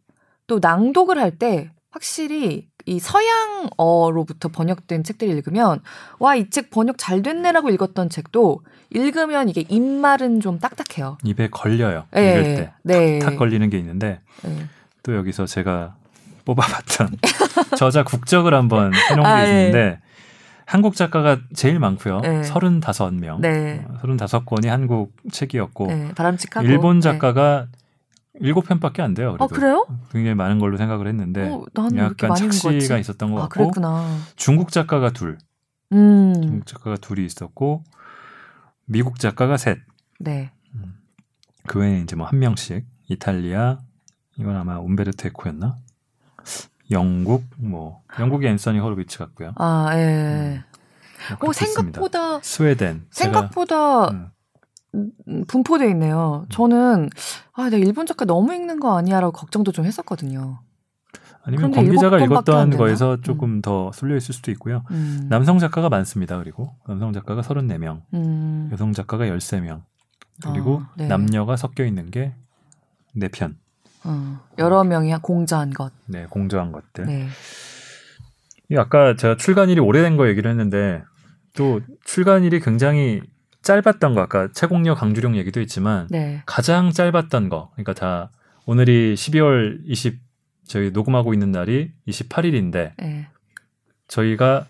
[0.47, 5.81] 또 낭독을 할 때 확실히 이 서양어로부터 번역된 책들을 읽으면
[6.19, 8.61] 와 이 책 번역 잘 됐네라고 읽었던 책도
[8.91, 11.17] 읽으면 이게 입말은 좀 딱딱해요.
[11.23, 12.05] 입에 걸려요.
[12.15, 12.73] 예, 읽을 때.
[12.83, 13.19] 네.
[13.19, 14.65] 탁 걸리는 게 있는데 네.
[15.03, 15.95] 또 여기서 제가
[16.45, 17.17] 뽑아봤던
[17.77, 19.67] 저자 국적을 한번 해놓은 게 아, 예.
[19.67, 19.99] 있는데
[20.65, 22.21] 한국 작가가 제일 많고요.
[22.21, 22.41] 네.
[22.43, 23.41] 35명.
[23.41, 23.85] 네.
[24.01, 27.01] 35권이 한국 책이었고 네, 바람직하고 일본 네.
[27.01, 27.67] 작가가
[28.39, 29.31] 일곱 편밖에 안 돼요.
[29.33, 29.85] 그래도 어 그래요?
[30.11, 31.65] 굉장히 많은 걸로 생각을 했는데 어,
[31.97, 32.97] 약간 착시가?
[32.97, 34.17] 있었던 것 아 같고 그랬구나.
[34.37, 35.37] 중국 작가가 둘,
[35.91, 37.83] 음, 중국 작가가 둘이 있었고
[38.85, 39.79] 미국 작가가 셋.
[40.19, 40.51] 네.
[41.67, 43.77] 그 외에 이제 뭐 한 명씩 이탈리아
[44.37, 45.75] 이건 아마 움베르토 에코였나?
[46.91, 49.53] 영국 뭐 영국의 앤서니 호로비츠 같고요.
[49.55, 50.63] 아 예.
[51.29, 51.99] 음, 오 그렇게 있습니다.
[52.01, 54.31] 생각보다 스웨덴 생각보다 제가,
[54.95, 56.45] 음, 음, 분포돼 있네요.
[56.49, 57.09] 저는
[57.53, 60.59] 아, 내가 일본 작가 너무 읽는 거 아니야라고 걱정도 좀 했었거든요.
[61.43, 62.77] 아니면 권 기자가 읽었던?
[62.77, 64.83] 거에서 조금 더 쏠려 있을 수도 있고요.
[64.91, 66.37] 음, 남성 작가가 많습니다.
[66.37, 69.81] 그리고 남성 작가가 34명, 음, 여성 작가가 13명.
[70.43, 71.07] 그리고 아, 네.
[71.07, 72.35] 남녀가 섞여 있는 게
[73.15, 73.55] 4편.
[74.03, 75.91] 어, 여러 명이 공저한 것.
[76.07, 77.05] 네, 공조한 것들.
[77.05, 77.27] 네.
[78.69, 81.03] 이 아까 제가 출간일이 오래된 거 얘기를 했는데
[81.53, 83.21] 또 출간일이 굉장히
[83.61, 86.41] 짧았던 거 아까 채공력 강주령 얘기도 있지만 네.
[86.45, 88.31] 가장 짧았던 거 그러니까 다
[88.65, 90.19] 오늘이 12월 20
[90.65, 93.27] 저희 녹음하고 있는 날이 28일인데 네.
[94.07, 94.67] 저희가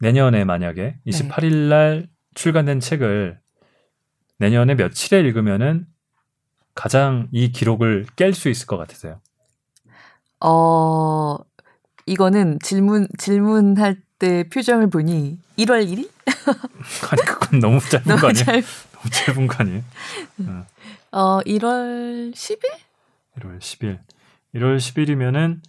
[0.00, 3.38] 내년에 만약에 28일 날 출간된 책을
[4.38, 5.86] 내년에 며칠에 읽으면은
[6.78, 9.20] 가장 이 기록을 깰 수 있을 것 같으세요.
[10.40, 11.36] 어,
[12.06, 16.08] 이거는 질문, 질문할 때 표정을 보니 1월 1일?
[17.10, 18.44] 아니 그건 너무 짧은 거 너무 아니에요?
[18.44, 18.62] 잘.
[18.94, 19.82] 너무 짧은 거 아니에요?
[21.12, 22.62] 어, 1월 10일?
[23.40, 23.98] 1월 10일.
[24.54, 25.60] 1월 10일이면은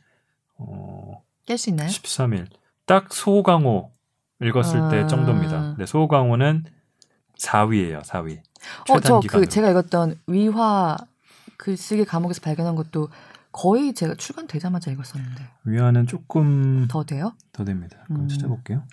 [0.58, 1.90] 어 깰 수 있나요?
[1.90, 2.46] 13일.
[2.86, 3.92] 딱 소강호
[4.42, 5.08] 읽었을 때 아.
[5.08, 5.76] 정도입니다.
[5.80, 6.66] 네, 소강호는
[7.40, 8.42] 4위예요, 4위.
[8.90, 9.48] 어, 저 그.
[9.48, 10.98] 제가 읽었던 위화
[11.58, 13.10] 글쓰기 과목에서 발견한 것도
[13.52, 17.34] 거의 제가 출간되자마자 읽었었는데 위안은 조금 더 돼요?
[17.52, 17.98] 더 됩니다.
[18.08, 18.28] 그럼 음.
[18.30, 18.84] 찾아볼게요.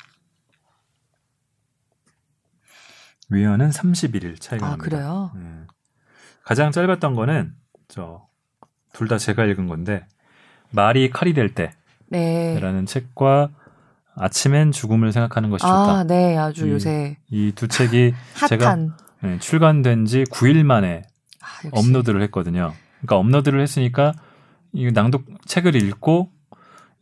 [3.31, 4.85] 위안은 31일 차이가 아 납니다.
[4.91, 5.31] 그래요?
[5.35, 5.67] 음.
[6.45, 7.55] 가장 짧았던 거는
[7.89, 8.27] 저
[8.93, 10.07] 둘 다 제가 읽은 건데
[10.71, 11.75] 말이 칼이 될 때라는
[12.09, 12.85] 네.
[12.87, 13.51] 책과
[14.15, 15.99] 아침엔 죽음을 생각하는 것이 좋다.
[15.99, 18.15] 아, 네, 아주 이 요새 이 두 책이
[18.49, 18.77] 제가
[19.23, 21.03] 네, 출간된 지 9일 만에
[21.41, 21.69] 아.
[21.73, 22.73] 업로드를 했거든요.
[23.01, 24.13] 그러니까 업로드를 했으니까
[24.73, 26.31] 이 낭독 책을 읽고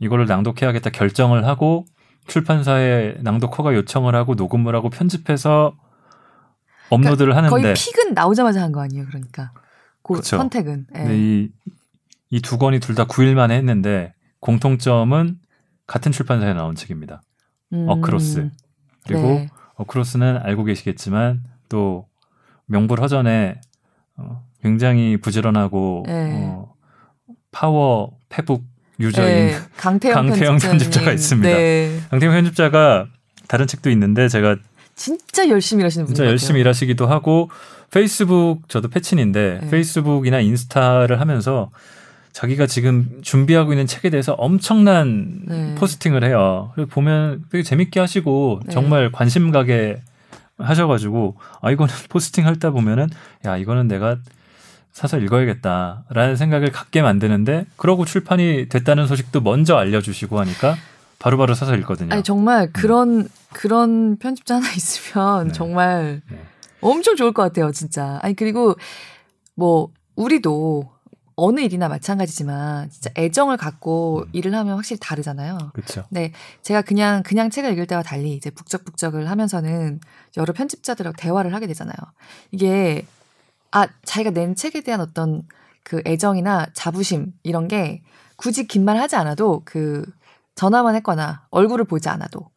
[0.00, 1.86] 이거를 낭독해야겠다 결정을 하고
[2.26, 5.74] 출판사에 낭독 허가 요청을 하고 녹음을 하고 편집해서
[6.90, 9.52] 업로드를 하는데 거의 픽은 나오자마자 한 거 아니에요, 그러니까
[10.02, 10.36] 그 그쵸.
[10.36, 10.86] 선택은.
[10.92, 10.98] 네.
[11.00, 11.48] 근데 이,
[12.30, 15.38] 이두 권이 둘 다 9일 만에 했는데 공통점은
[15.86, 17.22] 같은 출판사에 나온 책입니다.
[17.72, 18.50] 음, 어크로스.
[19.06, 19.48] 그리고 네.
[19.76, 21.42] 어크로스는 알고 계시겠지만
[21.74, 22.06] 또
[22.66, 23.60] 명불허전에
[24.16, 26.30] 어, 굉장히 부지런하고 네.
[26.46, 26.72] 어,
[27.50, 28.62] 파워 페북
[29.00, 30.58] user인 네, 강태영, 강태영.
[30.58, 31.48] 편집자가 있습니다.
[31.48, 31.98] 네.
[32.10, 33.08] 강태영 편집자가
[33.48, 34.56] 다른 책도 있는데 제가
[34.94, 36.60] 진짜 열심히 일하시는 분인 진짜 것 열심히.
[36.60, 37.50] 일하시기도 하고
[37.90, 39.70] 페이스북 저도 페친인데 네.
[39.70, 41.70] 페이스북이나 인스타를 하면서
[42.32, 45.74] 자기가 지금 준비하고 있는 책에 대해서 엄청난 네.
[45.76, 46.72] posting을 해요.
[46.90, 48.72] 보면 되게 재밌게 하시고 네.
[48.72, 50.00] 정말 관심 가게
[50.58, 53.08] 하셔가지고 아 이거는 포스팅 할때 보면은
[53.44, 54.18] 야 이거는 내가
[54.92, 60.76] 사서 읽어야겠다라는 생각을 갖게 만드는데 그러고 출판이 됐다는 소식도 먼저 알려주시고 하니까
[61.18, 62.12] 바로바로 사서 읽거든요.
[62.12, 65.48] 아니 정말 그런 그런 편집자 하나 있으면 음.
[65.48, 65.52] 네.
[65.52, 66.38] 정말 네.
[66.80, 68.18] 엄청 좋을 것 같아요, 진짜.
[68.22, 68.76] 아니 그리고
[69.54, 70.92] 뭐 우리도
[71.36, 74.28] 어느 일이나 마찬가지지만 진짜 애정을 갖고 음.
[74.32, 75.58] 일을 하면 확실히 다르잖아요.
[75.72, 76.04] 그렇죠.
[76.62, 80.00] 제가 그냥 그냥 책을 읽을 때와 달리 이제 북적북적을 하면서는
[80.36, 81.96] 여러 편집자들하고 대화를 하게 되잖아요.
[82.50, 83.06] 이게
[83.70, 85.42] 아 자기가 낸 책에 대한 어떤
[85.82, 88.02] 그 애정이나 자부심 이런 게
[88.36, 90.04] 굳이 긴 말 하지 않아도 그
[90.54, 92.50] 전화만 했거나 얼굴을 보지 않아도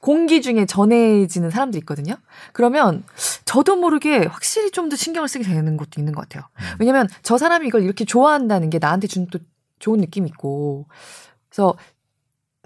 [0.00, 2.16] 공기 중에 전해지는 사람들이 있거든요.
[2.52, 3.04] 그러면
[3.46, 6.48] 저도 모르게 확실히 좀 더 신경을 쓰게 되는 것도 있는 것 같아요.
[6.60, 6.76] 음.
[6.80, 9.38] 왜냐면 저 사람이 이걸 이렇게 좋아한다는 게 나한테 준또
[9.78, 10.86] 좋은 느낌이 있고.
[11.48, 11.74] 그래서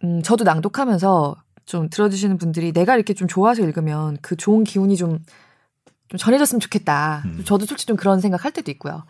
[0.05, 1.36] 음, 저도 낭독하면서
[1.69, 5.19] 좀 들어주시는 분들이 내가 이렇게 좀 좋아서 읽으면 그 좋은 기운이 좀,
[6.09, 7.23] 좀 전해졌으면 좋겠다.
[7.27, 7.43] 음.
[7.45, 9.05] 저도 솔직히 좀 그런 생각 할 때도 있고요.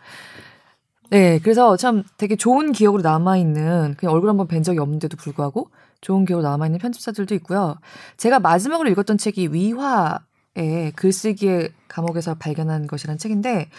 [1.09, 6.25] 네, 그래서 참 되게 좋은 기억으로 남아있는, 그냥 얼굴 한번 뵌 적이 없는데도 불구하고 좋은
[6.25, 7.77] 기억으로 남아있는 편집자들도 있고요.
[8.17, 13.69] 제가 마지막으로 읽었던 책이 위화의 글쓰기의 감옥에서 발견한 것이라는 책인데,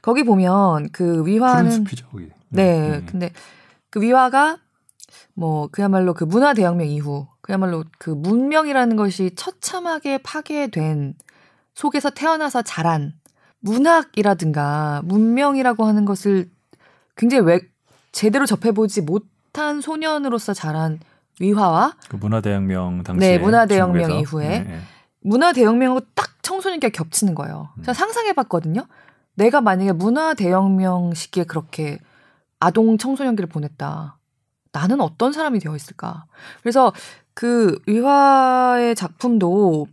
[0.00, 2.28] 거기 보면 그 위화는 숲이죠, 거기.
[2.50, 2.98] 네.
[2.98, 3.06] 음.
[3.06, 3.32] 근데
[3.90, 4.58] 그 위화가
[5.34, 11.14] 뭐 그야말로 그 문화 대혁명 이후 그야말로 그 문명이라는 것이 처참하게 파괴된
[11.72, 13.14] 속에서 태어나서 자란
[13.60, 16.50] 문학이라든가 문명이라고 하는 것을
[17.16, 17.60] 굉장히 왜
[18.12, 21.00] 제대로 접해보지 못한 소년으로서 자란
[21.40, 24.20] 위화와 그 문화대혁명 당시에 네, 문화대혁명 중국에서.
[24.20, 24.80] 이후에 네, 네.
[25.20, 27.70] 문화 대혁명하고 딱 청소년기가 겹치는 거예요.
[27.78, 27.82] 음.
[27.82, 28.86] 제가 상상해봤거든요.
[29.36, 31.98] 내가 만약에 문화 대혁명 시기에 그렇게
[32.60, 34.18] 아동 청소년기를 보냈다.
[34.72, 36.26] 나는 어떤 사람이 되어 있을까?
[36.62, 36.92] 그래서
[37.38, 39.86] 그 위화의 작품도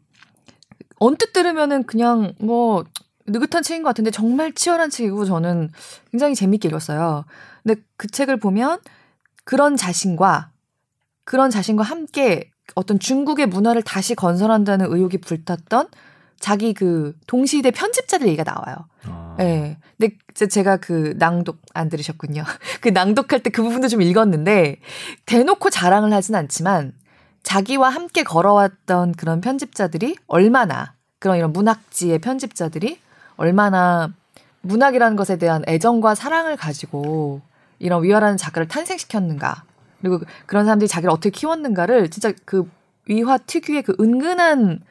[0.97, 2.83] 언뜻 들으면은 그냥 뭐
[3.27, 5.69] 느긋한 책인 것 같은데 정말 치열한 책이고 저는
[6.09, 7.23] 굉장히 재밌게 읽었어요.
[7.61, 8.79] 근데 그 책을 보면
[9.43, 10.49] 그런 자신과
[11.23, 15.89] 그런 자신과 함께 어떤 중국의 문화를 다시 건설한다는 의욕이 불탔던
[16.39, 18.87] 자기 그 동시대 편집자들 얘기가 나와요.
[19.03, 19.77] 아, 예.
[19.99, 22.43] 근데 이제 제가 그 낭독 안 들으셨군요.
[22.81, 24.79] 그 낭독할 때 그 부분도 좀 읽었는데
[25.27, 26.93] 대놓고 자랑을 하진 않지만
[27.45, 32.99] 자기와 함께 걸어왔던 그런 편집자들이 얼마나 그런 이런 문학지의 편집자들이
[33.37, 34.11] 얼마나
[34.61, 37.41] 문학이라는 것에 대한 애정과 사랑을 가지고
[37.77, 39.63] 이런 위화라는 작가를 탄생시켰는가
[40.01, 42.67] 그리고 그런 사람들이 자기를 어떻게 키웠는가를 진짜 그
[43.07, 44.81] 위화 특유의 그 은근한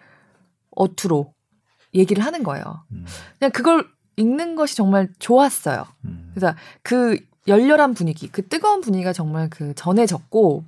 [0.77, 1.33] 어투로
[1.93, 2.85] 얘기를 하는 거예요.
[2.93, 3.05] 음,
[3.39, 3.87] 그냥 그걸
[4.17, 5.87] 읽는 것이 정말 좋았어요.
[6.05, 6.31] 음.
[6.35, 10.65] 그래서 그 열렬한 분위기, 그 뜨거운 분위기가 정말 그 전해졌고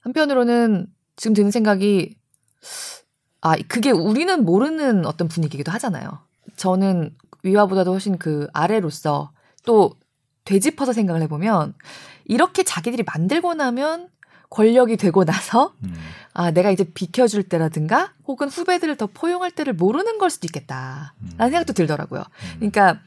[0.00, 0.86] 한편으로는
[1.18, 2.16] 지금 드는 생각이
[3.40, 6.20] 아 그게 우리는 모르는 어떤 분위기기도 하잖아요.
[6.56, 9.32] 저는 위화보다도 훨씬 그 아래로서
[9.64, 9.92] 또
[10.44, 11.74] 되짚어서 생각을 해보면
[12.24, 14.08] 이렇게 자기들이 만들고 나면
[14.50, 15.94] 권력이 되고 나서 음.
[16.32, 21.36] 아 내가 이제 비켜줄 때라든가 혹은 후배들을 더 포용할 때를 모르는 걸 수도 있겠다라는 음.
[21.38, 22.20] 생각도 들더라고요.
[22.20, 22.54] 음.
[22.56, 23.00] 그러니까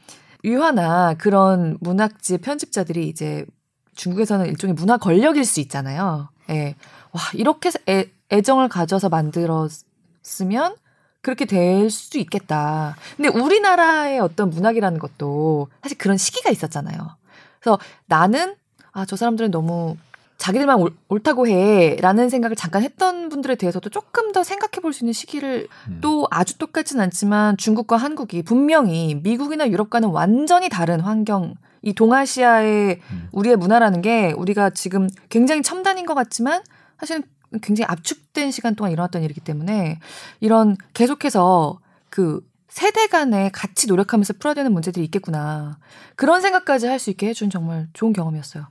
[0.44, 3.46] 유화나 그런 문학지 편집자들이 이제
[3.94, 6.28] 중국에서는 일종의 문화 권력일 수 있잖아요.
[6.50, 6.74] 예.
[7.12, 10.76] 와, 이렇게 애, 애정을 가져서 만들었으면
[11.20, 12.96] 그렇게 될 수도 있겠다.
[13.16, 17.16] 근데 우리나라의 어떤 문학이라는 것도 사실 그런 시기가 있었잖아요.
[17.60, 18.56] 그래서 나는
[18.92, 19.96] 아, 저 사람들은 너무
[20.38, 21.96] 자기들만 옳, 옳다고 해.
[22.00, 25.98] 라는 생각을 잠깐 했던 분들에 대해서도 조금 더 생각해 볼 수 있는 시기를 음.
[26.00, 33.28] 또 아주 똑같진 않지만 중국과 한국이 분명히 미국이나 유럽과는 완전히 다른 환경, 이 동아시아의 음.
[33.30, 36.62] 우리의 문화라는 게 우리가 지금 굉장히 첨단인 것 같지만
[37.02, 37.24] 사실은
[37.60, 39.98] 굉장히 압축된 시간 동안 일어났던 일이기 때문에
[40.38, 41.80] 이런 계속해서
[42.10, 45.78] 그 세대 간에 같이 노력하면서 풀어야 되는 문제들이 있겠구나.
[46.14, 48.68] 그런 생각까지 할 수 있게 해준 정말 좋은 경험이었어요.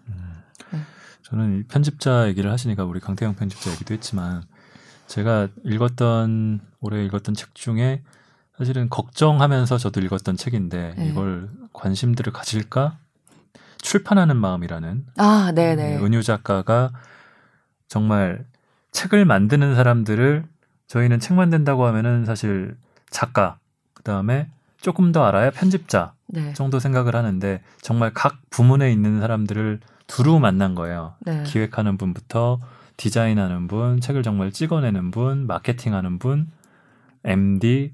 [0.72, 0.80] 네.
[1.24, 4.44] 저는 이 편집자 얘기를 하시니까 우리 강태영 편집자 얘기도 했지만
[5.08, 8.02] 제가 읽었던 올해 읽었던 책 중에
[8.58, 11.10] 사실은 걱정하면서 저도 읽었던 책인데 네.
[11.10, 12.98] 이걸 관심들을 가질까
[13.82, 15.98] 출판하는 마음이라는 아, 네네.
[15.98, 16.94] 은유 작가가
[17.92, 18.46] 정말
[18.92, 20.46] 책을 만드는 사람들을
[20.88, 22.78] 저희는 책 만든다고 하면은 사실
[23.10, 23.60] 작가
[23.94, 24.48] 그다음에
[24.80, 26.54] 조금 더 알아야 편집자 네.
[26.54, 31.16] 정도 생각을 하는데 정말 각 부문에 있는 사람들을 두루 만난 거예요.
[31.20, 31.44] 네.
[31.44, 32.62] 기획하는 분부터
[32.96, 36.48] 디자인하는 분, 책을 정말 찍어내는 분, 마케팅하는 분,
[37.26, 37.92] MD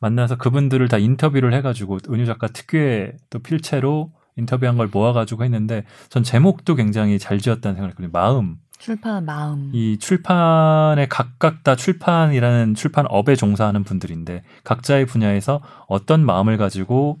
[0.00, 6.24] 만나서 그분들을 다 인터뷰를 해가지고 은유 작가 특유의 또 필체로 인터뷰한 걸 모아가지고 했는데 전
[6.24, 8.10] 제목도 굉장히 잘 지었다는 생각을 했거든요.
[8.12, 8.58] 마음.
[8.82, 9.70] 출판한 마음.
[9.72, 17.20] 이 출판에 각각 다 출판이라는 출판업에 종사하는 분들인데 각자의 분야에서 어떤 마음을 가지고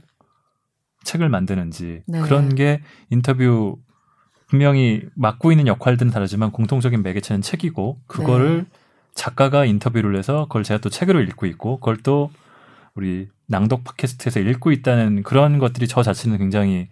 [1.04, 2.20] 책을 만드는지 네.
[2.22, 3.78] 그런 게 인터뷰
[4.48, 8.66] 분명히 맡고 있는 역할들은 다르지만 공통적인 매개체는 책이고 그거를
[9.14, 12.32] 작가가 인터뷰를 해서 그걸 제가 또 책으로 읽고 있고 그걸 또
[12.96, 16.88] 우리 낭독 팟캐스트에서 읽고 있다는 그런 것들이 저 자체는 굉장히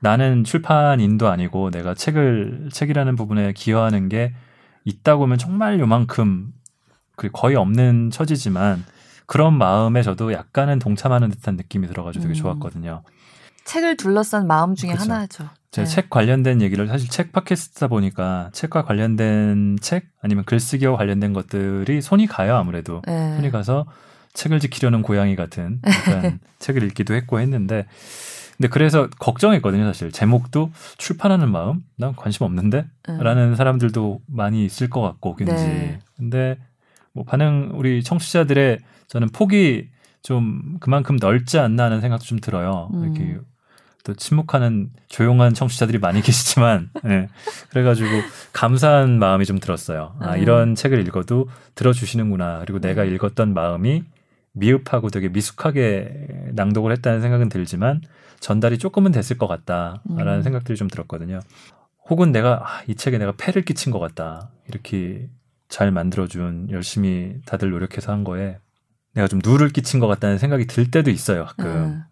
[0.00, 4.34] 나는 출판인도 아니고 내가 책을 책이라는 부분에 기여하는 게
[4.84, 6.52] 있다고 하면 정말 요만큼
[7.16, 8.84] 그 거의 없는 처지지만
[9.26, 12.40] 그런 마음에 저도 약간은 동참하는 듯한 느낌이 들어가지고 되게 음.
[12.40, 13.02] 좋았거든요.
[13.64, 15.12] 책을 둘러싼 마음 중에 그쵸.
[15.12, 15.48] 하나죠.
[15.72, 15.94] 제가 네.
[15.94, 22.28] 책 관련된 얘기를 사실 책 팟캐스트다 보니까 책과 관련된 책 아니면 글쓰기와 관련된 것들이 손이
[22.28, 23.34] 가요 아무래도 네.
[23.34, 23.84] 손이 가서
[24.32, 27.86] 책을 지키려는 고양이 같은 약간 책을 읽기도 했고 했는데
[28.56, 33.18] 근데 그래서 걱정했거든요 사실 제목도 출판하는 마음 난 관심 없는데 음.
[33.18, 35.98] 라는 사람들도 많이 있을 것 같고 왠지 네.
[36.16, 36.58] 근데
[37.12, 38.78] 뭐 반응 우리 청취자들의
[39.08, 39.88] 저는 폭이
[40.22, 43.04] 좀 그만큼 넓지 않나 하는 생각도 좀 들어요 음.
[43.04, 43.38] 이렇게
[44.04, 47.28] 또 침묵하는 조용한 청취자들이 많이 계시지만 예.
[47.70, 48.08] 그래가지고
[48.52, 50.42] 감사한 마음이 좀 들었어요 아 음.
[50.42, 53.14] 이런 책을 읽어도 들어주시는구나 그리고 내가 음.
[53.14, 54.04] 읽었던 마음이
[54.52, 58.00] 미흡하고 되게 미숙하게 낭독을 했다는 생각은 들지만
[58.40, 60.42] 전달이 조금은 됐을 것 같다라는 음.
[60.42, 61.40] 생각들이 좀 들었거든요.
[62.08, 65.28] 혹은 내가 아, 이 책에 내가 패를 끼친 것 같다 이렇게
[65.68, 68.58] 잘 만들어준 열심히 다들 노력해서 한 거에
[69.14, 71.46] 내가 좀 누를 끼친 것 같다는 생각이 들 때도 있어요.
[71.46, 72.02] 가끔 음.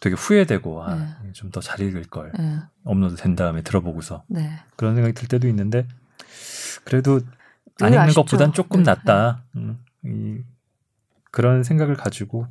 [0.00, 1.32] 되게 후회되고 아, 네.
[1.32, 2.58] 좀더 잘 읽을 걸 네.
[2.84, 4.50] 업로드 된 다음에 들어보고서 네.
[4.76, 5.86] 그런 생각이 들 때도 있는데
[6.84, 7.20] 그래도
[7.80, 8.22] 안늘 읽는 아쉽죠.
[8.22, 8.90] 것보단 조금 네.
[8.90, 9.42] 낫다.
[9.56, 10.38] 음, 이,
[11.30, 12.46] 그런 생각을 가지고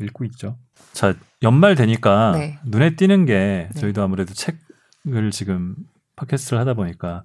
[0.00, 0.56] 읽고 있죠.
[0.92, 2.58] 자 연말 되니까 네.
[2.64, 3.80] 눈에 띄는 게 네.
[3.80, 5.76] 저희도 아무래도 책을 지금
[6.16, 7.24] 팟캐스트를 하다 보니까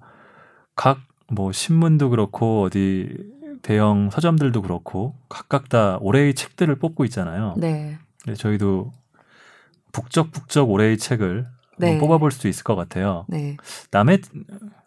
[0.74, 1.00] 각
[1.32, 3.08] 뭐 신문도 그렇고 어디
[3.62, 7.54] 대형 서점들도 그렇고 각각 다 올해의 책들을 뽑고 있잖아요.
[7.56, 7.98] 네.
[8.26, 8.92] 네, 저희도
[9.92, 11.46] 북적북적 올해의 책을
[11.78, 11.98] 네.
[11.98, 13.24] 뽑아볼 수도 있을 것 같아요.
[13.28, 13.56] 네.
[13.90, 14.20] 남의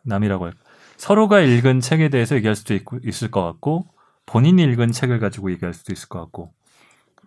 [0.04, 0.60] 남이라고 할까
[0.98, 3.88] 서로가 읽은 책에 대해서 얘기할 수도 있고, 있을 것 같고
[4.26, 6.54] 본인이 읽은 책을 가지고 얘기할 수도 있을 것 같고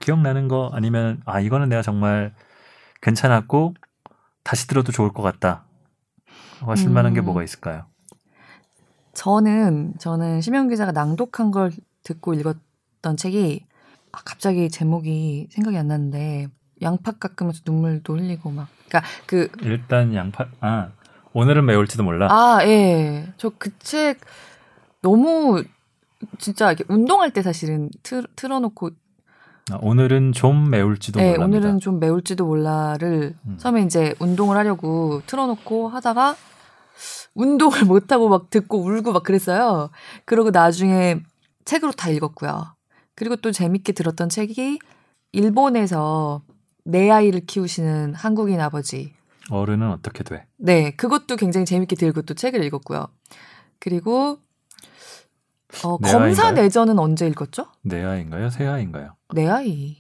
[0.00, 2.34] 기억나는 거 아니면 아 이거는 내가 정말
[3.02, 3.74] 괜찮았고
[4.42, 5.64] 다시 들어도 좋을 것 같다
[6.60, 7.26] 하실 만한 게 음.
[7.26, 7.84] 뭐가 있을까요?
[9.14, 11.72] 저는 저는 심영 기자가 낭독한 걸
[12.04, 13.64] 듣고 읽었던 책이
[14.12, 16.48] 아, 갑자기 제목이 생각이 안 나는데
[16.82, 20.90] 양파 깎으면서 눈물도 흘리고 막 그러니까 그 일단 양파 아
[21.32, 23.32] 오늘은 매울지도 몰라 아, 예.
[23.36, 24.20] 저 그 책
[25.02, 25.62] 너무
[26.38, 28.90] 진짜 이렇게 운동할 때 사실은 틀, 틀어놓고 아,
[29.80, 33.56] 오늘은 좀 매울지도 예, 몰라 오늘은 좀 매울지도 몰라를 음.
[33.58, 36.36] 처음에 이제 운동을 하려고 틀어놓고 하다가
[37.34, 39.90] 운동을 못하고 막 듣고 울고 막 그랬어요.
[40.24, 41.20] 그러고 나중에
[41.64, 42.74] 책으로 다 읽었고요.
[43.14, 44.78] 그리고 또 재밌게 들었던 책이
[45.32, 46.42] 일본에서
[46.84, 49.12] 내 아이를 키우시는 한국인 아버지.
[49.50, 50.46] 어른은 어떻게 돼?
[50.56, 53.06] 네, 그것도 굉장히 재밌게 들고 또 책을 읽었고요.
[53.78, 54.38] 그리고
[55.84, 56.50] 어, 내 검사?
[56.52, 57.66] 내전은 언제 읽었죠?
[57.82, 58.50] 내 아이인가요?
[58.50, 59.14] 새 아이인가요?
[59.34, 59.96] 내 아이.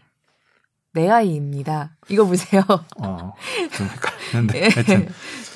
[0.92, 1.96] 내 아이입니다.
[2.08, 2.62] 이거 보세요.
[3.00, 3.32] 어,
[3.76, 4.68] 좀 헷갈리는데 예.
[4.68, 5.08] 하여튼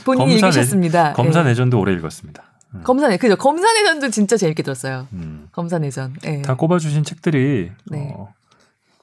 [0.05, 1.13] 본인이 검사 내- 읽으셨습니다.
[1.15, 1.45] 검사 예.
[1.45, 2.43] 내전도 오래 읽었습니다.
[2.75, 2.83] 음.
[2.85, 3.37] 검사 내 그죠?
[3.37, 5.09] 검사 내전도 진짜 재밌게 들었어요.
[5.13, 5.49] 음.
[5.53, 6.15] 검사 내전.
[6.27, 6.43] 예.
[6.43, 8.13] 다 꼽아주신 책들이 네.
[8.17, 8.33] 어,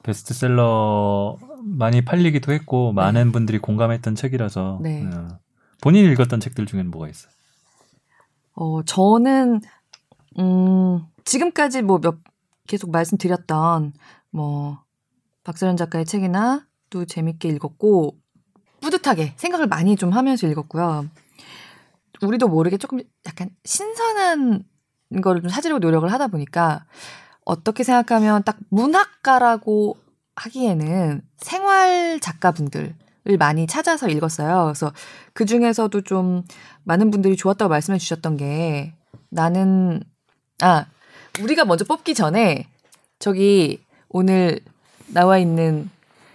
[0.03, 5.05] 베스트셀러 많이 팔리기도 했고 많은 분들이 공감했던 책이라서 네.
[5.13, 5.39] 어,
[5.81, 7.31] 본인이 읽었던 책들 중에는 뭐가 있어요?
[8.55, 9.61] 어, 저는
[10.39, 12.17] 음, 지금까지 뭐 몇
[12.69, 13.93] 계속 말씀드렸던
[14.29, 14.83] 뭐
[15.43, 18.15] 박서연 작가의 책이나 또 재밌게 읽었고
[18.79, 21.07] 뿌듯하게 생각을 많이 좀 하면서 읽었고요.
[22.21, 24.63] 우리도 모르게 조금 약간 신선한
[25.23, 26.85] 거를 좀 찾으려고 노력을 하다 보니까
[27.43, 29.97] 어떻게 생각하면 딱 문학가라고
[30.35, 32.93] 하기에는 생활 작가분들을
[33.39, 34.65] 많이 찾아서 읽었어요.
[34.65, 34.93] 그래서
[35.33, 36.43] 그 중에서도 좀
[36.83, 38.93] 많은 분들이 좋았다고 말씀해 주셨던 게
[39.29, 40.03] 나는
[40.61, 40.85] 아
[41.41, 42.67] 우리가 먼저 뽑기 전에
[43.19, 44.59] 저기 오늘
[45.07, 45.89] 나와 있는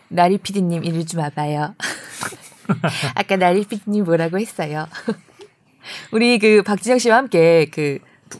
[0.08, 1.74] 나리 PD님 이리 좀 와봐요.
[3.14, 4.86] 아까 나리 PD님 뭐라고 했어요?
[6.12, 7.98] 우리 그 박진영 씨와 함께 그
[8.30, 8.38] 부-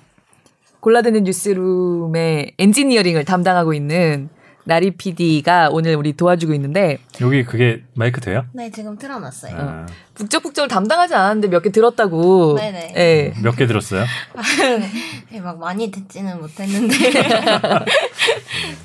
[0.80, 4.30] 골라드는 뉴스룸의 엔지니어링을 담당하고 있는
[4.64, 8.46] 나리 PD가 오늘 우리 도와주고 있는데 여기 그게 마이크 돼요?
[8.52, 9.54] 네, 지금 틀어놨어요.
[9.56, 12.56] 아, 북적북적을 담당하지 않았는데 몇 개 들었다고.
[12.56, 12.94] 네네.
[12.96, 13.34] 예.
[13.42, 14.04] 몇개 들었어요?
[15.30, 16.94] 네, 막 많이 듣지는 못했는데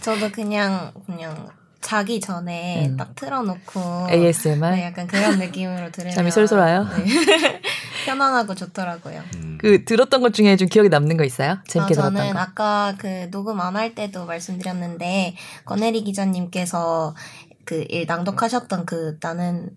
[0.02, 1.48] 저도 그냥 그냥
[1.82, 2.98] 자기 전에 음.
[2.98, 4.76] 딱 틀어놓고 ASMR.
[4.76, 6.88] 네, 약간 그런 느낌으로 들으면 잠이 솔솔 와요?
[6.98, 7.06] 네.
[8.06, 9.22] 편안하고 좋더라고요.
[9.36, 9.58] 음.
[9.62, 11.58] 그 들었던 것 중에 좀 기억에 남는 거 있어요?
[11.68, 12.40] 재밌게 아, 들었던 저는 거.
[12.40, 17.16] 아까 그 녹음 안 할 때도 말씀드렸는데 권혜리 기자님께서
[17.66, 19.70] 그 일 낭독하셨던 그 나는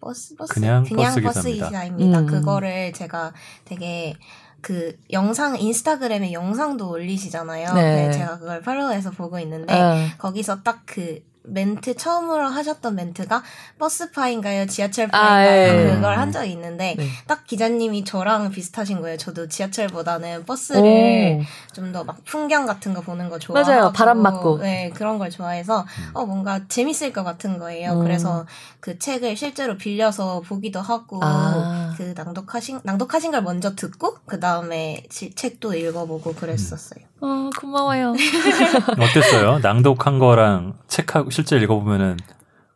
[0.00, 1.50] 버스 버스 그냥 그냥 버스.
[1.50, 2.20] 기사입니다.
[2.20, 2.26] 음.
[2.26, 3.32] 그거를 제가
[3.64, 4.14] 되게
[4.60, 7.74] 그 영상 인스타그램에 영상도 올리시잖아요.
[7.74, 8.06] 네.
[8.06, 9.96] 네, 제가 그걸 follow해서 보고 있는데 어.
[10.18, 13.42] 거기서 딱 그 멘트 처음으로 하셨던 멘트가
[13.78, 15.88] 버스파인가요, 아, 지하철파인가요?
[15.90, 15.94] 예.
[15.94, 17.08] 그걸 한 적이 있는데 네.
[17.26, 19.16] 딱 기자님이 저랑 비슷하신 거예요.
[19.16, 20.44] 저도 지하철보다는 오.
[20.44, 23.92] 버스를 좀 더 막 풍경 같은 거 보는 거 좋아하고 맞아요.
[23.92, 24.58] 바람 맞고.
[24.58, 25.84] 네 그런 걸 좋아해서
[26.14, 27.92] 어 뭔가 재밌을 것 같은 거예요.
[27.94, 28.02] 음.
[28.04, 28.46] 그래서
[28.80, 31.94] 그 책을 실제로 빌려서 보기도 하고 아.
[31.98, 37.04] 그 낭독하신 낭독하신 걸 먼저 듣고 그 다음에 책도 읽어보고 그랬었어요.
[37.22, 38.14] 어, 고마워요.
[38.98, 39.58] 어땠어요?
[39.60, 42.16] 낭독한 거랑 책하고 실제 읽어보면은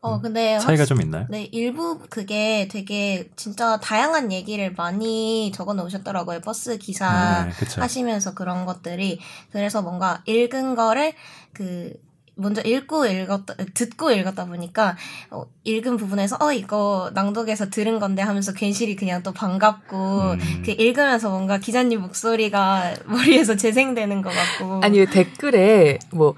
[0.02, 1.26] 어 근데 차이가 확- 좀 있나요?
[1.28, 6.40] 네, 일부 그게 되게 진짜 다양한 얘기를 많이 적어 놓으셨더라고요.
[6.42, 7.80] 버스 기사 네.
[7.80, 9.18] 하시면서 그런 것들이.
[9.50, 11.12] 그래서 뭔가 읽은 거를
[11.52, 11.92] 그,
[12.38, 14.96] 먼저 읽고 읽었다, 듣고 읽었다 보니까,
[15.30, 20.62] 어, 읽은 부분에서, 어, 이거 낭독에서 들은 건데 하면서 괜시리 그냥 또 반갑고, 음.
[20.64, 24.80] 그 읽으면서 뭔가 기자님 목소리가 머리에서 재생되는 것 같고.
[24.82, 26.34] 아니, 왜 댓글에 뭐,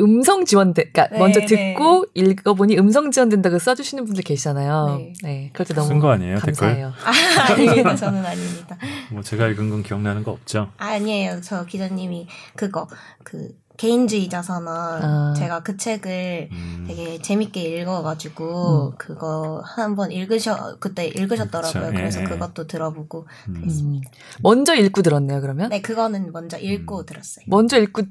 [0.00, 1.46] 음성 지원된, 그니까 네, 먼저 네.
[1.46, 4.96] 듣고 읽어보니 음성 지원된다고 써주시는 분들 계시잖아요.
[4.98, 5.12] 네.
[5.22, 5.50] 네.
[5.52, 6.92] 그럴 때 너무 쓴 거 아니에요, 감사해요.
[7.04, 7.94] 아, 아닙니다.
[7.94, 8.76] 저는 아닙니다.
[9.10, 10.72] 뭐 제가 읽은 건 기억나는 거 없죠?
[10.78, 11.40] 아, 아니에요.
[11.42, 12.88] 저 기자님이 그거
[13.22, 15.34] 그 개인주의 자산화 아.
[15.36, 16.84] 제가 그 책을 음.
[16.86, 18.94] 되게 재밌게 읽어가지고 음.
[18.98, 21.82] 그거 한번 읽으셔 그때 읽으셨더라고요.
[21.84, 21.92] 그쵸.
[21.94, 22.24] 예, 그래서 예.
[22.24, 23.64] 그것도 들어보고 음.
[23.66, 24.00] 음.
[24.42, 25.70] 먼저 읽고 들었네요, 그러면?
[25.70, 27.06] 네 그거는 먼저 읽고 음.
[27.06, 27.44] 들었어요.
[27.48, 28.02] 먼저 읽고,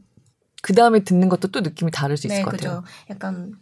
[0.62, 2.82] 그 다음에 듣는 것도 또 느낌이 다를 수 있을 네 것 같아요.
[2.82, 2.91] 그죠.
[3.09, 3.53] 약간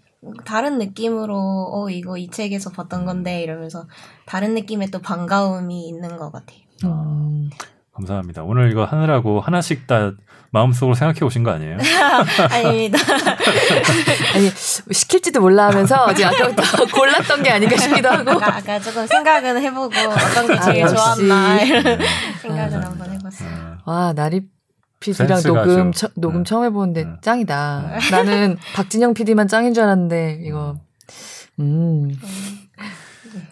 [0.46, 1.36] 다른 느낌으로
[1.74, 3.88] 어 이거 이 책에서 봤던 건데 이러면서
[4.26, 6.60] 다른 느낌의 또 반가움이 있는 것 같아요.
[6.86, 7.50] 음.
[7.94, 8.44] 감사합니다.
[8.44, 10.14] 오늘 이거 하느라고 하나씩 다
[10.52, 11.78] 마음속으로 생각해 오신 거 아니에요?
[12.50, 12.98] 아닙니다.
[14.36, 18.32] 아니, 시킬지도 몰라 하면서 이제 아까부터 골랐던 게 아닌가 싶기도 하고.
[18.32, 20.88] 아까, 아까 조금 생각은 해보고 어떤 게 제일 아.
[20.88, 22.00] 좋았나 이런 음.
[22.42, 22.86] 생각을 아.
[22.88, 23.78] 한번 해봤어요.
[23.86, 24.42] 어, 와, 나리
[25.00, 26.44] PD랑 녹음, 처, 녹음 네.
[26.44, 27.12] 처음 해보는데 네.
[27.22, 28.00] 짱이다.
[28.12, 30.76] 나는 박진영 PD만 짱인 줄 알았는데, 이거,
[31.60, 32.10] 음.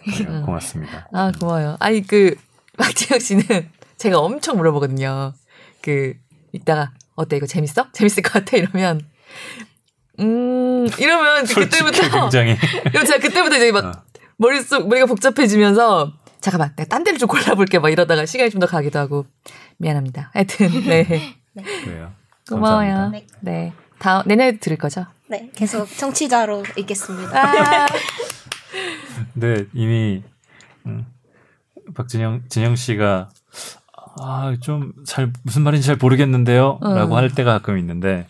[0.04, 0.42] 그래요.
[0.44, 1.08] 고맙습니다.
[1.12, 1.76] 아, 고마워요.
[1.80, 2.34] 아니, 그,
[2.76, 5.32] 박진영 씨는 제가 엄청 물어보거든요.
[5.80, 6.14] 그,
[6.52, 7.90] 이따가, 어때, 이거 재밌어?
[7.92, 8.56] 재밌을 것 같아?
[8.56, 9.00] 이러면,
[10.20, 13.92] 음, 이러면 그때부터, 굉장히 이러면 제가 그때부터 이제 막 어.
[14.36, 17.78] 머릿속, 머리가 복잡해지면서, 잠깐만, 내가 딴 데를 좀 골라볼게.
[17.80, 19.26] 막 이러다가 시간이 좀 더 가기도 하고,
[19.78, 20.30] 미안합니다.
[20.32, 21.04] 하여튼, 네.
[21.84, 22.12] 그래요.
[22.48, 22.88] 고마워요.
[22.88, 23.36] 감사합니다.
[23.40, 23.52] 네.
[23.52, 23.72] 네.
[23.98, 25.06] 다음, 내년에 들을 거죠?
[25.28, 27.84] 네, 계속 청취자로 있겠습니다.
[27.84, 27.86] 아,
[29.34, 30.22] 근데 이미
[30.86, 31.04] 음,
[31.94, 33.28] 박진영 진영 씨가
[34.22, 37.16] 아 좀 잘 무슨 말인지 잘 모르겠는데요라고 음.
[37.16, 38.26] 할 때가 가끔 있는데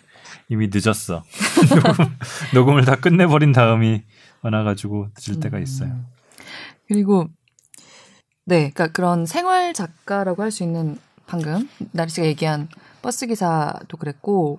[0.48, 1.22] 이미 늦었어.
[1.74, 2.06] 녹음,
[2.54, 4.02] 녹음 을 다 끝내버린 다음이
[4.42, 5.90] 많아가지고 늦을 때가 있어요.
[5.90, 6.06] 음.
[6.88, 7.26] 그리고
[8.46, 12.68] 네, 그러니까 그런 생활 작가라고 할 수 있는 방금 나리 씨가 얘기한
[13.02, 14.58] 버스 기사도 그랬고,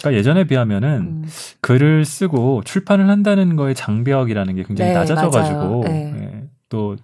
[0.00, 1.24] 그러니까 예전에 비하면은 음,
[1.62, 5.84] 글을 쓰고 출판을 한다는 거의 장벽이라는 게 굉장히 네, 낮아져가지고.
[5.86, 6.14] 네.
[6.16, 6.96] 예, 또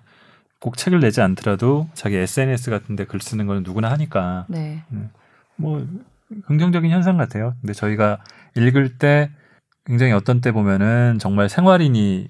[0.61, 4.83] 꼭 책을 내지 않더라도 자기 SNS 같은데 글 쓰는 거는 누구나 하니까 네,
[5.57, 5.87] 뭐
[6.47, 7.55] 긍정적인 현상 같아요.
[7.61, 8.19] 근데 저희가
[8.57, 9.31] 읽을 때
[9.85, 12.27] 굉장히 어떤 때 보면은 정말 생활인이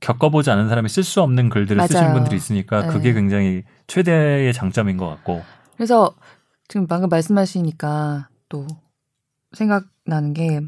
[0.00, 2.14] 겪어보지 않은 사람이 쓸 수 없는 글들을 쓰시는 맞아요.
[2.14, 2.88] 분들이 있으니까 네.
[2.88, 5.42] 그게 굉장히 최대의 장점인 것 같고
[5.76, 6.14] 그래서
[6.68, 8.66] 지금 방금 말씀하시니까 또
[9.52, 10.60] 생각나는 게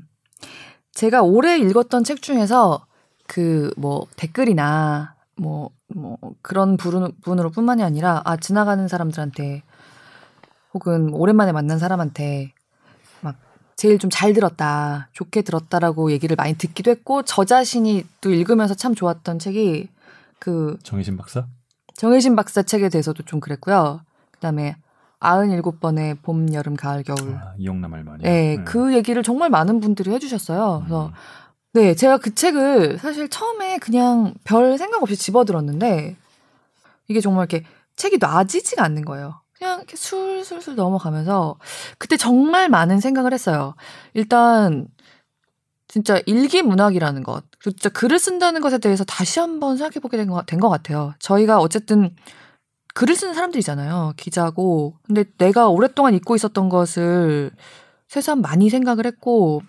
[0.92, 2.86] 제가 올해 읽었던 책 중에서
[3.26, 9.62] 그 뭐 댓글이나 뭐, 뭐 그런 부분- 부분으로 뿐만이 아니라 아, 지나가는 사람들한테
[10.74, 12.52] 혹은 오랜만에 만난 사람한테
[13.22, 13.36] 막
[13.76, 18.94] 제일 좀 잘 들었다, 좋게 들었다라고 얘기를 많이 듣기도 했고 저 자신이 또 읽으면서 참
[18.94, 19.88] 좋았던 책이
[20.38, 21.46] 그 정희신 박사
[21.94, 24.02] 정혜신 박사 책에 대해서도 좀 그랬고요.
[24.32, 24.76] 그다음에
[25.20, 27.34] 97번의 봄, 여름, 가을, 겨울.
[27.34, 28.22] 아, 이용남 할머니.
[28.22, 30.82] 네, 그 얘기를 정말 많은 분들이 해주셨어요.
[30.84, 31.12] 그래서 음.
[31.74, 36.16] 네, 제가 그 책을 사실 처음에 그냥 별 생각 없이 집어들었는데
[37.08, 37.66] 이게 정말 이렇게
[37.96, 39.40] 책이 놔지지가 않는 거예요.
[39.56, 41.56] 그냥 이렇게 술술술 넘어가면서
[41.98, 43.74] 그때 정말 많은 생각을 했어요.
[44.14, 44.88] 일단
[45.88, 50.70] 진짜 일기 문학이라는 것, 그리고 진짜 글을 쓴다는 것에 대해서 다시 한번 생각해 보게 된것된것
[50.70, 51.14] 같아요.
[51.18, 52.14] 저희가 어쨌든
[52.94, 54.14] 글을 쓰는 사람들이잖아요.
[54.16, 54.96] 기자고.
[55.06, 57.50] 근데 내가 오랫동안 잊고 있었던 것을
[58.08, 59.62] 새삼 많이 생각을 했고,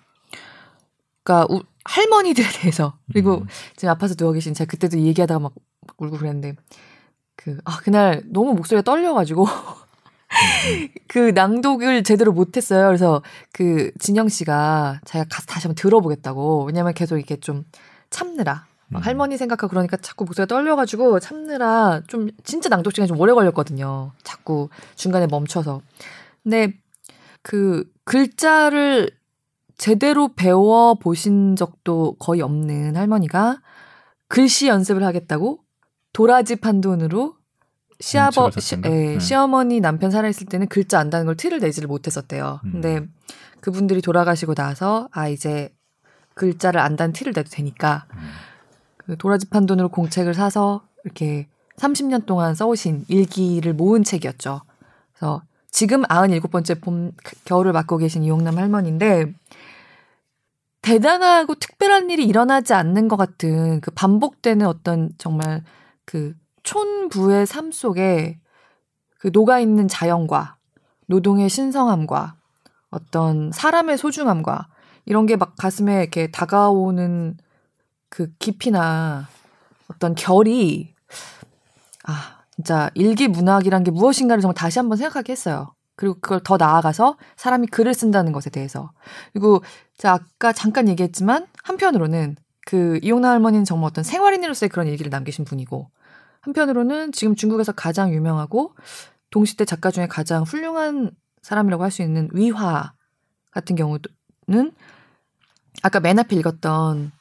[1.24, 3.48] 그러니까 우- 할머니들에 대해서 그리고 음.
[3.76, 5.54] 지금 아파서 누워 계신 제가 그때도 이 얘기하다가 막,
[5.88, 6.56] 막 울고 그랬는데
[7.36, 9.48] 그 아 그날 너무 목소리가 떨려가지고
[11.08, 12.88] 그 낭독을 제대로 못했어요.
[12.88, 13.22] 그래서
[13.52, 17.66] 그 진영 씨가 자기가 가서 다시 한번 들어보겠다고 왜냐면 계속 이렇게 좀
[18.10, 19.06] 참느라 막 음.
[19.06, 24.12] 할머니 생각하고 그러니까 자꾸 목소리가 떨려가지고 참느라 좀 진짜 낭독 시간이 좀 오래 걸렸거든요.
[24.24, 25.82] 자꾸 중간에 멈춰서.
[26.44, 26.74] 근데
[27.42, 29.10] 그 글자를
[29.80, 33.62] 제대로 배워 보신 적도 거의 없는 할머니가
[34.28, 35.60] 글씨 연습을 하겠다고
[36.12, 37.38] 도라지 판 돈으로
[38.02, 38.76] 시아버 시?
[38.86, 39.20] 예, 음.
[39.20, 42.60] 시어머니 남편 살아있을 때는 글자 안다는 걸 티를 내지를 못했었대요.
[42.66, 42.72] 음.
[42.74, 43.08] 근데
[43.62, 45.74] 그분들이 돌아가시고 나서 아 이제
[46.34, 48.20] 글자를 안다는 티를 내도 되니까 음.
[48.98, 54.62] 그 도라지 판 돈으로 공책을 사서 이렇게 30년 동안 써오신 일기를 모은 책이었죠.
[55.14, 57.12] 그래서 지금 97번째 봄,
[57.46, 59.34] 겨울을 맞고 계신 이용남 할머니인데,
[60.90, 65.64] 대단하고 특별한 일이 일어나지 않는 것 같은 그 반복되는 어떤 정말
[66.04, 66.34] 그
[66.64, 68.40] 촌부의 삶 속에
[69.20, 70.58] 그 녹아있는 자연과
[71.06, 72.36] 노동의 신성함과
[72.90, 74.68] 어떤 사람의 소중함과
[75.06, 77.38] 이런 게 막 가슴에 이렇게 다가오는
[78.10, 79.28] 그 깊이나
[79.90, 80.96] 어떤 결이
[82.06, 85.72] 아 진짜 일기 문학이란 게 무엇인가를 정말 다시 한번 생각하게 했어요.
[85.96, 88.92] 그리고 그걸 더 나아가서 사람이 글을 쓴다는 것에 대해서
[89.34, 89.62] 그리고
[90.00, 92.36] 제가 아까 잠깐 얘기했지만 한편으로는
[92.66, 95.90] 그 이용남 할머니는 정말 어떤 생활인으로서의 그런 일기를 남기신 분이고
[96.42, 98.74] 한편으로는 지금 중국에서 가장 유명하고
[99.30, 102.94] 동시대 작가 중에 가장 훌륭한 사람이라고 할 수 있는 위화
[103.52, 104.72] 같은 경우는
[105.84, 107.12] 아까 맨 앞에 읽었던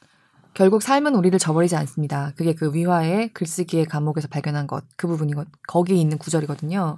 [0.53, 2.33] 결국 삶은 우리를 저버리지 않습니다.
[2.35, 6.97] 그게 그 위화의 글쓰기의 감옥에서 발견한 것, 그 부분이거, 거기에 있는 구절이거든요.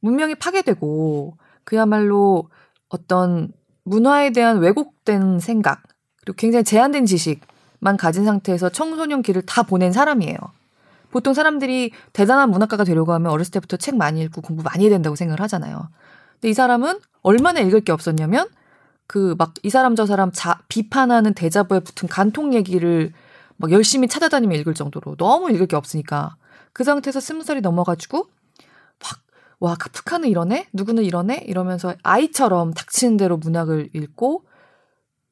[0.00, 2.50] 문명이 파괴되고, 그야말로
[2.88, 3.52] 어떤
[3.88, 5.82] 문화에 대한 왜곡된 생각,
[6.22, 10.36] 그리고 굉장히 제한된 지식만 가진 상태에서 청소년 길을 다 보낸 사람이에요.
[11.10, 15.16] 보통 사람들이 대단한 문학가가 되려고 하면 어렸을 때부터 책 많이 읽고 공부 많이 해야 된다고
[15.16, 15.88] 생각을 하잖아요.
[16.34, 18.48] 근데 이 사람은 얼마나 읽을 게 없었냐면
[19.06, 23.12] 그 막 이 사람 저 사람 자, 비판하는 대자보에 붙은 간통 얘기를
[23.56, 26.36] 막 열심히 찾아다니며 읽을 정도로 너무 읽을 게 없으니까
[26.74, 28.28] 그 상태에서 스무 살이 넘어가지고 막
[29.60, 34.44] 와 카프카는 이러네 누구는 이러네 이러면서 아이처럼 닥치는 대로 문학을 읽고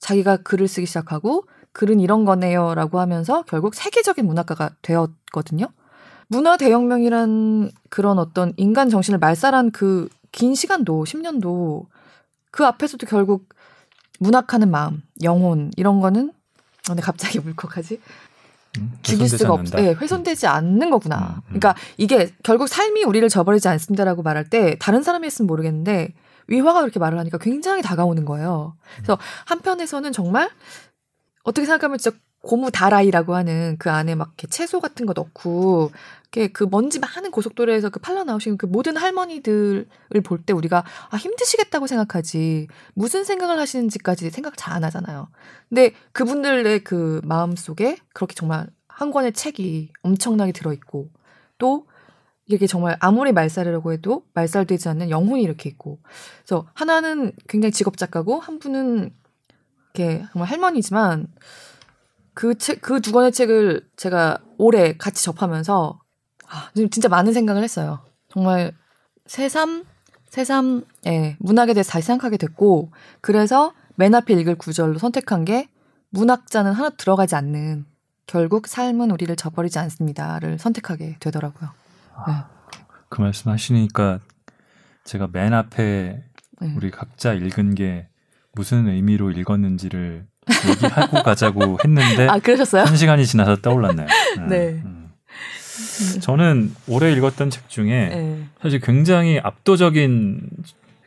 [0.00, 5.66] 자기가 글을 쓰기 시작하고 글은 이런 거네요라고 하면서 결국 세계적인 문학가가 되었거든요.
[6.28, 11.86] 문화 대혁명이란 그런 어떤 인간 정신을 말살한 그 긴 시간도 10년도
[12.50, 13.48] 그 앞에서도 결국
[14.20, 16.32] 문학하는 마음, 영혼 이런 거는 어,
[16.88, 18.00] 근데 갑자기 울컥하지?
[18.78, 19.82] 음, 죽일 수가 없, 않는다.
[19.82, 21.16] 예, 훼손되지 않는 거구나.
[21.18, 21.42] 음, 음.
[21.60, 26.14] 그러니까 이게 결국 삶이 우리를 저버리지 않습니다라고 말할 때 다른 사람이 했으면 모르겠는데
[26.48, 28.76] 위화가 그렇게 말을 하니까 굉장히 다가오는 거예요.
[28.96, 30.50] 그래서 한편에서는 정말
[31.42, 32.16] 어떻게 생각하면 진짜
[32.46, 35.90] 고무 다라이라고 하는 그 안에 막 이렇게 채소 같은 거 넣고
[36.52, 39.86] 그 먼지 많은 고속도로에서 그 팔러 나오신 그 모든 할머니들을
[40.24, 45.28] 볼 때 우리가 아 힘드시겠다고 생각하지 무슨 생각을 하시는지까지 생각 잘 안 하잖아요.
[45.68, 51.10] 근데 그분들의 그 마음 속에 그렇게 정말 한 권의 책이 엄청나게 들어 있고
[51.58, 51.86] 또
[52.46, 55.98] 이게 정말 아무리 말살이라고 해도 말살되지 않는 영혼이 이렇게 있고
[56.44, 59.10] 그래서 하나는 굉장히 직업 작가고 한 분은
[59.94, 61.26] 이렇게 정말 할머니지만
[62.36, 65.98] 그 책, 그 두 권의 책을 제가 올해 같이 접하면서
[66.48, 68.00] 아, 진짜 많은 생각을 했어요.
[68.28, 68.74] 정말
[69.24, 69.84] 새삼,
[70.28, 75.70] 새삼, 예, 문학에 대해서 다시 생각하게 됐고, 그래서 맨 앞에 읽을 구절로 선택한 게
[76.10, 77.86] 문학자는 하나 들어가지 않는
[78.26, 81.70] 결국 삶은 우리를 저버리지 않습니다를 선택하게 되더라고요.
[83.08, 84.20] 그 말씀 하시니까
[85.04, 86.22] 제가 맨 앞에
[86.60, 86.74] 네.
[86.76, 88.08] 우리 각자 읽은 게
[88.52, 90.26] 무슨 의미로 읽었는지를
[90.68, 92.84] 얘기하고 가자고 했는데 아, 그러셨어요?
[92.84, 94.06] 한 시간이 지나서 떠올랐네요.
[94.38, 94.82] 음, 네.
[94.84, 95.10] 음.
[96.20, 98.44] 저는 올해 읽었던 책 중에 네.
[98.60, 100.40] 사실 굉장히 압도적인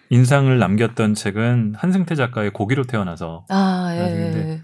[0.09, 3.99] 인상을 남겼던 책은 한승태 작가의 고기로 태어나서 아, 예.
[3.99, 4.61] 예.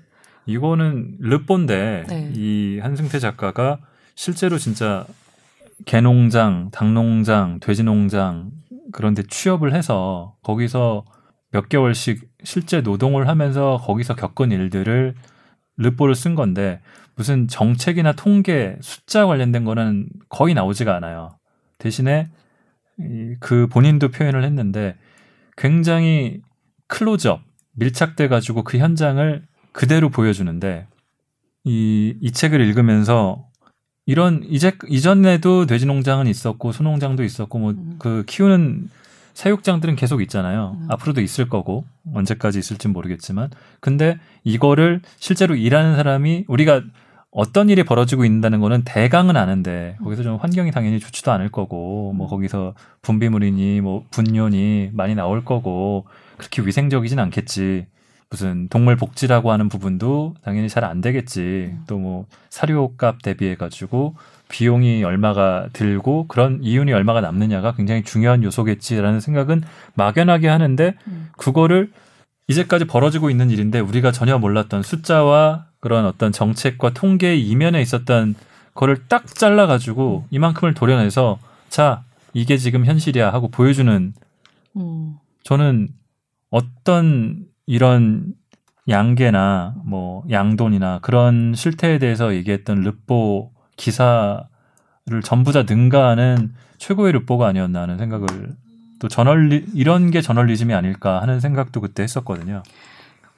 [0.48, 2.32] 이거는 르본데 네.
[2.34, 3.80] 이 한승태 작가가
[4.16, 5.06] 실제로 진짜
[5.86, 8.52] 개농장, 닭농장, 돼지농장
[8.92, 11.06] 그런데 취업을 해서 거기서
[11.52, 15.16] 몇 개월씩 실제 노동을 하면서 거기서 겪은 일들을
[15.78, 16.80] 르포를 쓴 건데
[17.16, 21.38] 무슨 정책이나 통계, 숫자 관련된 거는 거의 나오지가 않아요.
[21.78, 22.28] 대신에
[23.00, 24.96] 이- 그 본인도 표현을 했는데
[25.58, 26.42] 굉장히
[26.88, 27.42] 클로즈업,
[27.74, 30.88] 밀착돼 가지고 그 현장을 그대로 보여주는데
[31.66, 33.48] 이, 이 책을 읽으면서
[34.06, 37.96] 이런 이제 이전에도 돼지 농장은 있었고 소농장도 있었고 뭐 음.
[37.98, 38.90] 그 키우는
[39.36, 40.78] 사육장들은 계속 있잖아요.
[40.80, 40.88] 음.
[40.90, 46.82] 앞으로도 있을 거고 언제까지 있을지 모르겠지만 근데 이거를 실제로 일하는 사람이 우리가
[47.32, 52.28] 어떤 일이 벌어지고 있다는 거는 대강은 아는데 거기서 좀 환경이 당연히 좋지도 않을 거고 뭐
[52.28, 52.30] 음.
[52.30, 56.08] 거기서 분비물이니 뭐 분뇨니 많이 나올 거고
[56.38, 57.88] 그렇게 위생적이진 않겠지.
[58.30, 61.42] 무슨 동물 복지라고 하는 부분도 당연히 잘 안 되겠지.
[61.74, 61.84] 음.
[61.88, 64.16] 또뭐 사료값 대비해 가지고
[64.50, 69.64] 비용이 얼마가 들고 그런 이윤이 얼마가 남느냐가 굉장히 중요한 요소겠지라는 생각은
[69.96, 71.30] 막연하게 하는데 음.
[71.38, 71.92] 그거를
[72.48, 78.36] 이제까지 벌어지고 있는 일인데 우리가 전혀 몰랐던 숫자와 그런 어떤 정책과 통계의 이면에 있었던
[78.74, 81.40] 거를 딱 잘라가지고 이만큼을 도려내서
[81.70, 84.14] 자 이게 지금 현실이야 하고 보여주는
[84.78, 85.16] 음.
[85.44, 85.88] 저는
[86.50, 88.34] 어떤 이런
[88.88, 94.46] 양계나 뭐 양돈이나 그런 실태에 대해서 얘기했던 르뽀 기사를
[95.24, 98.56] 전부 다 능가하는 최고의 르뽀가 아니었나 하는 생각을
[99.00, 102.64] 또 저널리 이런 게 저널리즘이 아닐까 하는 생각도 그때 했었거든요.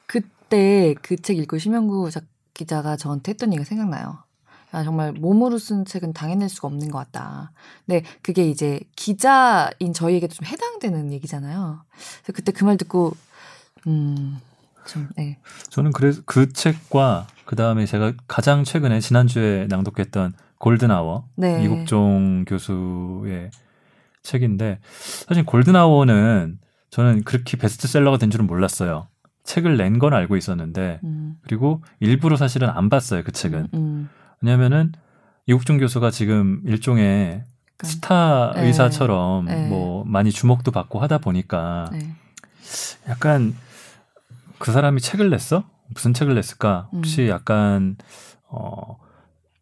[0.06, 2.24] 그때 그 책 읽고 심영구 작-
[2.54, 4.20] 기자가 저한테 했던 얘기가 생각나요.
[4.72, 7.52] 아, 정말 몸으로 쓴 책은 당해낼 수가 없는 것 같다.
[7.86, 11.84] 근데 그게 이제 기자인 저희에게도 좀 해당되는 얘기잖아요.
[12.24, 13.14] 그래서 그때 그 말 듣고,
[13.88, 14.40] 음,
[14.86, 15.38] 좀, 네.
[15.70, 21.64] 저는 그래서 그 책과 그 다음에 제가 가장 최근에 지난주에 낭독했던 골든아워 네.
[21.64, 23.52] 이국종 교수의
[24.22, 24.80] 책인데
[25.28, 29.08] 사실 골든아워는 저는 그렇게 베스트셀러가 된 줄은 몰랐어요.
[29.46, 34.10] 책을 낸 건 알고 있었는데 음, 그리고 일부러 사실은 안 봤어요 그 책은 음,
[34.42, 34.92] 왜냐면은
[35.46, 38.66] 이국종 교수가 지금 일종의 약간, 스타 네.
[38.68, 39.70] 의사처럼 네.
[39.70, 42.14] 뭐 많이 주목도 받고 하다 보니까 네.
[43.08, 43.56] 약간
[44.60, 45.64] 그 사람이 책을 냈어?
[45.94, 46.90] 무슨 책을 냈을까?
[46.92, 47.28] 혹시 음.
[47.30, 47.96] 약간
[48.50, 48.98] 어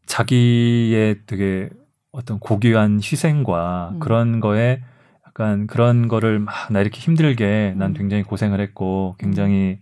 [0.05, 1.69] 자기의 되게
[2.11, 3.99] 어떤 고귀한 희생과 음.
[3.99, 4.81] 그런 거에
[5.27, 7.93] 약간 그런 거를 막 나 이렇게 힘들게 난 음.
[7.93, 9.79] 굉장히 고생을 했고 굉장히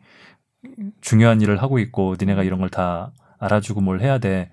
[1.02, 2.46] 중요한 일을 하고 있고 니네가 음.
[2.46, 4.50] 이런 걸 다 알아주고 뭘 해야 돼.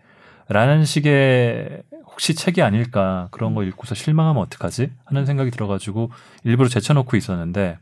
[0.48, 3.54] 라는 식의 혹시 책이 아닐까 그런 음.
[3.54, 4.90] 거 읽고서 실망하면 어떡하지?
[5.04, 6.10] 하는 생각이 들어가지고
[6.44, 7.78] 일부러 제쳐놓고 있었는데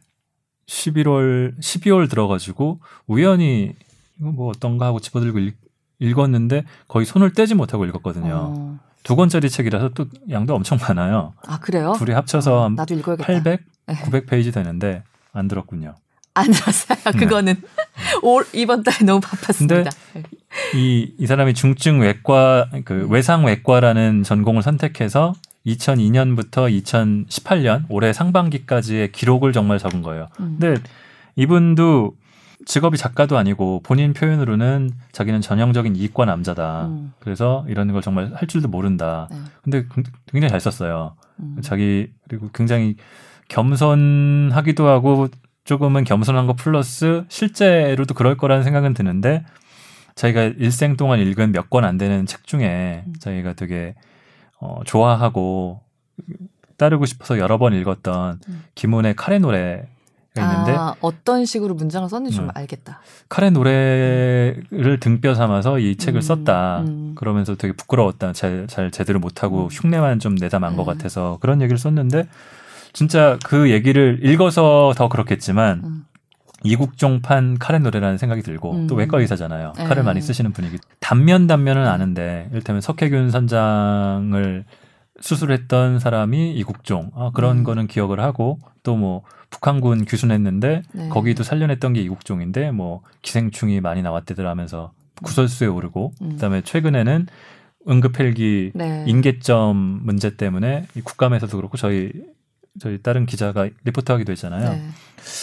[0.66, 3.74] 11월 12월 들어가지고 우연히
[4.20, 5.56] 이거 뭐 어떤가 하고 집어들고 읽,
[5.98, 8.34] 읽었는데 거의 손을 떼지 못하고 읽었거든요.
[8.34, 8.78] 어.
[9.02, 11.34] 두 권짜리 책이라서 또 양도 엄청 많아요.
[11.46, 11.94] 아, 그래요?
[11.96, 13.26] 둘이 합쳐서 어, 한 나도 읽어야겠다.
[13.32, 13.94] 800, 네.
[13.94, 15.02] 900페이지 되는데
[15.32, 15.94] 안 들었군요.
[16.34, 16.98] 안 들었어요.
[17.04, 17.18] 네.
[17.18, 17.54] 그거는
[18.22, 19.90] 올 이번 달에 너무 바빴습니다.
[20.74, 23.10] 이, 이 사람이 중증 외과, 그 음.
[23.10, 25.32] 외상 외과라는 전공을 선택해서
[25.66, 30.28] 2002년부터 2018년 올해 상반기까지의 기록을 정말 적은 거예요.
[30.40, 30.58] 음.
[30.60, 30.80] 근데
[31.36, 32.14] 이분도
[32.68, 36.88] 직업이 작가도 아니고 본인 표현으로는 자기는 전형적인 이과 남자다.
[36.88, 37.14] 음.
[37.18, 39.26] 그래서 이런 걸 정말 할 줄도 모른다.
[39.30, 39.38] 네.
[39.62, 39.86] 근데
[40.26, 41.16] 굉장히 잘 썼어요.
[41.40, 41.56] 음.
[41.62, 42.96] 자기 그리고 굉장히
[43.48, 45.28] 겸손하기도 하고
[45.64, 49.44] 조금은 겸손한 거 플러스 실제로도 그럴 거라는 생각은 드는데
[50.14, 53.14] 자기가 일생 동안 읽은 몇 권 안 되는 책 중에 음.
[53.18, 53.94] 자기가 되게
[54.60, 55.80] 어, 좋아하고
[56.76, 58.64] 따르고 싶어서 여러 번 읽었던 음.
[58.74, 59.84] 김훈의 카레 노래가
[60.40, 62.50] 있는데 아, 어떤 식으로 문장을 썼는지 좀 음.
[62.54, 63.00] 알겠다.
[63.28, 66.80] 카레 노래를 등뼈 삼아서 이 책을 음, 썼다.
[66.80, 67.12] 음.
[67.14, 68.32] 그러면서 되게 부끄러웠다.
[68.32, 69.68] 잘, 잘 제대로 못하고 음.
[69.70, 70.92] 흉내만 좀 내다 만것 네.
[70.92, 72.26] 같아서 그런 얘기를 썼는데
[72.92, 76.04] 진짜 그 얘기를 읽어서 더 그렇겠지만 음.
[76.64, 78.86] 이국종판 카레 노래라는 생각이 들고 음.
[78.88, 79.74] 또 외과 의사잖아요.
[79.76, 79.84] 네.
[79.84, 84.64] 칼을 많이 쓰시는 분이기 단면 단면은 아는데 이를테면 석혜균 선장을
[85.20, 87.64] 수술했던 사람이 이국종 아, 그런 음.
[87.64, 91.08] 거는 기억을 하고 또 뭐 북한군 귀순했는데 네.
[91.08, 94.92] 거기도 살려냈던 게 이국종인데 뭐 기생충이 많이 나왔대들 하면서
[95.22, 96.30] 구설수에 오르고 음.
[96.32, 97.26] 그다음에 최근에는
[97.88, 99.04] 응급 헬기 네.
[99.06, 102.12] 인계점 문제 때문에 이 국감에서도 그렇고 저희
[102.78, 104.70] 저희 다른 기자가 리포트하기도 했잖아요.
[104.70, 104.88] 네.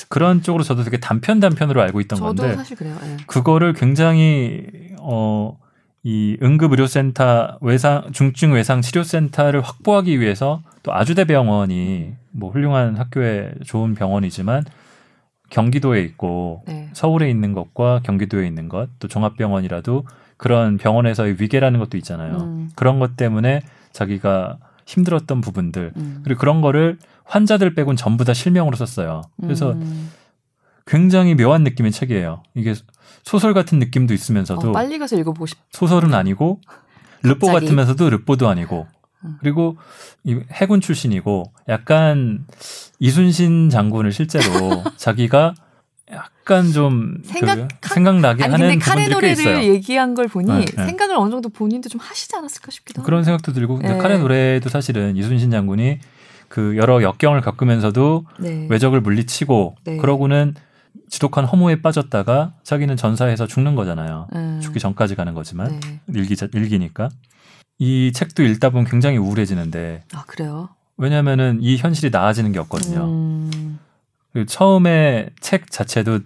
[0.08, 2.96] 그런 쪽으로 저도 되게 단편 단편으로 알고 있던 저도 건데 사실 그래요.
[3.02, 3.18] 네.
[3.28, 4.68] 그거를 굉장히
[5.00, 5.58] 어
[6.08, 13.96] 이 응급의료센터 외상 중증 외상 치료센터를 확보하기 위해서 또 아주대 병원이 뭐 훌륭한 학교에 좋은
[13.96, 14.66] 병원이지만
[15.50, 16.90] 경기도에 있고 네.
[16.94, 20.06] 서울에 있는 것과 경기도에 있는 것 또 종합병원이라도
[20.38, 22.38] 그런 병원에서의 위계라는 것도 있잖아요.
[22.38, 22.70] 음.
[22.76, 26.22] 그런 것 때문에 자기가 힘들었던 부분들 음.
[26.24, 29.24] 그리고 그런 거를 환자들 빼곤 전부 다 실명으로 썼어요.
[29.42, 30.12] 그래서 음.
[30.86, 32.44] 굉장히 묘한 느낌의 책이에요.
[32.54, 32.76] 이게
[33.26, 35.58] 소설 같은 느낌도 있으면서도 어, 빨리 가서 읽어보고 싶.
[35.72, 36.62] 소설은 아니고
[37.24, 37.66] 르뽀 갑자기.
[37.66, 38.88] 같으면서도 르뽀도 아니고
[39.26, 39.38] 음.
[39.40, 39.78] 그리고
[40.24, 42.46] 이 해군 출신이고 약간
[43.00, 45.56] 이순신 장군을 실제로 자기가
[46.12, 49.54] 약간 좀 생각- 그 생각나게 아니 하는 근데 카레 꽤 있어요.
[49.56, 50.86] 노래를 얘기한 걸 보니 네, 네.
[50.86, 53.06] 생각을 어느 정도 본인도 좀 하시지 않았을까 싶기도 하고.
[53.08, 53.98] 그런 생각도 들고 근데 네.
[53.98, 55.98] 카레 노래도 사실은 이순신 장군이
[56.48, 58.68] 그 여러 역경을 겪으면서도 네.
[58.70, 59.98] 외적을 물리치고 네.
[59.98, 60.54] 그러고는
[61.10, 64.28] 지독한 허무에 빠졌다가 자기는 전사해서 죽는 거잖아요.
[64.34, 64.60] 음.
[64.62, 66.00] 죽기 전까지 가는 거지만 네.
[66.14, 67.10] 일기 일기니까
[67.78, 70.70] 이 책도 읽다 보면 굉장히 우울해지는데 아 그래요.
[70.98, 73.06] 왜냐면은 이 현실이 나아지는 게 없거든요.
[73.06, 73.80] 음.
[74.32, 76.20] 그리고 처음에 책 자체도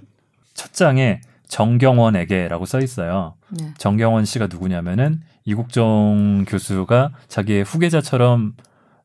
[0.53, 3.33] 첫 장에 정경원에게라고 써 있어요.
[3.49, 3.73] 네.
[3.77, 8.55] 정경원 씨가 누구냐면은 이국종 교수가 자기의 후계자처럼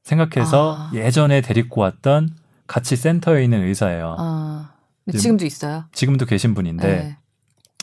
[0.02, 0.90] 생각해서 아.
[0.94, 2.28] 예전에 데리고 왔던
[2.66, 4.16] 같이 센터에 있는 의사예요.
[4.18, 4.73] 아.
[5.12, 5.84] 지금도 있어요.
[5.92, 7.16] 지금도 계신 분인데 네.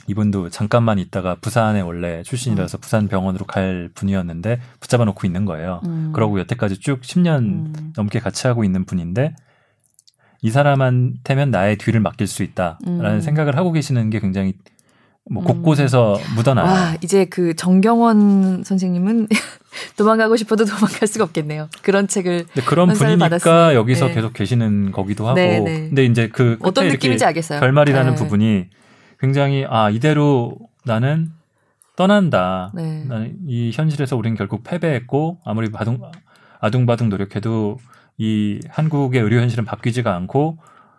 [0.07, 5.81] 이분도 잠깐만 있다가 부산에 원래 출신이라서 부산 병원으로 갈 분이었는데 붙잡아 놓고 있는 거예요.
[5.85, 6.11] 음.
[6.13, 7.93] 그러고 여태까지 쭉 10년 음.
[7.95, 9.35] 넘게 같이 하고 있는 분인데
[10.41, 13.21] 이 사람한테면 나의 뒤를 맡길 수 있다라는 음.
[13.21, 14.53] 생각을 하고 계시는 게 굉장히
[15.29, 15.45] 뭐 음.
[15.45, 16.65] 곳곳에서 묻어나요.
[16.65, 19.27] 와 이제 그 정경원 선생님은
[19.97, 21.69] 도망가고 싶어도 도망갈 수가 없겠네요.
[21.81, 24.13] 그런 책을 근데 그런 분이니까 받았으니, 여기서 네.
[24.15, 25.79] 계속 계시는 거기도 하고 네, 네.
[25.87, 27.59] 근데 이제 그 어떤 느낌인지 알겠어요.
[27.59, 28.17] 결말이라는 네.
[28.17, 28.67] 부분이
[29.19, 31.31] 굉장히 아 이대로 나는
[31.95, 32.71] 떠난다.
[32.73, 33.05] 네.
[33.05, 36.01] 나는 이 현실에서 우리는 결국 패배했고 아무리 바둥
[36.59, 37.77] 아둥바둥 노력해도
[38.17, 40.57] 이 한국의 의료 현실은 바뀌지가 않고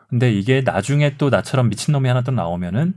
[0.08, 2.94] 근데 이게 나중에 또 나처럼 미친 놈이 하나 또 나오면은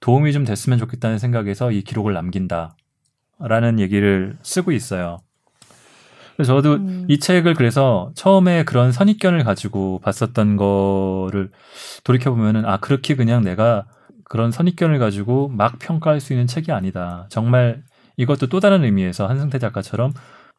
[0.00, 5.18] 도움이 좀 됐으면 좋겠다는 생각에서 이 기록을 남긴다라는 얘기를 쓰고 있어요.
[6.36, 7.06] 그래서 저도 음.
[7.08, 11.50] 이 책을 그래서 처음에 그런 선입견을 가지고 봤었던 거를
[12.04, 13.86] 돌이켜 보면은 아 그렇게 그냥 내가
[14.24, 17.26] 그런 선입견을 가지고 막 평가할 수 있는 책이 아니다.
[17.30, 17.82] 정말
[18.18, 20.12] 이것도 또 다른 의미에서 한승태 작가처럼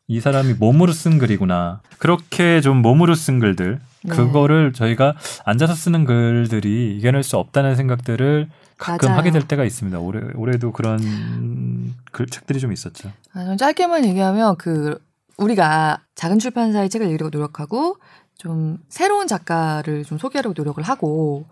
[0.07, 1.81] 이 사람이 몸으로 쓴 글이구나.
[1.99, 4.15] 그렇게 좀 몸으로 쓴 글들 네.
[4.15, 5.15] 그거를 저희가
[5.45, 9.19] 앉아서 쓰는 글들이 이겨낼 수 없다는 생각들을 가끔 맞아요.
[9.19, 9.99] 하게 될 때가 있습니다.
[9.99, 13.11] 올해 올해도 그런 글 책들이 좀 있었죠.
[13.33, 14.99] 아, 좀 짧게만 얘기하면 그
[15.37, 17.97] 우리가 작은 출판사의 책을 읽으려고 노력하고
[18.37, 21.45] 좀 새로운 작가를 좀 소개하려고 노력을 하고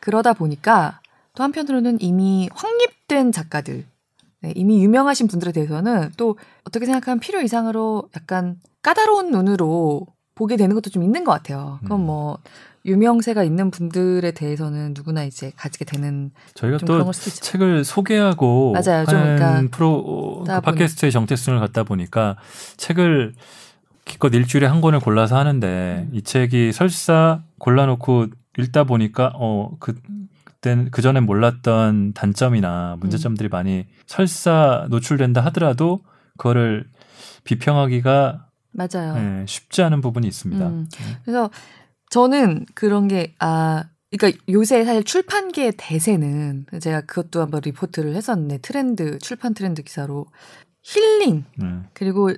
[0.00, 1.00] 그러다 보니까
[1.34, 3.84] 또 한편으로는 이미 확립된 작가들,
[4.40, 10.74] 네, 이미 유명하신 분들에 대해서는 또 어떻게 생각하면 필요 이상으로 약간 까다로운 눈으로 보게 되는
[10.74, 11.78] 것도 좀 있는 것 같아요.
[11.82, 12.06] 그건 음.
[12.06, 12.38] 뭐
[12.86, 17.12] 유명세가 있는 분들에 대해서는 누구나 이제 가지게 되는 저희가 좀 또.
[17.12, 19.06] 책을 소개하고 맞아요.
[19.06, 22.36] 좀 그러니까 프로 그 팟캐스트의 정체성을 갖다 보니까
[22.76, 23.34] 책을
[24.04, 26.14] 기껏 일주일에 한 권을 골라서 하는데 음.
[26.14, 28.26] 이 책이 설사 골라놓고
[28.58, 29.94] 읽다 보니까 어그
[30.44, 36.00] 그때는 그 전에 몰랐던 단점이나 문제점들이 많이 설사 노출된다 하더라도
[36.36, 36.86] 그거를
[37.44, 39.14] 비평하기가 맞아요.
[39.16, 40.66] 예, 쉽지 않은 부분이 있습니다.
[40.66, 40.88] 음.
[41.24, 41.48] 그래서
[42.10, 49.18] 저는 그런 게, 아, 그러니까 요새 사실 출판계의 대세는 제가 그것도 한번 리포트를 했었는데 트렌드,
[49.18, 50.26] 출판 트렌드 기사로
[50.82, 51.86] 힐링, 음.
[51.94, 52.30] 그리고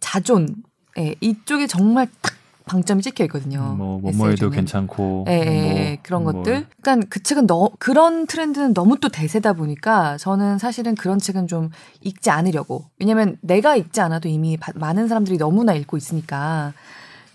[0.00, 0.54] 자존,
[0.98, 2.34] 예, 이쪽에 정말 딱
[2.66, 3.74] 방점이 찍혀 있거든요.
[3.76, 4.50] 뭐 에세이 뭐뭐해도.
[4.50, 6.66] 괜찮고 예, 예, 뭐, 예, 그런 뭐 것들.
[6.80, 11.70] 그러니까 그 책은 너, 그런 트렌드는 너무 또 대세다 보니까 저는 사실은 그런 책은 좀
[12.00, 12.86] 읽지 않으려고.
[12.98, 16.72] 왜냐면 내가 읽지 않아도 이미 바- 많은 사람들이 너무나 읽고 있으니까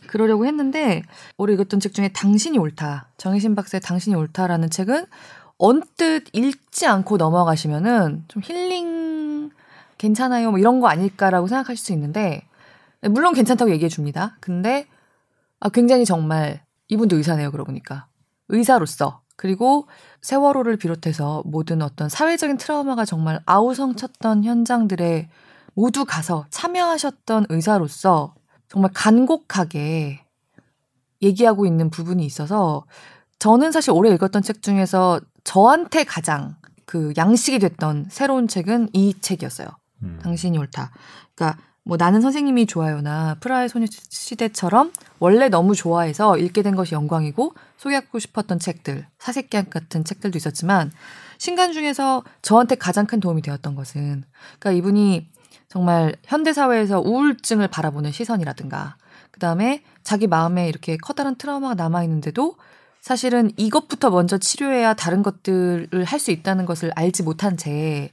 [0.10, 1.03] 그러려고 했는데
[1.38, 3.10] 올해 읽었던 책 중에 당신이 옳다.
[3.18, 5.06] 정혜신 박사의 당신이 옳다라는 책은
[5.57, 9.52] 언뜻 읽지 않고 넘어가시면은 좀 힐링
[9.98, 10.52] 괜찮아요.
[10.52, 12.48] 뭐 이런 거 아닐까라고 생각하실 수 있는데
[13.02, 14.38] 물론 괜찮다고 얘기해 줍니다.
[14.40, 14.88] 근데
[15.60, 17.52] 아, 굉장히 정말 이분도 의사네요.
[17.52, 18.07] 그러고 보니까
[18.48, 19.88] 의사로서 그리고
[20.22, 25.30] 세월호를 비롯해서 모든 어떤 사회적인 트라우마가 정말 아우성쳤던 현장들에
[25.76, 28.34] 모두 가서 참여하셨던 의사로서
[28.70, 30.24] 정말 간곡하게
[31.22, 32.86] 얘기하고 있는 부분이 있어서
[33.40, 36.56] 저는 사실 올해 읽었던 책 중에서 저한테 가장
[36.86, 39.68] 그 양식이 됐던 새로운 책은 이 책이었어요.
[40.04, 40.20] 음.
[40.22, 40.91] 당신이 옳다.
[41.36, 48.20] 그러니까 뭐 나는 선생님이 좋아요나 프라하의 소녀시대처럼 원래 너무 좋아해서 읽게 된 것이 영광이고 소개하고
[48.20, 50.91] 싶었던 책들, 사색기학 같은 책들도 있었지만
[51.38, 54.24] 신간 중에서 저한테 가장 큰 도움이 되었던 것은
[54.60, 55.30] 그러니까 이분이
[55.70, 58.98] 정말 현대 사회에서 우울증을 바라보는 시선이라든가
[59.32, 62.56] 그다음에 자기 마음에 이렇게 커다란 트라우마가 남아 있는데도
[63.02, 68.12] 사실은 이것부터 먼저 치료해야 다른 것들을 할 수 있다는 것을 알지 못한 채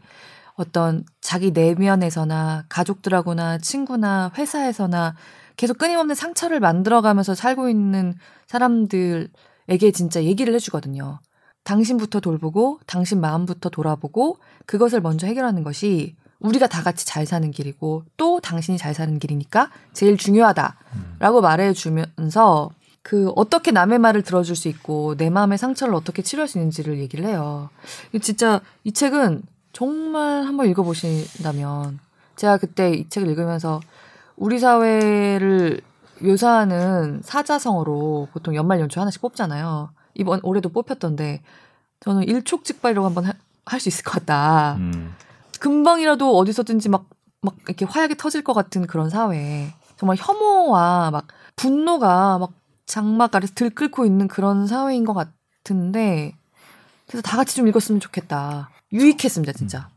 [0.54, 5.16] 어떤 자기 내면에서나 가족들하고나 친구나 회사에서나
[5.56, 8.14] 계속 끊임없는 상처를 만들어가면서 살고 있는
[8.46, 11.20] 사람들에게 진짜 얘기를 해주거든요.
[11.64, 16.16] 당신부터 돌보고 당신 마음부터 돌아보고 그것을 먼저 해결하는 것이
[16.46, 22.70] 우리가 다 같이 잘 사는 길이고 또 당신이 잘 사는 길이니까 제일 중요하다라고 말해 주면서
[23.02, 27.24] 그 어떻게 남의 말을 들어줄 수 있고 내 마음의 상처를 어떻게 치료할 수 있는지를 얘기를
[27.24, 27.70] 해요.
[28.12, 29.42] 이 진짜 이 책은
[29.72, 32.00] 정말 한번 읽어보신다면
[32.34, 33.80] 제가 그때 이 책을 읽으면서
[34.36, 35.80] 우리 사회를
[36.20, 39.90] 묘사하는 사자성어로 보통 연말 연초 하나씩 뽑잖아요.
[40.14, 41.42] 이번 올해도 뽑혔던데
[42.00, 43.32] 저는 일촉즉발이라고 한번
[43.66, 44.76] 할 수 있을 것 같다.
[44.78, 45.14] 음.
[45.60, 47.08] 금방이라도 어디서든지 막,
[47.42, 49.72] 막 이렇게 화약이 터질 것 같은 그런 사회.
[49.96, 51.26] 정말 혐오와 막
[51.56, 52.52] 분노가 막
[52.86, 56.34] 장막 아래서 들끓고 있는 그런 사회인 것 같은데
[57.06, 58.70] 그래서 다 같이 좀 읽었으면 좋겠다.
[58.92, 59.88] 유익했습니다, 진짜.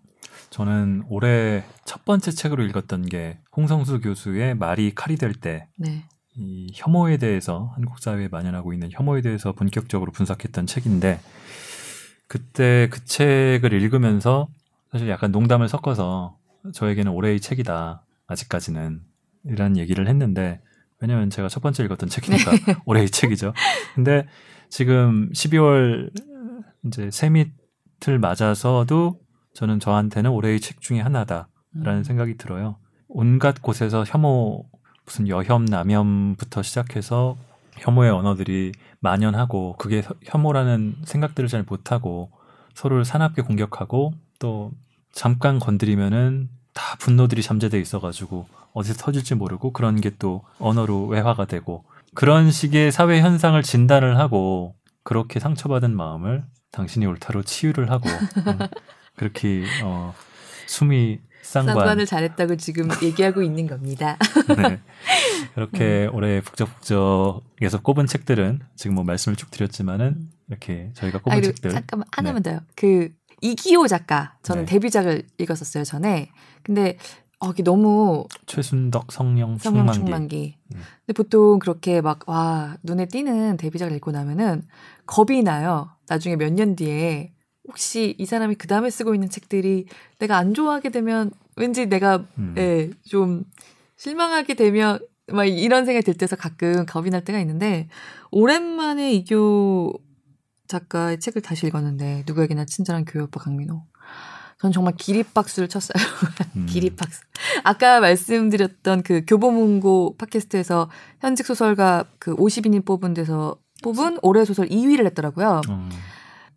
[0.49, 5.67] 저는 올해 첫 번째 책으로 읽었던 게 홍성수 교수의 말이 칼이 될 때.
[5.75, 6.05] 네.
[6.35, 11.19] 이 혐오에 대해서 한국 사회에 만연하고 있는 혐오에 대해서 본격적으로 분석했던 책인데
[12.27, 14.47] 그때 그 책을 읽으면서
[14.91, 16.37] 사실 약간 농담을 섞어서
[16.73, 19.01] 저에게는 올해의 책이다 아직까지는
[19.45, 20.61] 이런 얘기를 했는데
[20.99, 22.51] 왜냐면 제가 첫 번째 읽었던 책이니까
[22.85, 23.53] 올해의 책이죠.
[23.95, 24.27] 근데
[24.69, 26.11] 지금 12월
[26.85, 29.19] 이제 세밋을 맞아서도
[29.53, 31.47] 저는 저한테는 올해의 책 중에 하나다라는
[31.85, 32.03] 음.
[32.03, 32.77] 생각이 들어요.
[33.07, 34.65] 온갖 곳에서 혐오
[35.05, 37.37] 무슨 여혐 남혐부터 시작해서
[37.77, 42.29] 혐오의 언어들이 만연하고 그게 혀- 혐오라는 생각들을 잘 못하고
[42.75, 44.71] 서로를 사납게 공격하고 또
[45.11, 51.83] 잠깐 건드리면은 다 분노들이 잠재돼 있어가지고 어디서 터질지 모르고 그런 게 또 언어로 외화가 되고
[52.13, 58.59] 그런 식의 사회 현상을 진단을 하고 그렇게 상처받은 마음을 당신이 옳다로 치유를 하고 음,
[59.15, 60.13] 그렇게 어,
[60.67, 64.17] 숨이 쌍관 쌍관을 잘했다고 지금 얘기하고 있는 겁니다.
[64.57, 64.79] 네.
[65.55, 71.53] 그렇게 올해 북적북적에서 꼽은 책들은 지금 뭐 말씀을 쭉 드렸지만은 이렇게 저희가 아, 꼽은 그리고
[71.53, 72.59] 책들 잠깐만 하나만 더요.
[72.75, 73.09] 그
[73.41, 74.73] 이기호 작가 저는 네.
[74.73, 76.29] 데뷔작을 읽었었어요 전에.
[76.63, 76.97] 근데
[77.39, 80.55] 어, 이게 너무 최순덕 성령 성령 충만기 충만기.
[80.75, 80.81] 음.
[81.05, 84.63] 근데 보통 그렇게 막 와 눈에 띄는 데뷔작을 읽고 나면은
[85.05, 85.89] 겁이 나요.
[86.09, 87.31] 나중에 몇 년 뒤에
[87.67, 89.85] 혹시 이 사람이 그 다음에 쓰고 있는 책들이
[90.17, 92.55] 내가 안 좋아하게 되면 왠지 내가 음.
[92.57, 93.43] 예, 좀
[93.95, 97.87] 실망하게 되면 막 이런 생각이 들 때서 가끔 겁이 날 때가 있는데
[98.31, 99.93] 오랜만에 이교
[100.69, 103.83] 작가의 책을 다시 읽었는데 누구에게나 친절한 교회 오빠 강민호.
[104.61, 106.01] 전 정말 기립박수를 쳤어요.
[106.55, 106.65] 음.
[106.69, 107.21] 기립박수.
[107.63, 110.89] 아까 말씀드렸던 그 교보문고 팟캐스트에서
[111.19, 115.61] 현직 소설가 그 50인이 뽑은 데서 뽑은 올해 소설 2위를 했더라고요.
[115.69, 115.89] 음.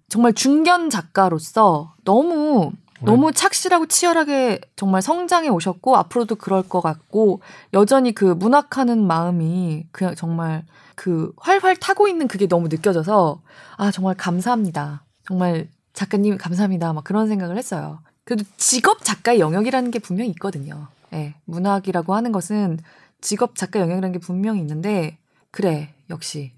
[0.09, 2.73] 정말 중견 작가로서 너무
[3.05, 7.41] 너무 착실하고 치열하게 정말 성장해 오셨고 앞으로도 그럴 것 같고
[7.73, 10.65] 여전히 그 문학하는 마음이 그냥 정말
[11.03, 13.43] 그 활활 타고 있는 그게 너무 느껴져서
[13.77, 15.05] 아 정말 감사합니다.
[15.27, 16.93] 정말 작가님 감사합니다.
[16.93, 17.99] 막 그런 생각을 했어요.
[18.23, 20.87] 그래도 직업 작가의 영역이라는 게 분명히 있거든요.
[21.13, 21.35] 예.
[21.47, 22.79] 문학이라고 하는 것은
[23.21, 25.19] 직업 작가 영역이라는 게 분명히 있는데
[25.51, 26.53] 그래 역시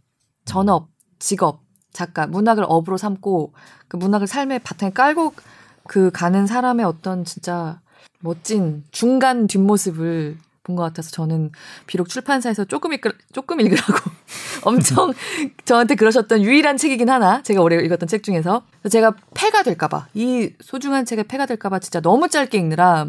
[0.45, 0.89] 전업
[1.19, 1.63] 직업
[1.95, 3.55] 작가 문학을 업으로 삼고
[3.89, 5.33] 그 문학을 삶의 바탕에 깔고
[5.89, 7.81] 그 가는 사람의 어떤 진짜
[8.21, 11.53] 멋진 중간 뒷모습을 본 것 같아서 저는
[11.87, 13.93] 비록 출판사에서 조금 읽 조금 읽으라고
[14.65, 15.13] 엄청
[15.65, 21.05] 저한테 그러셨던 유일한 책이긴 하나 제가 올해 읽었던 책 중에서 제가 폐가 될까봐 이 소중한
[21.05, 23.07] 책에 폐가 될까봐 진짜 너무 짧게 읽느라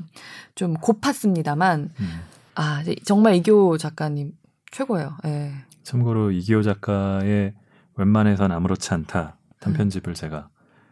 [0.54, 2.22] 좀 고팠습니다만 음.
[2.56, 4.34] 아 정말 이교 작가님
[4.72, 5.18] 최고예요.
[5.26, 5.54] 예.
[5.84, 7.54] 참고로 이기호 작가의
[7.96, 10.50] 웬만해선 아무렇지 않다 단편집을 제가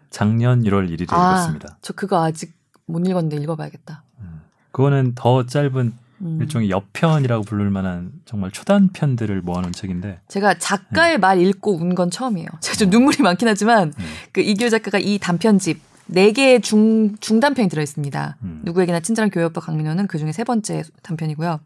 [0.10, 1.34] 작년 1월 1일에 아.
[1.34, 1.78] 읽었습니다.
[1.82, 2.54] 저 그거 아직
[2.86, 4.04] 못 읽었는데 읽어봐야겠다.
[4.20, 4.42] 음.
[4.72, 6.40] 그거는 더 짧은 음.
[6.42, 12.48] 일종의 여편이라고 부를 만한 정말 초단편들을 모아놓은 책인데 제가 작가의 말 읽고 운 건 처음이에요.
[12.62, 14.06] 제가 좀 눈물이 많긴 하지만 음.
[14.32, 18.38] 그 이교 작가가 이 단편집 네 개의 중 중단편이 들어 있습니다.
[18.44, 18.62] 음.
[18.66, 21.60] 누구에게나 친절한 교회 오빠 강민호는 그 중에 세 번째 단편이고요.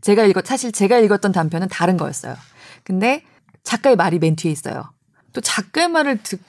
[0.00, 2.34] 제가 읽었 사실 제가 읽었던 단편은 다른 거였어요.
[2.82, 3.22] 근데
[3.62, 4.90] 작가의 말이 맨 뒤에 있어요.
[5.32, 6.40] 또 작가의 말을 듣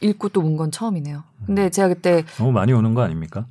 [0.00, 1.22] 읽고 또운건 처음이네요.
[1.46, 3.46] 근데 제가 그때 너무 많이 오는 거 아닙니까?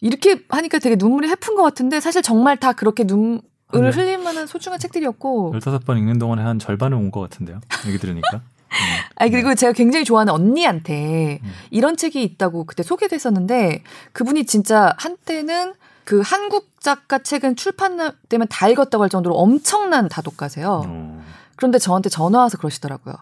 [0.00, 3.40] 이렇게 하니까 되게 눈물이 해픈 것 같은데 사실 정말 다 그렇게 눈을
[3.72, 3.90] 네.
[3.90, 7.60] 흘릴 만한 소중한 책들이었고 15번 읽는 동안에 한 절반은 온 것 같은데요.
[7.86, 8.36] 얘기 들으니까.
[8.70, 8.76] 음.
[9.16, 11.50] 아니 그리고 제가 굉장히 좋아하는 언니한테 음.
[11.70, 13.82] 이런 책이 있다고 그때 소개됐었는데
[14.12, 15.74] 그분이 진짜 한때는
[16.04, 20.82] 그 한국 작가 책은 출판되면 다 읽었다고 할 정도로 엄청난 다독가세요.
[20.86, 21.24] 어.
[21.56, 23.14] 그런데 저한테 전화 와서 그러시더라고요.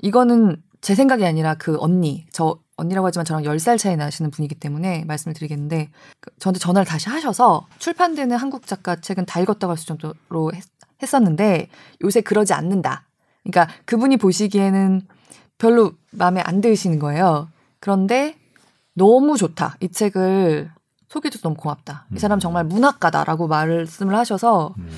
[0.00, 5.04] 이거는 제 생각이 아니라 그 언니, 저 언니라고 하지만 저랑 10살 차이 나시는 분이기 때문에
[5.04, 5.90] 말씀을 드리겠는데
[6.20, 10.64] 그 저한테 전화를 다시 하셔서 출판되는 한국 작가 책은 다 읽었다고 할 수 정도로 했,
[11.02, 11.68] 했었는데
[12.02, 13.04] 요새 그러지 않는다.
[13.44, 15.02] 그러니까 그분이 보시기에는
[15.58, 17.48] 별로 마음에 안 드시는 거예요.
[17.80, 18.36] 그런데
[18.94, 19.76] 너무 좋다.
[19.80, 20.70] 이 책을
[21.08, 22.06] 소개해줘서 너무 고맙다.
[22.14, 22.40] 이 사람 음.
[22.40, 24.88] 정말 문학가다라고 말씀을 하셔서 음.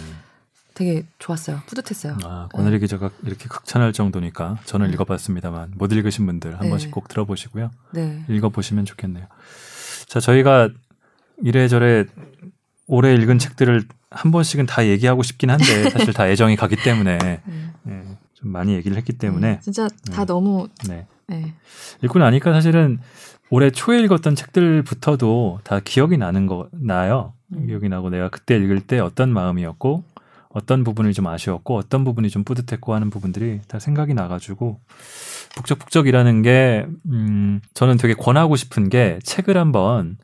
[0.74, 1.60] 되게 좋았어요.
[1.66, 2.18] 뿌듯했어요.
[2.24, 4.92] 아, 권혜리 기자가 이렇게 극찬할 정도니까 저는 네.
[4.94, 6.68] 읽어봤습니다만 못 읽으신 분들 한 네.
[6.70, 7.70] 번씩 꼭 들어보시고요.
[7.92, 8.24] 네.
[8.28, 9.26] 읽어보시면 좋겠네요.
[10.06, 10.68] 자, 저희가
[11.42, 12.04] 이래저래
[12.86, 17.72] 올해 읽은 책들을 한 번씩은 다 얘기하고 싶긴 한데 사실 다 애정이 가기 때문에 음.
[17.84, 20.26] 네, 좀 많이 얘기를 했기 때문에 진짜 다 네.
[20.26, 21.06] 너무 네.
[21.26, 21.54] 네.
[22.02, 22.98] 읽고 나니까 사실은
[23.50, 27.32] 올해 초에 읽었던 책들부터도 다 기억이 나는 거 나요.
[27.54, 27.66] 음.
[27.66, 30.04] 기억이 나고 내가 그때 읽을 때 어떤 마음이었고
[30.54, 34.80] 어떤 부분이 좀 아쉬웠고 어떤 부분이 좀 뿌듯했고 하는 부분들이 다 생각이 나가지고
[35.56, 40.16] 북적북적이라는 게 음, 저는 되게 권하고 싶은 게 책을 한번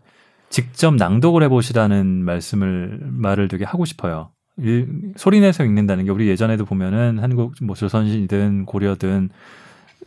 [0.48, 4.30] 직접 낭독을 해보시라는 말씀을 말을 되게 하고 싶어요.
[4.56, 9.30] 일, 소리내서 읽는다는 게 우리 예전에도 보면은 한국 뭐 조선시든 고려든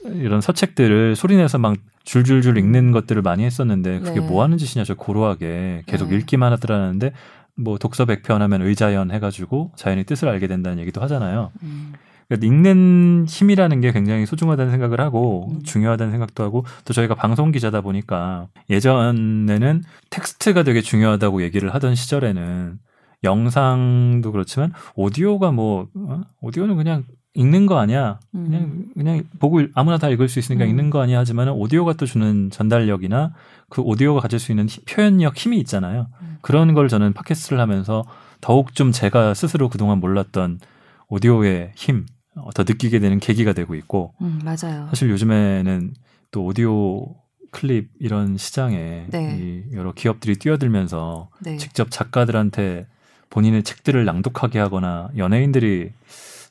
[0.06, 1.76] 이런 서책들을 소리내서 막
[2.06, 4.28] 줄줄줄 읽는 것들을 많이 했었는데 그게 네.
[4.28, 6.18] 뭐 하는 짓이냐 저 고루하게 계속 네.
[6.18, 7.12] 읽기만 하더라는데
[7.56, 11.52] 뭐 독서 백편 하면 의자연 해가지고 자연히 뜻을 알게 된다는 얘기도 하잖아요.
[11.64, 11.94] 음.
[12.28, 15.64] 그러니까 읽는 힘이라는 게 굉장히 소중하다는 생각을 하고 음.
[15.64, 22.80] 중요하다는 생각도 하고 또 저희가 방송 기자다 보니까 예전에는 텍스트가 되게 중요하다고 얘기를 하던 시절에는
[23.24, 26.22] 영상도 그렇지만 오디오가 뭐 어?
[26.42, 27.06] 오디오는 그냥
[27.36, 28.46] 읽는 거 아니야 음.
[28.46, 30.70] 그냥 그냥 보고 읽- 아무나 다 읽을 수 있으니까 음.
[30.70, 33.34] 읽는 거 아니야 하지만 오디오가 또 주는 전달력이나
[33.70, 36.38] 그 오디오가 가질 수 있는 힘- 표현력 힘이 있잖아요 음.
[36.42, 38.04] 그런 걸 저는 팟캐스트를 하면서
[38.42, 40.60] 더욱 좀 제가 스스로 그동안 몰랐던
[41.08, 42.06] 오디오의 힘,
[42.36, 44.88] 어, 더 느끼게 되는 계기가 되고 있고, 음, 맞아요.
[44.90, 45.94] 사실 요즘에는
[46.32, 47.06] 또 오디오
[47.52, 49.40] 클립 이런 시장에 네.
[49.72, 51.58] 이 여러 기업들이 뛰어들면서 네.
[51.58, 52.88] 직접 작가들한테
[53.30, 55.92] 본인의 책들을 낭독하게 하거나 연예인들이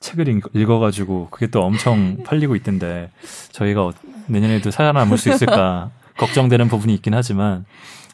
[0.02, 3.10] 책을 읽- 읽어가지고 그게 또 엄청 팔리고 있던데
[3.52, 3.92] 저희가 어-
[4.26, 7.64] 내년에도 살아남을 수 있을까 걱정되는 부분이 있긴 하지만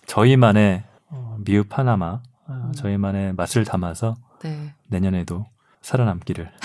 [0.06, 2.72] 저희만의 어, 미흡 하나마 어, 음.
[2.72, 4.72] 저희만의 맛을 담아서 네.
[4.86, 5.46] 내년에도
[5.82, 6.50] 살아남기를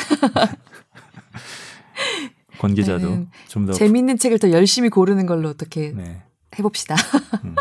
[2.59, 3.25] 권 기자도 네.
[3.47, 6.21] 좀더 재밌는 책을 더 열심히 고르는 걸로 어떻게 네,
[6.57, 6.95] 해봅시다.
[7.43, 7.55] 음,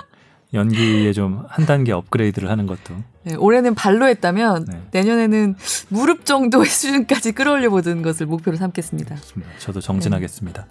[0.55, 4.83] 연기에 좀 한 단계 업그레이드를 하는 것도 네, 올해는 발로 했다면 네.
[4.93, 5.55] 내년에는
[5.89, 9.17] 무릎 정도의 수준까지 끌어올려 보는 것을 목표로 삼겠습니다.
[9.17, 9.53] 좋습니다.
[9.59, 10.67] 저도 정진하겠습니다.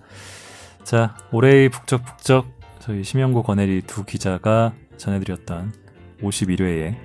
[0.83, 2.47] 자, 올해의 북적북적
[2.79, 5.73] 저희 심영구 권혜리 두 기자가 전해드렸던
[6.21, 6.95] 51회에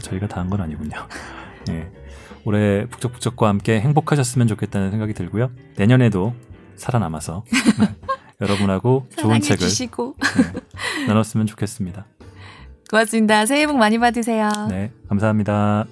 [0.00, 0.96] 저희가 다 한 건 아니군요.
[1.70, 1.88] 예.
[2.44, 5.50] 올해 북적북적과 함께 행복하셨으면 좋겠다는 생각이 들고요.
[5.76, 6.34] 내년에도
[6.76, 7.44] 살아남아서
[7.78, 7.94] 네,
[8.42, 12.06] 여러분하고 좋은 책을 네, 나눴으면 좋겠습니다.
[12.90, 13.46] 고맙습니다.
[13.46, 14.50] 새해 복 많이 받으세요.
[14.68, 15.86] 네, 감사합니다.